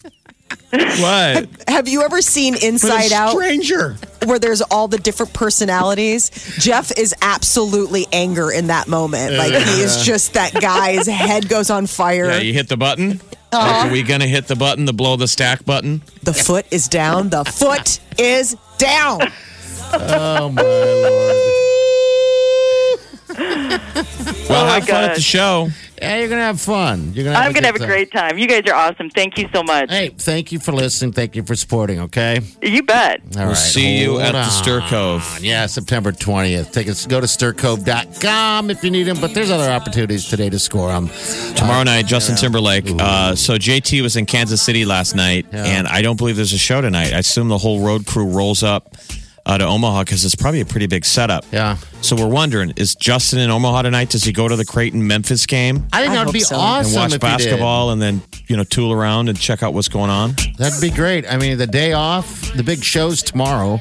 What? 0.71 1.47
Have 1.67 1.87
you 1.87 2.01
ever 2.01 2.21
seen 2.21 2.55
Inside 2.55 3.11
Out 3.11 3.31
Stranger. 3.31 3.95
where 4.25 4.39
there's 4.39 4.61
all 4.61 4.87
the 4.87 4.97
different 4.97 5.33
personalities? 5.33 6.31
Jeff 6.59 6.91
is 6.97 7.13
absolutely 7.21 8.07
anger 8.11 8.51
in 8.51 8.67
that 8.67 8.87
moment. 8.87 9.33
Like 9.33 9.53
he 9.53 9.81
is 9.81 10.03
just 10.03 10.33
that 10.33 10.53
guy. 10.53 10.93
His 10.93 11.07
head 11.07 11.47
goes 11.47 11.69
on 11.69 11.85
fire. 11.85 12.25
Yeah, 12.25 12.39
you 12.39 12.53
hit 12.53 12.69
the 12.69 12.77
button. 12.77 13.21
Uh-huh. 13.51 13.67
Like, 13.67 13.85
are 13.85 13.91
we 13.91 14.01
gonna 14.01 14.25
hit 14.27 14.47
the 14.47 14.55
button, 14.55 14.85
the 14.85 14.93
blow 14.93 15.15
the 15.15 15.27
stack 15.27 15.63
button? 15.63 16.01
The 16.23 16.33
foot 16.33 16.65
is 16.71 16.87
down. 16.87 17.29
The 17.29 17.43
foot 17.45 17.99
is 18.17 18.57
down. 18.77 19.21
Oh 19.95 20.49
my 20.49 20.61
lord. 20.63 21.39
Well, 24.49 24.65
my 24.65 24.79
have 24.79 24.87
fun 24.87 25.03
at 25.03 25.15
the 25.15 25.21
show. 25.21 25.69
Yeah, 26.03 26.17
you're 26.19 26.29
gonna 26.29 26.41
have 26.41 26.61
fun. 26.61 27.13
You're 27.13 27.25
gonna. 27.25 27.35
Have 27.37 27.45
I'm 27.47 27.53
going 27.53 27.63
to 27.63 27.67
have 27.67 27.75
good 27.75 27.83
a 27.83 27.87
great 27.87 28.11
time. 28.11 28.37
You 28.37 28.47
guys 28.47 28.63
are 28.67 28.75
awesome. 28.75 29.09
Thank 29.09 29.37
you 29.37 29.47
so 29.53 29.63
much. 29.63 29.89
Hey, 29.89 30.09
thank 30.09 30.51
you 30.51 30.59
for 30.59 30.71
listening. 30.71 31.13
Thank 31.13 31.35
you 31.35 31.43
for 31.43 31.55
supporting. 31.55 31.99
Okay. 32.01 32.39
You 32.61 32.83
bet. 32.83 33.21
All 33.21 33.29
We'll 33.39 33.47
right, 33.49 33.57
see 33.57 33.99
you 33.99 34.11
hold 34.11 34.21
at 34.21 34.31
the 34.33 34.37
on. 34.39 34.49
Stir 34.49 34.81
Cove. 34.81 35.39
Yeah, 35.41 35.65
September 35.65 36.11
20th. 36.11 36.71
Tickets 36.71 37.05
go 37.05 37.19
to 37.21 37.27
stircove.com 37.27 38.69
if 38.69 38.83
you 38.83 38.91
need 38.91 39.03
them, 39.03 39.17
but 39.19 39.33
there's 39.33 39.49
other 39.51 39.71
opportunities 39.71 40.27
today 40.29 40.49
to 40.49 40.59
score 40.59 40.89
them. 40.89 41.09
Tomorrow 41.55 41.83
night, 41.83 42.05
Justin 42.05 42.35
Timberlake. 42.35 42.85
Uh, 42.99 43.35
so 43.35 43.55
JT 43.55 44.01
was 44.01 44.15
in 44.15 44.25
Kansas 44.25 44.61
City 44.61 44.85
last 44.85 45.15
night, 45.15 45.45
and 45.51 45.87
I 45.87 46.01
don't 46.01 46.17
believe 46.17 46.35
there's 46.35 46.53
a 46.53 46.57
show 46.57 46.81
tonight. 46.81 47.13
I 47.13 47.19
assume 47.19 47.47
the 47.47 47.57
whole 47.57 47.79
road 47.85 48.05
crew 48.05 48.25
rolls 48.25 48.63
up 48.63 48.95
uh, 49.45 49.57
to 49.57 49.65
Omaha 49.65 50.03
because 50.03 50.23
it's 50.25 50.35
probably 50.35 50.61
a 50.61 50.65
pretty 50.65 50.87
big 50.87 51.05
setup. 51.05 51.45
Yeah. 51.51 51.77
So 52.01 52.15
we're 52.15 52.27
wondering: 52.27 52.73
Is 52.75 52.95
Justin 52.95 53.39
in 53.39 53.49
Omaha 53.49 53.83
tonight? 53.83 54.09
Does 54.09 54.23
he 54.23 54.31
go 54.31 54.47
to 54.47 54.55
the 54.55 54.65
Creighton 54.65 55.05
Memphis 55.05 55.45
game 55.45 55.87
I 55.91 56.01
think 56.01 56.11
I 56.11 56.15
that 56.15 56.25
would 56.25 56.33
be 56.33 56.39
so. 56.41 56.55
awesome 56.55 56.87
and 56.87 56.95
watch 56.95 57.05
if 57.07 57.11
you 57.13 57.19
did. 57.19 57.21
basketball, 57.21 57.91
and 57.91 58.01
then 58.01 58.21
you 58.47 58.57
know 58.57 58.63
tool 58.63 58.91
around 58.91 59.29
and 59.29 59.39
check 59.39 59.63
out 59.63 59.73
what's 59.73 59.89
going 59.89 60.09
on? 60.09 60.35
That'd 60.57 60.81
be 60.81 60.89
great. 60.91 61.25
I 61.31 61.37
mean, 61.37 61.57
the 61.57 61.67
day 61.67 61.93
off, 61.93 62.53
the 62.53 62.63
big 62.63 62.83
show's 62.83 63.21
tomorrow. 63.21 63.79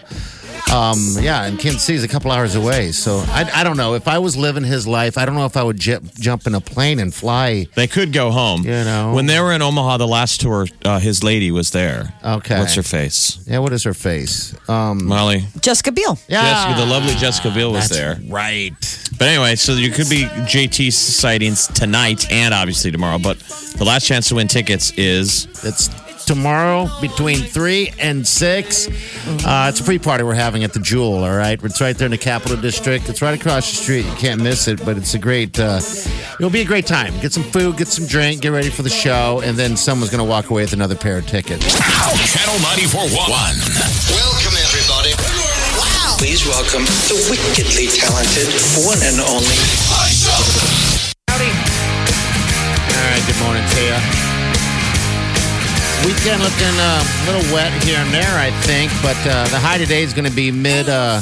Um, 0.73 1.17
yeah, 1.21 1.45
and 1.45 1.59
Kansas 1.59 1.83
City's 1.83 2.03
a 2.05 2.09
couple 2.09 2.31
hours 2.31 2.55
away. 2.55 2.93
So 2.93 3.23
I, 3.29 3.51
I 3.55 3.65
don't 3.65 3.77
know. 3.77 3.95
If 3.95 4.09
I 4.09 4.19
was 4.19 4.37
living 4.37 4.65
his 4.65 4.87
life, 4.87 5.19
I 5.19 5.27
don't 5.27 5.35
know 5.35 5.45
if 5.45 5.57
I 5.57 5.63
would 5.63 5.77
j- 5.79 5.99
jump 6.19 6.47
in 6.47 6.55
a 6.55 6.61
plane 6.61 6.99
and 6.99 7.13
fly. 7.13 7.67
They 7.75 7.87
could 7.87 8.13
go 8.13 8.31
home. 8.31 8.63
You 8.63 8.71
know. 8.85 9.13
when 9.15 9.27
they 9.27 9.39
were 9.39 9.53
in 9.53 9.61
Omaha 9.61 9.99
the 9.99 10.07
last 10.09 10.41
tour, 10.41 10.67
uh, 10.85 10.99
his 10.99 11.23
lady 11.23 11.51
was 11.51 11.71
there. 11.73 12.15
Okay. 12.25 12.59
what's 12.59 12.75
her 12.75 12.83
face? 12.83 13.45
Yeah, 13.47 13.59
what 13.59 13.73
is 13.73 13.83
her 13.85 13.93
face? 13.95 14.55
Um, 14.69 15.05
Molly. 15.07 15.45
Jessica 15.61 15.93
Biel. 15.93 16.19
yeah. 16.29 16.43
Jessica, 16.65 16.87
the 16.87 16.91
lovely 16.91 17.15
Jessica 17.17 17.51
Biel 17.51 17.73
was 17.73 17.89
That's 17.89 18.01
there. 18.01 18.33
Right. 18.33 18.73
But 19.19 19.29
anyway, 19.29 19.57
so 19.57 19.73
you 19.75 19.91
could 19.91 20.09
be 20.09 20.25
JT 20.25 20.93
sightings 20.93 21.67
tonight 21.67 22.31
and 22.33 22.55
obviously 22.55 22.91
tomorrow. 22.91 23.19
But 23.19 23.39
the 23.77 23.85
last 23.85 24.07
chance 24.07 24.29
to 24.29 24.37
win 24.37 24.49
tickets 24.49 24.91
is 24.93 25.47
It's 25.65 25.89
tomorrow 26.33 26.89
between 27.03 27.37
3 27.37 27.93
and 27.99 28.27
6. 28.27 28.89
Uh, 29.45 29.67
it's 29.69 29.81
a 29.81 29.85
free 29.85 29.99
party 29.99 30.25
we're 30.25 30.33
having 30.33 30.65
at 30.65 30.73
the 30.73 30.81
Jewel, 30.81 31.25
all 31.25 31.37
right? 31.37 31.63
It's 31.63 31.79
right 31.79 31.95
there 31.95 32.07
in 32.07 32.11
the 32.13 32.17
Capitol 32.17 32.57
District. 32.57 33.07
It's 33.11 33.21
right 33.21 33.39
across 33.39 33.69
the 33.69 33.77
street. 33.77 34.07
You 34.07 34.15
can't 34.15 34.41
miss 34.41 34.67
it, 34.67 34.83
but 34.83 34.97
it's 34.97 35.13
a 35.13 35.19
great, 35.19 35.61
uh, 35.61 35.79
it'll 36.41 36.49
be 36.49 36.63
a 36.63 36.65
great 36.65 36.87
time. 36.87 37.13
Get 37.21 37.35
some 37.35 37.43
food, 37.43 37.77
get 37.77 37.89
some 37.89 38.07
drink, 38.07 38.41
get 38.41 38.49
ready 38.49 38.71
for 38.71 38.81
the 38.81 38.89
show, 38.89 39.43
and 39.45 39.59
then 39.59 39.77
someone's 39.77 40.11
going 40.11 40.25
to 40.25 40.29
walk 40.29 40.49
away 40.49 40.63
with 40.63 40.73
another 40.73 40.97
pair 40.97 41.19
of 41.19 41.27
tickets. 41.27 41.69
Channel 42.33 42.57
94.1. 42.65 43.13
Welcome, 44.17 44.57
everybody. 44.57 45.13
Wow. 45.77 46.17
Please 46.17 46.47
welcome 46.47 46.89
the 47.13 47.29
wickedly 47.29 47.93
talented 47.93 48.49
one 48.89 49.05
and 49.05 49.21
only. 49.21 49.61
All 52.89 53.05
right, 53.05 53.23
good 53.27 53.39
morning 53.45 53.69
to 53.69 53.81
you. 53.85 54.32
Weekend 56.05 56.43
looking 56.43 56.75
uh, 56.81 57.05
a 57.05 57.27
little 57.31 57.55
wet 57.55 57.71
here 57.85 57.99
and 57.99 58.13
there, 58.13 58.37
I 58.37 58.51
think, 58.63 58.91
but 59.03 59.17
uh, 59.25 59.47
the 59.49 59.59
high 59.59 59.79
today 59.79 60.03
is 60.03 60.13
going 60.13 60.29
to 60.29 60.35
be 60.35 60.51
mid 60.51 60.89
uh, 60.89 61.21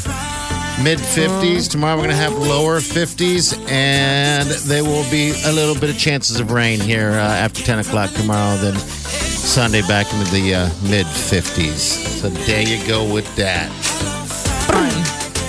mid 0.82 0.98
50s. 0.98 1.70
Tomorrow 1.70 1.96
we're 1.96 2.04
going 2.04 2.16
to 2.16 2.22
have 2.22 2.32
lower 2.32 2.80
50s, 2.80 3.58
and 3.70 4.48
there 4.48 4.82
will 4.82 5.08
be 5.10 5.32
a 5.44 5.52
little 5.52 5.74
bit 5.74 5.90
of 5.90 5.98
chances 5.98 6.40
of 6.40 6.50
rain 6.50 6.80
here 6.80 7.10
uh, 7.10 7.44
after 7.44 7.62
10 7.62 7.80
o'clock 7.80 8.10
tomorrow. 8.12 8.56
Then 8.56 8.74
Sunday 8.76 9.82
back 9.82 10.10
into 10.14 10.30
the 10.32 10.54
uh, 10.54 10.68
mid 10.88 11.04
50s. 11.04 12.20
So 12.20 12.30
there 12.30 12.62
you 12.62 12.82
go 12.88 13.12
with 13.12 13.26
that. 13.36 13.68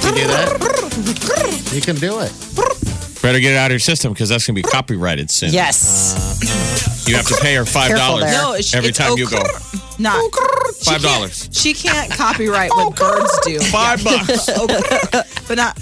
You 0.04 0.12
do 0.12 0.28
that? 0.28 1.72
You 1.74 1.82
can 1.82 1.96
do 1.96 2.20
it. 2.20 2.81
Better 3.22 3.40
get 3.40 3.54
it 3.54 3.58
out 3.58 3.68
of 3.68 3.74
your 3.74 3.80
system 3.80 4.14
because 4.14 4.30
that's 4.30 4.46
going 4.48 4.56
to 4.56 4.62
be 4.62 4.68
copyrighted 4.70 5.30
soon. 5.30 5.52
Yes. 5.54 7.06
you 7.08 7.16
have 7.16 7.28
to 7.28 7.38
pay 7.42 7.56
her 7.56 7.66
five 7.66 7.96
dollars. 7.96 8.32
No, 8.32 8.54
it's, 8.54 8.74
every 8.74 8.90
it's 8.90 8.98
time 8.98 9.18
you 9.18 9.30
go. 9.30 9.38
okr- 9.38 10.00
Not 10.00 10.34
Five 10.84 11.02
dollars. 11.02 11.50
She 11.52 11.74
can't 11.74 12.12
copyright 12.12 12.72
what 12.72 12.96
birds 12.96 13.40
do, 13.44 13.60
Five 13.60 14.04
bucks. 14.04 14.46
but 15.48 15.56
not. 15.58 15.76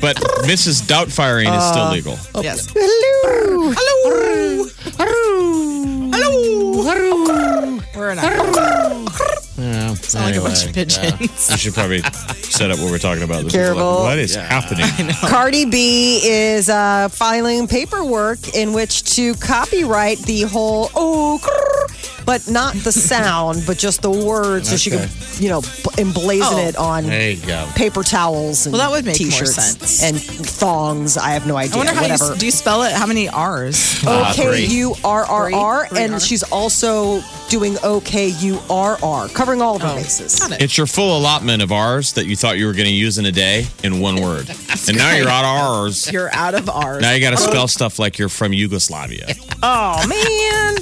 but 0.00 0.16
Mrs. 0.46 0.82
Doubtfiring 0.82 1.42
is 1.44 1.48
Uh, 1.62 1.72
still 1.72 1.90
legal. 1.90 2.18
Yes. 2.42 2.68
Hello. 2.74 3.72
Hello. 3.76 4.68
Hello. 4.96 6.82
Hello. 6.82 7.80
We're 7.96 8.14
not. 8.14 9.37
Yeah, 9.58 9.94
Sound 9.94 10.26
like 10.26 10.36
a 10.36 10.40
bunch 10.40 10.66
of 10.66 10.72
pigeons. 10.72 11.50
You 11.50 11.56
should 11.56 11.74
probably 11.74 12.00
set 12.42 12.70
up 12.70 12.78
what 12.78 12.90
we're 12.92 12.98
talking 12.98 13.24
about. 13.24 13.42
This 13.42 13.46
is 13.46 13.52
Careful. 13.54 13.82
like, 13.94 14.02
what 14.04 14.18
is 14.18 14.34
happening? 14.36 14.86
Cardi 15.28 15.64
B 15.64 16.20
is 16.24 16.68
uh, 16.68 17.08
filing 17.08 17.66
paperwork 17.66 18.54
in 18.54 18.72
which 18.72 19.02
to 19.16 19.34
copyright 19.34 20.18
the 20.20 20.42
whole 20.42 20.90
oh, 20.94 21.40
grrr, 21.42 22.24
but 22.24 22.48
not 22.48 22.74
the 22.76 22.92
sound, 23.12 23.64
but 23.66 23.78
just 23.78 24.00
the 24.02 24.10
words, 24.10 24.68
so 24.70 24.76
she 24.76 24.92
Okay. 24.94 25.06
could, 25.08 25.40
you 25.40 25.48
know, 25.48 25.60
b- 25.62 25.66
emblazon 26.02 26.52
Oh. 26.52 26.68
it 26.68 26.76
on 26.76 27.04
There 27.06 27.30
you 27.32 27.44
go. 27.44 27.66
paper 27.74 28.04
towels 28.04 28.64
and 28.66 28.72
Well, 28.72 28.80
that 28.82 28.94
would 28.94 29.04
make 29.06 29.20
more 29.20 29.28
t-shirts 29.30 29.54
sense. 29.56 30.02
and 30.04 30.20
thongs. 30.20 31.16
I 31.16 31.30
have 31.30 31.46
no 31.48 31.56
idea. 31.56 31.74
I 31.74 31.76
wonder 31.78 31.94
how 31.94 32.02
you, 32.06 32.12
Whatever. 32.12 32.32
s- 32.34 32.38
do 32.38 32.46
you 32.46 32.52
spell 32.52 32.84
it? 32.84 32.92
How 32.92 33.06
many 33.06 33.28
R's? 33.28 34.04
Uh, 34.06 34.28
O 34.30 34.32
K 34.34 34.64
U 34.66 34.94
R 35.04 35.24
R 35.24 35.52
R, 35.52 35.86
Three? 35.86 35.88
Three 35.96 36.04
and 36.04 36.14
R? 36.14 36.20
she's 36.20 36.42
also 36.44 37.22
doing 37.48 37.76
O 37.82 38.00
K 38.00 38.28
U 38.28 38.58
R 38.70 38.98
R, 39.02 39.28
covering 39.28 39.60
all 39.62 39.76
of 39.76 39.82
her 39.82 39.94
bases. 39.94 40.38
Got 40.38 40.52
it. 40.52 40.62
It's 40.62 40.76
your 40.76 40.86
full 40.86 41.16
allotment 41.18 41.62
of 41.62 41.72
R's 41.72 42.12
that 42.14 42.26
you 42.26 42.36
thought 42.36 42.58
you 42.58 42.66
were 42.66 42.72
going 42.74 42.86
to 42.86 42.92
use 42.92 43.18
in 43.18 43.26
a 43.26 43.32
day 43.32 43.66
in 43.82 44.00
one 44.00 44.16
word. 44.22 44.48
and 44.88 44.96
now 44.96 45.14
you're 45.14 45.28
out 45.28 45.44
of 45.44 45.84
R's. 45.84 46.10
You're 46.12 46.32
out 46.34 46.54
of 46.54 46.68
R's. 46.68 47.02
Now 47.02 47.12
you 47.12 47.20
got 47.20 47.30
to 47.30 47.36
spell 47.36 47.68
stuff 47.68 47.98
like 47.98 48.18
you're 48.18 48.28
from 48.28 48.52
Yugoslavia. 48.52 49.26
Oh 49.60 50.06
man, 50.06 50.76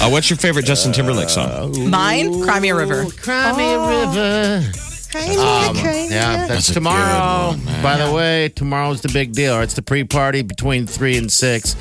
Uh, 0.00 0.08
what's 0.08 0.30
your 0.30 0.36
favorite 0.36 0.64
Justin 0.64 0.92
Timberlake 0.92 1.28
song? 1.28 1.90
Mine, 1.90 2.42
Crimea 2.44 2.76
River. 2.76 3.06
Crimea 3.06 3.78
River. 4.06 4.87
Um, 5.14 5.76
yeah, 5.76 6.08
that's, 6.08 6.48
That's 6.48 6.72
tomorrow. 6.74 7.48
one, 7.56 7.64
man. 7.64 7.82
By 7.82 7.96
the 7.96 8.12
way, 8.12 8.50
tomorrow's 8.50 9.00
the 9.00 9.08
big 9.08 9.32
deal. 9.32 9.60
It's 9.62 9.72
the 9.74 9.80
pre-party 9.82 10.42
between 10.42 10.86
three 10.86 11.16
and 11.16 11.32
six. 11.32 11.76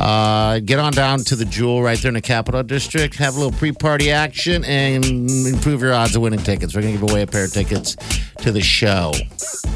Uh, 0.00 0.58
get 0.64 0.80
on 0.80 0.92
down 0.92 1.20
to 1.24 1.36
the 1.36 1.44
Jewel 1.44 1.80
right 1.82 1.96
there 1.98 2.08
in 2.08 2.14
the 2.14 2.20
Capitol 2.20 2.62
District. 2.64 3.14
Have 3.16 3.36
a 3.36 3.38
little 3.38 3.56
pre-party 3.56 4.10
action 4.10 4.64
and 4.64 5.04
improve 5.46 5.80
your 5.80 5.94
odds 5.94 6.16
of 6.16 6.22
winning 6.22 6.40
tickets. 6.42 6.74
We're 6.74 6.80
gonna 6.82 6.94
give 6.98 7.08
away 7.08 7.22
a 7.22 7.26
pair 7.26 7.44
of 7.44 7.52
tickets 7.52 7.96
to 8.38 8.50
the 8.50 8.60
show 8.60 9.12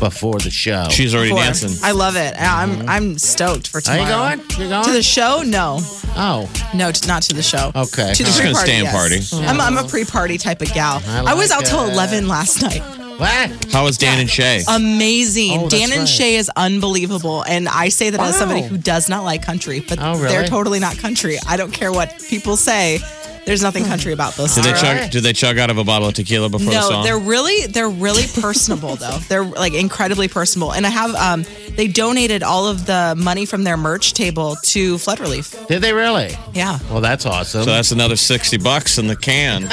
before 0.01 0.39
the 0.41 0.51
show. 0.51 0.87
She's 0.91 1.15
already 1.15 1.31
Four. 1.31 1.39
dancing. 1.41 1.71
I 1.85 1.93
love 1.93 2.17
it. 2.17 2.35
I'm 2.37 2.89
I'm 2.89 3.19
stoked 3.19 3.69
for 3.69 3.79
Are 3.79 3.83
tomorrow. 3.83 4.31
you 4.31 4.37
going? 4.37 4.51
You 4.61 4.69
going? 4.69 4.85
To 4.85 4.93
the 4.93 5.03
show? 5.03 5.43
No, 5.47 5.79
oh, 6.17 6.51
no, 6.75 6.91
t- 6.93 7.07
not 7.07 7.23
to 7.25 7.35
the 7.35 7.43
show. 7.43 7.71
Okay. 7.75 8.13
To 8.15 8.23
the 8.23 8.27
Just 8.27 8.39
gonna 8.39 8.51
pre-party, 8.55 8.71
stay 8.71 8.77
and 8.77 8.85
yes. 8.85 9.31
party. 9.31 9.47
I'm, 9.47 9.61
I'm 9.61 9.85
a 9.85 9.89
pre-party 9.89 10.39
type 10.39 10.61
of 10.63 10.73
gal. 10.73 11.03
I 11.07 11.25
I, 11.33 11.35
was 11.35 11.51
like 11.51 11.61
out 11.61 11.67
till 11.67 11.85
it. 11.87 11.93
11 11.93 12.29
last 12.29 12.63
night. 12.63 12.81
what? 13.19 13.67
How 13.73 13.85
was 13.85 13.97
Dan 13.99 14.19
and 14.21 14.29
Shay? 14.29 14.63
Amazing. 14.69 15.53
Oh, 15.59 15.63
that's 15.63 15.75
Dan 15.75 15.91
and 15.93 16.01
right. 16.01 16.09
Shay 16.09 16.37
is 16.37 16.51
unbelievable. 16.57 17.43
And 17.45 17.69
I 17.69 17.89
say 17.89 18.11
that 18.11 18.21
as 18.21 18.33
Wow. 18.35 18.39
somebody 18.39 18.63
who 18.63 18.77
does 18.77 19.09
not 19.09 19.25
like 19.25 19.43
country, 19.43 19.81
but 19.89 19.99
Oh, 20.01 20.15
really? 20.15 20.29
they're 20.29 20.47
totally 20.47 20.81
not 20.81 20.99
country. 20.99 21.37
I 21.47 21.57
don't 21.57 21.73
care 21.73 21.93
what 21.93 22.15
people 22.29 22.57
say. 22.57 22.99
There's 23.47 23.63
nothing 23.63 23.85
country 23.85 24.13
about 24.13 24.35
those. 24.35 24.55
Did 24.57 24.65
they 24.65 24.73
All 24.73 24.77
chug? 24.77 24.97
right. 24.97 25.11
Did 25.13 25.23
they 25.23 25.33
chug 25.33 25.57
out 25.57 25.71
of 25.71 25.79
a 25.79 25.85
bottle 25.85 26.09
of 26.09 26.15
tequila 26.15 26.49
before 26.49 26.67
the 26.67 26.73
No, 26.81 26.89
song? 26.91 27.05
they're 27.05 27.17
really 27.19 27.67
they're 27.69 27.89
really 27.89 28.25
personable 28.41 28.97
though. 28.97 29.19
They're 29.29 29.45
like 29.45 29.73
incredibly 29.73 30.27
personable. 30.29 30.73
And 30.73 30.85
I 30.85 30.91
have 30.91 31.15
um 31.15 31.45
they 31.77 31.87
donated 31.89 32.43
all 32.43 32.67
of 32.67 32.87
the 32.87 33.15
money 33.17 33.47
from 33.47 33.63
their 33.65 33.77
merch 33.77 34.15
table 34.15 34.57
to 34.63 34.99
flood 34.99 35.21
relief. 35.21 35.55
Did 35.69 35.81
they 35.83 35.93
really? 35.93 36.35
Yeah. 36.55 36.79
Well, 36.91 37.01
that's 37.01 37.25
awesome. 37.25 37.63
so 37.65 37.71
that's 37.71 37.93
another 37.93 38.17
sixty 38.17 38.57
bucks 38.59 38.99
in 38.99 39.07
the 39.07 39.17
can. 39.17 39.65
Um 39.65 39.71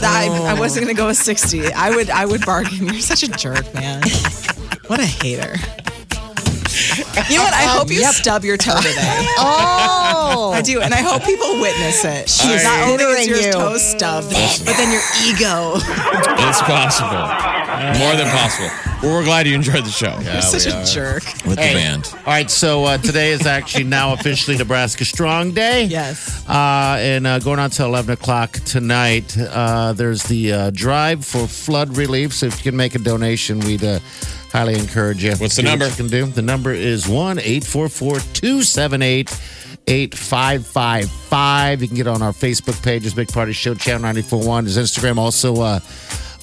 I, 0.00 0.28
I 0.56 0.58
wasn't 0.60 0.86
gonna 0.86 0.94
go 0.96 1.08
with 1.08 1.16
60. 1.16 1.72
I 1.72 1.90
would 1.90 2.08
I 2.08 2.24
would 2.24 2.46
bargain. 2.46 2.84
You're 2.86 3.00
such 3.00 3.24
a 3.24 3.28
jerk, 3.28 3.72
man. 3.74 4.02
What 4.88 4.98
a 5.00 5.06
hater. 5.06 5.54
You 7.30 7.36
know 7.38 7.44
what? 7.44 7.52
I 7.54 7.64
hope 7.64 7.90
you 7.90 8.02
stub 8.12 8.44
your 8.44 8.56
toe 8.56 8.76
today. 8.76 9.26
Oh, 10.34 10.52
I 10.52 10.62
do, 10.62 10.80
and 10.80 10.92
I 10.94 11.00
hope 11.02 11.24
people 11.24 11.60
witness 11.60 12.04
it. 12.04 12.28
She's 12.28 12.62
Not 12.64 12.88
only 12.88 13.04
is 13.04 13.26
your 13.28 13.38
you. 13.40 13.52
toe 13.52 13.76
stubbed, 13.76 14.30
but 14.30 14.76
then 14.76 14.90
your 14.92 15.00
ego. 15.26 15.74
it's 15.76 16.62
possible. 16.62 17.28
More 17.98 18.14
than 18.16 18.28
possible. 18.30 18.68
Well, 19.02 19.12
we're 19.18 19.24
glad 19.24 19.46
you 19.46 19.54
enjoyed 19.54 19.84
the 19.84 19.90
show 19.90 20.16
You're 20.20 20.40
such 20.42 20.66
a 20.66 20.84
jerk. 20.90 21.24
with 21.44 21.58
Hey. 21.58 21.68
the 21.74 21.78
band. 21.80 22.08
All 22.14 22.20
right, 22.32 22.50
so 22.50 22.84
uh, 22.84 22.98
today 22.98 23.30
is 23.32 23.46
actually 23.46 23.84
now 23.84 24.12
officially 24.12 24.56
Nebraska 24.56 25.04
Strong 25.04 25.52
Day. 25.52 25.84
Yes. 25.84 26.46
Uh, 26.48 26.96
and 26.98 27.26
uh, 27.26 27.38
going 27.40 27.58
on 27.58 27.70
till 27.70 27.86
11 27.86 28.12
o'clock 28.12 28.52
tonight, 28.64 29.36
uh, 29.38 29.92
there's 29.92 30.22
the 30.24 30.52
uh, 30.52 30.70
drive 30.70 31.24
for 31.24 31.46
flood 31.46 31.96
relief. 31.96 32.32
So 32.32 32.46
if 32.46 32.58
you 32.58 32.70
can 32.70 32.76
make 32.76 32.94
a 32.94 32.98
donation, 33.00 33.58
we'd 33.60 33.82
uh, 33.84 33.98
highly 34.52 34.74
encourage 34.74 35.24
you. 35.24 35.32
What's 35.36 35.56
the 35.56 35.62
number? 35.62 35.86
What 35.86 35.98
you 35.98 36.04
can 36.04 36.08
do. 36.08 36.26
The 36.26 36.42
number 36.42 36.72
is 36.72 37.08
1 37.08 37.38
844 37.38 38.20
278 38.20 39.30
8555. 39.86 41.82
You 41.82 41.88
can 41.88 41.96
get 41.96 42.06
on 42.06 42.22
our 42.22 42.32
Facebook 42.32 42.80
page, 42.82 43.04
it's 43.04 43.14
Big 43.14 43.32
Party 43.32 43.52
Show, 43.52 43.74
Channel 43.74 44.02
941. 44.02 44.66
His 44.66 44.78
Instagram 44.78 45.16
also, 45.16 45.56
uh, 45.56 45.80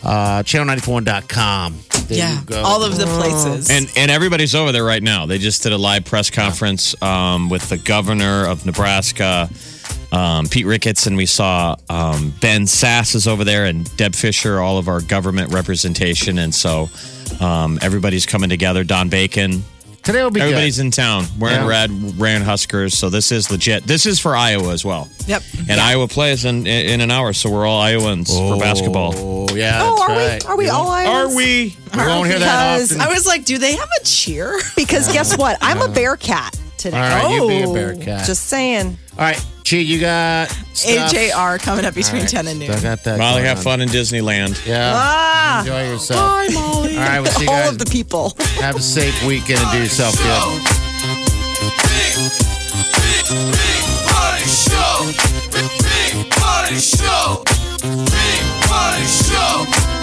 uh, 0.03 0.43
channel94one.com. 0.43 1.79
There 2.07 2.17
yeah. 2.17 2.39
you 2.39 2.45
go. 2.45 2.63
All 2.63 2.83
of 2.83 2.97
the 2.97 3.05
places. 3.05 3.69
And 3.69 3.91
and 3.95 4.09
everybody's 4.09 4.55
over 4.55 4.71
there 4.71 4.83
right 4.83 5.03
now. 5.03 5.27
They 5.27 5.37
just 5.37 5.61
did 5.61 5.73
a 5.73 5.77
live 5.77 6.05
press 6.05 6.29
conference 6.29 6.99
um, 7.03 7.49
with 7.49 7.69
the 7.69 7.77
governor 7.77 8.47
of 8.47 8.65
Nebraska, 8.65 9.47
um, 10.11 10.47
Pete 10.47 10.65
Ricketts, 10.65 11.05
and 11.05 11.15
we 11.15 11.27
saw 11.27 11.75
um, 11.87 12.33
Ben 12.41 12.63
Sasse 12.63 13.13
is 13.15 13.27
over 13.27 13.43
there 13.43 13.65
and 13.65 13.95
Deb 13.95 14.15
Fischer, 14.15 14.59
all 14.59 14.79
of 14.79 14.87
our 14.87 15.01
government 15.01 15.53
representation, 15.53 16.39
and 16.39 16.55
so 16.55 16.89
um, 17.41 17.79
everybody's 17.81 18.25
coming 18.25 18.49
together. 18.49 18.83
Don 18.83 19.09
Bacon, 19.09 19.63
Today 20.01 20.23
will 20.23 20.31
be 20.31 20.39
everybody's 20.41 20.77
good. 20.77 20.85
in 20.85 20.91
town 20.91 21.25
wearing 21.37 21.57
Yeah. 21.61 21.67
red, 21.67 22.19
ran 22.19 22.41
Huskers. 22.41 22.97
So 22.97 23.09
this 23.09 23.31
is 23.31 23.51
legit. 23.51 23.85
This 23.85 24.05
is 24.05 24.17
for 24.19 24.35
Iowa 24.35 24.71
as 24.71 24.83
well. 24.85 25.09
yep. 25.27 25.43
And 25.67 25.79
Iowa 25.79 26.07
plays 26.07 26.45
in 26.45 26.65
in 26.65 27.01
an 27.01 27.11
hour, 27.11 27.33
so 27.33 27.49
we're 27.49 27.67
all 27.67 27.81
Iowans 27.81 28.29
for 28.35 28.57
basketball. 28.57 29.13
Oh, 29.15 29.55
yeah. 29.55 29.81
Oh, 29.83 30.01
are 30.01 30.07
right. 30.09 30.43
we? 30.43 30.49
Are 30.49 30.57
we 30.57 30.69
all 30.69 30.89
Iowans? 30.89 31.33
Are 31.33 31.35
we? 31.35 31.75
We 31.93 31.97
won't 31.97 32.27
hear 32.29 32.39
that 32.39 32.81
often. 32.81 33.01
I 33.01 33.09
was 33.09 33.27
like, 33.27 33.43
do 33.45 33.57
they 33.57 33.75
have 33.75 33.89
a 34.01 34.03
cheer? 34.05 34.57
Because 34.75 35.11
guess 35.11 35.37
what? 35.37 35.57
I'm 35.61 35.81
a 35.81 35.89
Bearcat 35.89 36.57
today. 36.77 36.97
All 36.97 37.03
right, 37.23 37.35
you 37.35 37.47
be 37.47 37.61
a 37.61 37.67
Oh. 37.67 38.23
Just 38.25 38.47
saying. 38.47 38.97
All 39.17 39.25
right, 39.25 39.45
Chi, 39.69 39.77
you 39.77 39.99
got 39.99 40.49
stuff? 40.73 41.11
AJR 41.13 41.59
coming 41.59 41.85
up 41.85 41.93
between 41.93 42.21
All 42.21 42.21
right, 42.21 42.29
10 42.29 42.47
and 42.47 42.59
noon. 42.59 42.71
I 42.71 42.79
got 42.81 43.03
that. 43.03 43.19
Molly, 43.19 43.41
going 43.41 43.45
have 43.45 43.57
on. 43.57 43.63
fun 43.63 43.81
in 43.81 43.89
Disneyland. 43.89 44.65
Yeah. 44.65 44.93
Ah, 44.95 45.59
Enjoy 45.59 45.83
yourself. 45.91 46.19
Hi, 46.19 46.47
Molly. 46.53 46.97
All 46.97 47.03
right, 47.03 47.19
we'll 47.19 47.31
see 47.33 47.43
you 47.43 47.49
all 47.51 47.55
guys. 47.59 47.71
of 47.73 47.77
the 47.77 47.85
people. 47.85 48.33
Have 48.61 48.77
a 48.77 48.81
safe 48.81 49.23
weekend 49.27 49.59
and 49.59 49.71
do 49.71 49.77
yourself 49.77 50.15
good. 50.17 51.59
Party 54.07 54.45
show. 54.45 55.11
Big 55.51 56.29
party 56.31 56.75
show. 56.75 57.43
Big 57.81 58.43
party 58.67 59.05
show. 59.05 59.98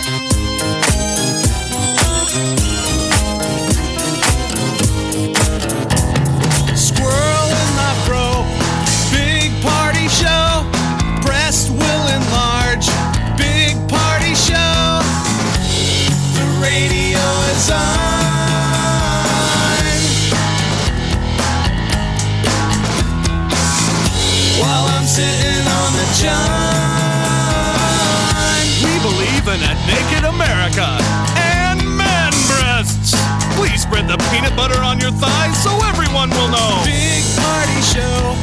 Please 34.17 34.25
the 34.25 34.37
peanut 34.37 34.57
butter 34.57 34.81
on 34.81 34.99
your 35.01 35.11
thighs 35.13 35.63
so 35.63 35.71
everyone 35.87 36.31
will 36.31 36.49
know. 36.49 36.83
Big 36.85 37.25
party 37.37 37.81
show. 37.83 38.35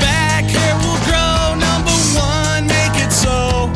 Back 0.00 0.44
hair 0.44 0.74
will 0.76 1.00
grow. 1.04 1.54
Number 1.58 1.92
one, 2.16 2.66
make 2.66 2.96
it 2.96 3.12
so. 3.12 3.68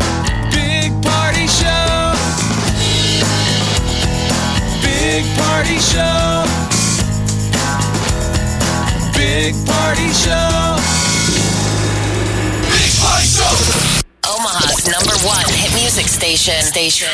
Big 0.51 0.93
party 1.03 1.47
show. 1.47 2.15
Big 4.81 5.25
party 5.37 5.79
show. 5.79 6.45
Big 9.13 9.55
party 9.67 10.09
show. 10.13 10.79
Big 12.73 12.91
party 13.01 13.29
show. 13.29 13.53
Omaha's 14.25 14.89
number 14.89 15.17
one 15.27 15.45
hit 15.53 15.73
music 15.75 16.07
station. 16.09 16.63
Station. 16.63 17.13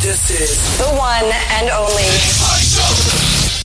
This 0.00 0.30
is 0.30 0.78
The 0.78 0.88
one 0.96 1.30
and 1.60 1.68
only. 1.70 2.08
Party 2.40 2.69